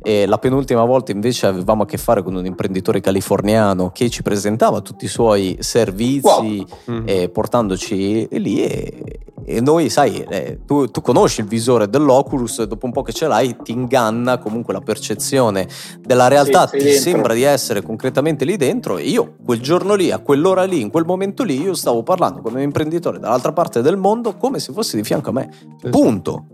[0.02, 4.22] E la penultima volta invece avevamo a che fare con un imprenditore californiano che ci
[4.22, 7.02] presentava tutti i suoi servizi wow.
[7.06, 12.86] eh, portandoci lì e, e noi, sai, eh, tu, tu, conosci il visore dell'Oculus, dopo
[12.86, 15.68] un po' che ce l'hai ti inganna comunque la percezione
[16.00, 17.02] della realtà, sì, ti dentro.
[17.02, 20.90] sembra di essere concretamente lì dentro e io quel giorno lì, a quell'ora lì, in
[20.90, 24.60] quel momento momento lì io stavo parlando con un imprenditore dall'altra parte del mondo come
[24.60, 25.50] se fosse di fianco a me.
[25.90, 26.46] Punto.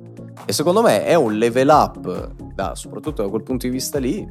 [0.45, 4.27] E secondo me è un level up, da, soprattutto da quel punto di vista lì,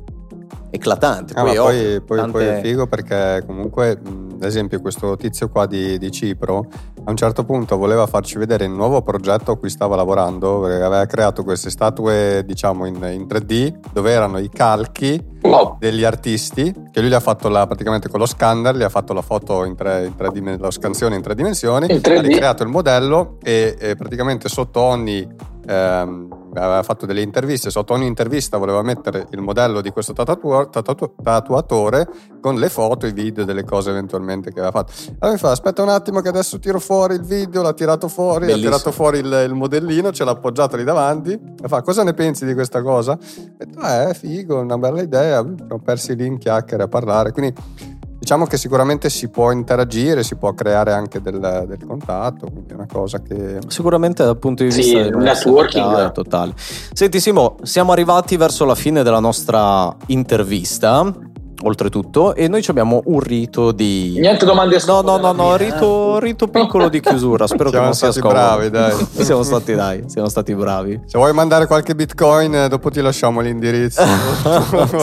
[0.71, 1.35] eclatante.
[1.35, 2.33] Ah, poi, poi, poi, tante...
[2.33, 6.67] poi, è figo perché comunque, ad esempio, questo tizio qua di, di, Cipro
[7.05, 11.05] a un certo punto voleva farci vedere il nuovo progetto a cui stava lavorando, aveva
[11.07, 15.77] creato queste statue, diciamo, in, in 3D, dove erano i calchi wow.
[15.79, 19.13] degli artisti, che lui gli ha fatto la, praticamente con lo scanner, gli ha fatto
[19.13, 20.29] la foto in tre, in tre
[20.59, 25.27] la scansione in tre dimensioni, ha ricreato il modello e, e praticamente sotto ogni
[25.67, 30.69] ehm, aveva fatto delle interviste, sotto ogni intervista voleva mettere il modello di questo tatu-
[30.71, 32.09] tatu- tatuatore
[32.41, 34.93] con le foto, i video delle cose eventualmente che aveva fatto.
[35.19, 38.47] Allora mi fa, aspetta un attimo che adesso tiro fuori il video, l'ha tirato fuori,
[38.47, 38.67] Bellissimo.
[38.67, 42.15] ha tirato fuori il, il, modellino, ce l'ha appoggiato lì davanti, e fa, cosa ne
[42.15, 43.19] pensi di questa cosa?
[43.59, 47.90] E detto, eh, figo, una bella idea, siamo persi lì in chiacchiere a parlare, quindi
[48.31, 52.75] Diciamo che sicuramente si può interagire, si può creare anche del, del contatto, quindi è
[52.75, 53.59] una cosa che...
[53.67, 56.53] Sicuramente dal punto di vista sì, del networking totale.
[56.57, 61.13] Senti Simo, siamo arrivati verso la fine della nostra intervista
[61.63, 66.19] oltretutto e noi abbiamo un rito di niente domande a no no no no rito,
[66.19, 68.39] rito piccolo di chiusura spero siamo che non sia scomodo.
[68.39, 69.09] bravi dai.
[69.31, 71.01] Siamo stati dai siamo stati bravi.
[71.07, 74.03] Se vuoi mandare qualche bitcoin eh, dopo ti lasciamo l'indirizzo.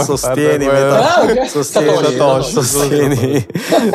[0.03, 3.45] Sostieni meta, ah, sostieni, sostieni,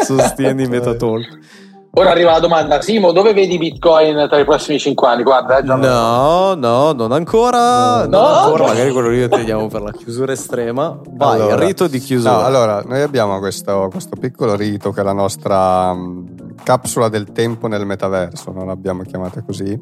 [0.05, 1.61] sostieni Metatalk
[1.95, 5.23] Ora arriva la domanda, Simo, dove vedi Bitcoin tra i prossimi 5 anni?
[5.23, 8.07] Guarda, eh, no, no, non ancora.
[8.07, 8.19] No?
[8.19, 10.99] Non ancora, magari quello lì lo teniamo per la chiusura estrema.
[11.11, 12.33] Vai, allora, rito di chiusura.
[12.33, 17.31] No, allora, noi abbiamo questo, questo piccolo rito che è la nostra um, capsula del
[17.31, 19.79] tempo nel metaverso, non l'abbiamo chiamata così.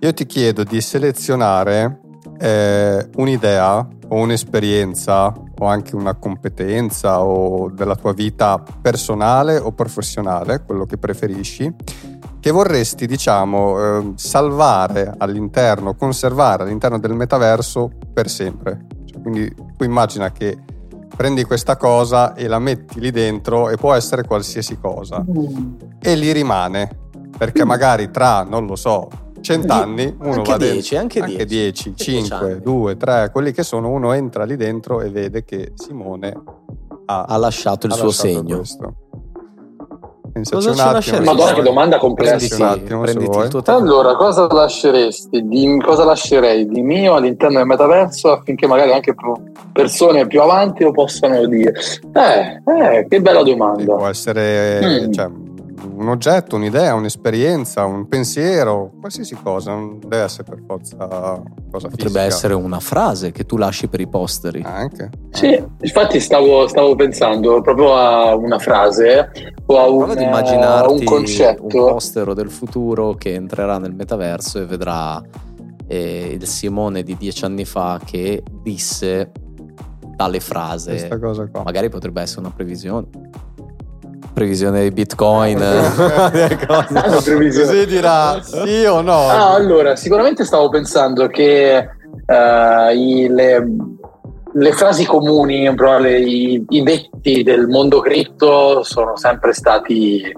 [0.00, 2.00] Io ti chiedo di selezionare
[2.38, 10.62] eh, un'idea o un'esperienza o anche una competenza o della tua vita personale o professionale,
[10.64, 11.72] quello che preferisci,
[12.40, 18.86] che vorresti, diciamo, eh, salvare all'interno, conservare all'interno del metaverso per sempre.
[19.04, 20.58] Cioè, quindi tu immagina che
[21.16, 25.74] prendi questa cosa e la metti lì dentro e può essere qualsiasi cosa mm.
[25.98, 27.04] e lì rimane
[27.36, 27.68] perché mm.
[27.68, 29.08] magari tra, non lo so,
[29.46, 34.12] cent'anni uno anche va dieci, dentro, anche 10, 5, 2, 3, quelli che sono, uno
[34.12, 36.34] entra lì dentro e vede che Simone
[37.06, 38.56] ha, ha lasciato il ha suo lasciato segno.
[38.56, 38.94] Questo.
[40.32, 41.20] Pensaci cosa un attimo.
[41.20, 42.70] Madonna, che domanda complessa.
[42.70, 43.80] Attimo, prenditi il tuo tempo.
[43.80, 45.46] Allora, cosa lasceresti?
[45.46, 49.14] Di, cosa lascerei di mio all'interno del metaverso affinché magari anche
[49.72, 51.72] persone più avanti lo possano dire?
[52.12, 53.94] Eh, eh che bella domanda.
[53.94, 55.06] Può essere...
[55.06, 55.12] Mm.
[55.12, 55.30] Cioè,
[55.84, 61.96] un oggetto, un'idea, un'esperienza, un pensiero, qualsiasi cosa, non deve essere per forza cosa Potrebbe
[61.96, 62.22] fisica.
[62.22, 64.62] essere una frase che tu lasci per i posteri.
[64.64, 65.10] Anche.
[65.30, 69.30] Sì, infatti stavo, stavo, pensando proprio a una frase
[69.66, 71.62] o a un, Prova un concetto.
[71.62, 75.22] Un postero del futuro che entrerà nel metaverso e vedrà
[75.86, 79.30] eh, il Simone di dieci anni fa che disse
[80.16, 80.90] tale frase.
[80.90, 81.62] Questa cosa qua.
[81.62, 83.06] Magari potrebbe essere una previsione
[84.36, 85.56] previsione di bitcoin.
[87.24, 89.28] Così dirà sì o no?
[89.28, 91.88] Ah, allora sicuramente stavo pensando che
[92.26, 93.66] uh, i, le,
[94.52, 100.30] le, frasi comuni le, i, i, detti del mondo cripto sono sempre stati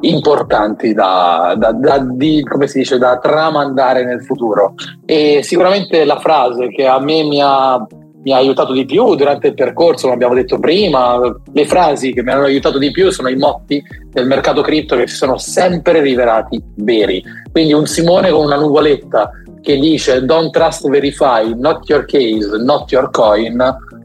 [0.00, 4.72] importanti da, da, da, di, come si dice, da tramandare nel futuro.
[5.04, 7.86] E sicuramente la frase che a me mi ha
[8.24, 11.20] mi ha aiutato di più durante il percorso, come abbiamo detto prima,
[11.52, 15.06] le frasi che mi hanno aiutato di più sono i motti del mercato cripto che
[15.06, 17.22] si sono sempre rivelati veri.
[17.52, 19.30] Quindi un Simone con una nuvoletta
[19.60, 23.62] che dice don't trust verify, not your case, not your coin,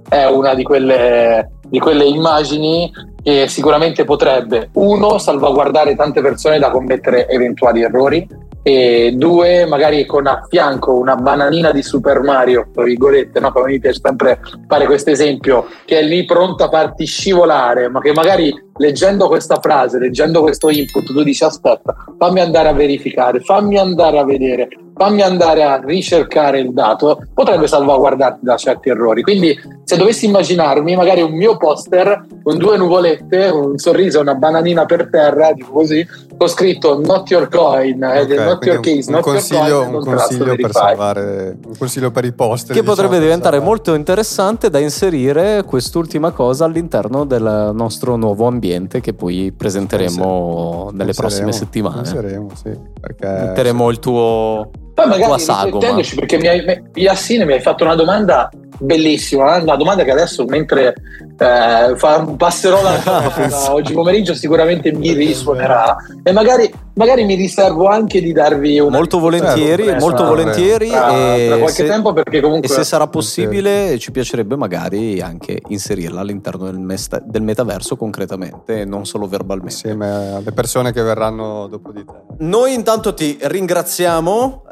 [0.09, 2.91] è una di quelle, di quelle immagini
[3.23, 8.27] che sicuramente potrebbe, uno, salvaguardare tante persone da commettere eventuali errori,
[8.61, 13.51] e due magari con a fianco una bananina di Super Mario, tra virgolette, no?
[13.51, 18.01] come mi piace sempre fare questo esempio, che è lì pronta a farti scivolare, ma
[18.01, 23.39] che magari leggendo questa frase, leggendo questo input, tu dici aspetta, fammi andare a verificare,
[23.39, 24.67] fammi andare a vedere,
[24.99, 29.21] fammi andare a ricercare il dato, potrebbe salvaguardarti da certi errori.
[29.21, 34.35] Quindi se dovessi immaginarmi magari un mio poster con due nuvolette, un sorriso e una
[34.35, 36.05] bananina per terra, tipo così,
[36.37, 40.03] ho scritto not your coin, okay, not your case, un, not consiglio, your coin, un
[40.03, 42.75] consiglio per salvare, un consiglio per i poster.
[42.75, 48.99] Che diciamo, potrebbe diventare molto interessante da inserire quest'ultima cosa all'interno del nostro nuovo ambiente
[48.99, 51.99] che poi presenteremo nelle prossime settimane.
[51.99, 53.27] Inseremo, sì, perché...
[53.27, 54.69] Metteremo il tuo
[54.99, 58.49] poi magari riflettendoci, perché mi hai, Yassine mi hai fatto una domanda
[58.81, 60.93] bellissima, una domanda che adesso mentre
[61.37, 65.97] eh, fa, passerò la giornata oggi pomeriggio sicuramente mi risuonerà.
[66.23, 71.07] E magari, magari, mi riservo anche di darvi un molto volentieri, certo, molto volentieri tra,
[71.07, 76.21] tra qualche se, tempo perché comunque e se sarà possibile ci piacerebbe magari anche inserirla
[76.21, 79.73] all'interno del, mesta, del metaverso concretamente non solo verbalmente.
[79.73, 82.13] Insieme alle persone che verranno dopo di te.
[82.39, 84.63] Noi intanto ti ringraziamo ringraziamo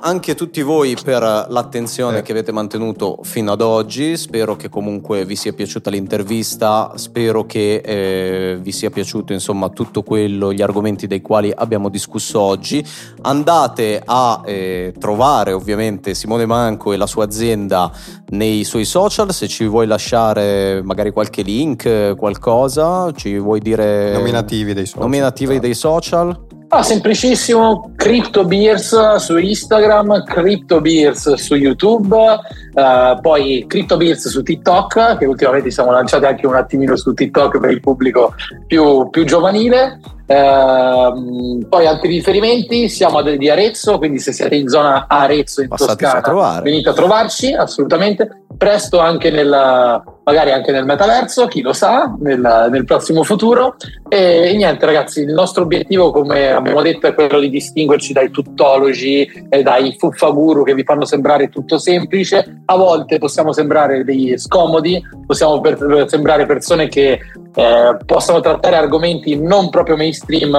[0.00, 2.22] anche tutti voi per l'attenzione eh.
[2.22, 7.76] che avete mantenuto fino ad oggi spero che comunque vi sia piaciuta l'intervista, spero che
[7.76, 12.84] eh, vi sia piaciuto insomma tutto quello, gli argomenti dei quali abbiamo discusso oggi.
[13.22, 17.92] Andate a eh, trovare ovviamente Simone Manco e la sua azienda
[18.30, 24.14] nei suoi social, se ci vuoi lasciare magari qualche link, qualcosa, ci vuoi dire...
[24.14, 25.02] Nominativi dei social.
[25.02, 26.53] Nominativi dei social.
[26.76, 35.70] Ah, semplicissimo, CryptoBeers su Instagram, CryptoBeers su YouTube, uh, poi CryptoBeers su TikTok, che ultimamente
[35.70, 38.34] siamo lanciati anche un attimino su TikTok per il pubblico
[38.66, 40.00] più, più giovanile.
[40.26, 46.12] Uh, poi altri riferimenti, siamo di Arezzo, quindi se siete in zona Arezzo in Passateci
[46.12, 48.38] Toscana, a venite a trovarci assolutamente.
[48.56, 53.74] Presto anche nella, magari anche nel metaverso, chi lo sa, nel, nel prossimo futuro.
[54.08, 58.30] E, e, niente, ragazzi, il nostro obiettivo, come abbiamo detto, è quello di distinguerci dai
[58.30, 62.62] tuttologi e dai fuffaguru che vi fanno sembrare tutto semplice.
[62.66, 67.18] A volte possiamo sembrare degli scomodi, possiamo per, sembrare persone che
[67.56, 70.12] eh, possano trattare argomenti non proprio mainstream,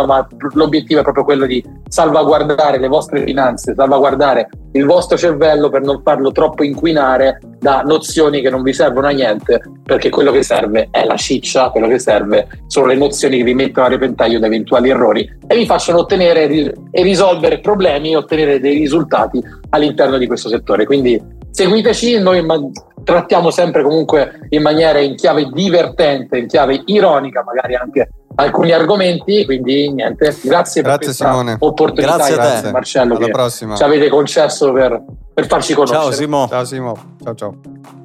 [0.06, 5.82] ma l'obiettivo è proprio quello di salvaguardare le vostre finanze, salvaguardare il vostro cervello per
[5.82, 10.44] non farlo troppo inquinare da nozioni che non vi servono a niente, perché quello che
[10.44, 14.40] serve è la ciccia, quello che serve sono le nozioni che vi mettono a repentaglio
[14.40, 20.18] da eventuali errori e vi facciano ottenere e risolvere problemi e ottenere dei risultati all'interno
[20.18, 20.86] di questo settore.
[20.86, 21.22] Quindi
[21.52, 22.44] seguiteci, noi
[23.06, 29.46] trattiamo sempre comunque in maniera in chiave divertente, in chiave ironica, magari anche alcuni argomenti.
[29.46, 31.56] Quindi niente, grazie, grazie per questa Simone.
[31.60, 33.76] opportunità, grazie, grazie Marcello, Alla prossima.
[33.76, 35.02] ci avete concesso per,
[35.34, 36.02] per farci conoscere.
[36.02, 36.48] Ciao Simo.
[36.50, 36.98] Ciao Simo.
[37.24, 38.05] Ciao ciao.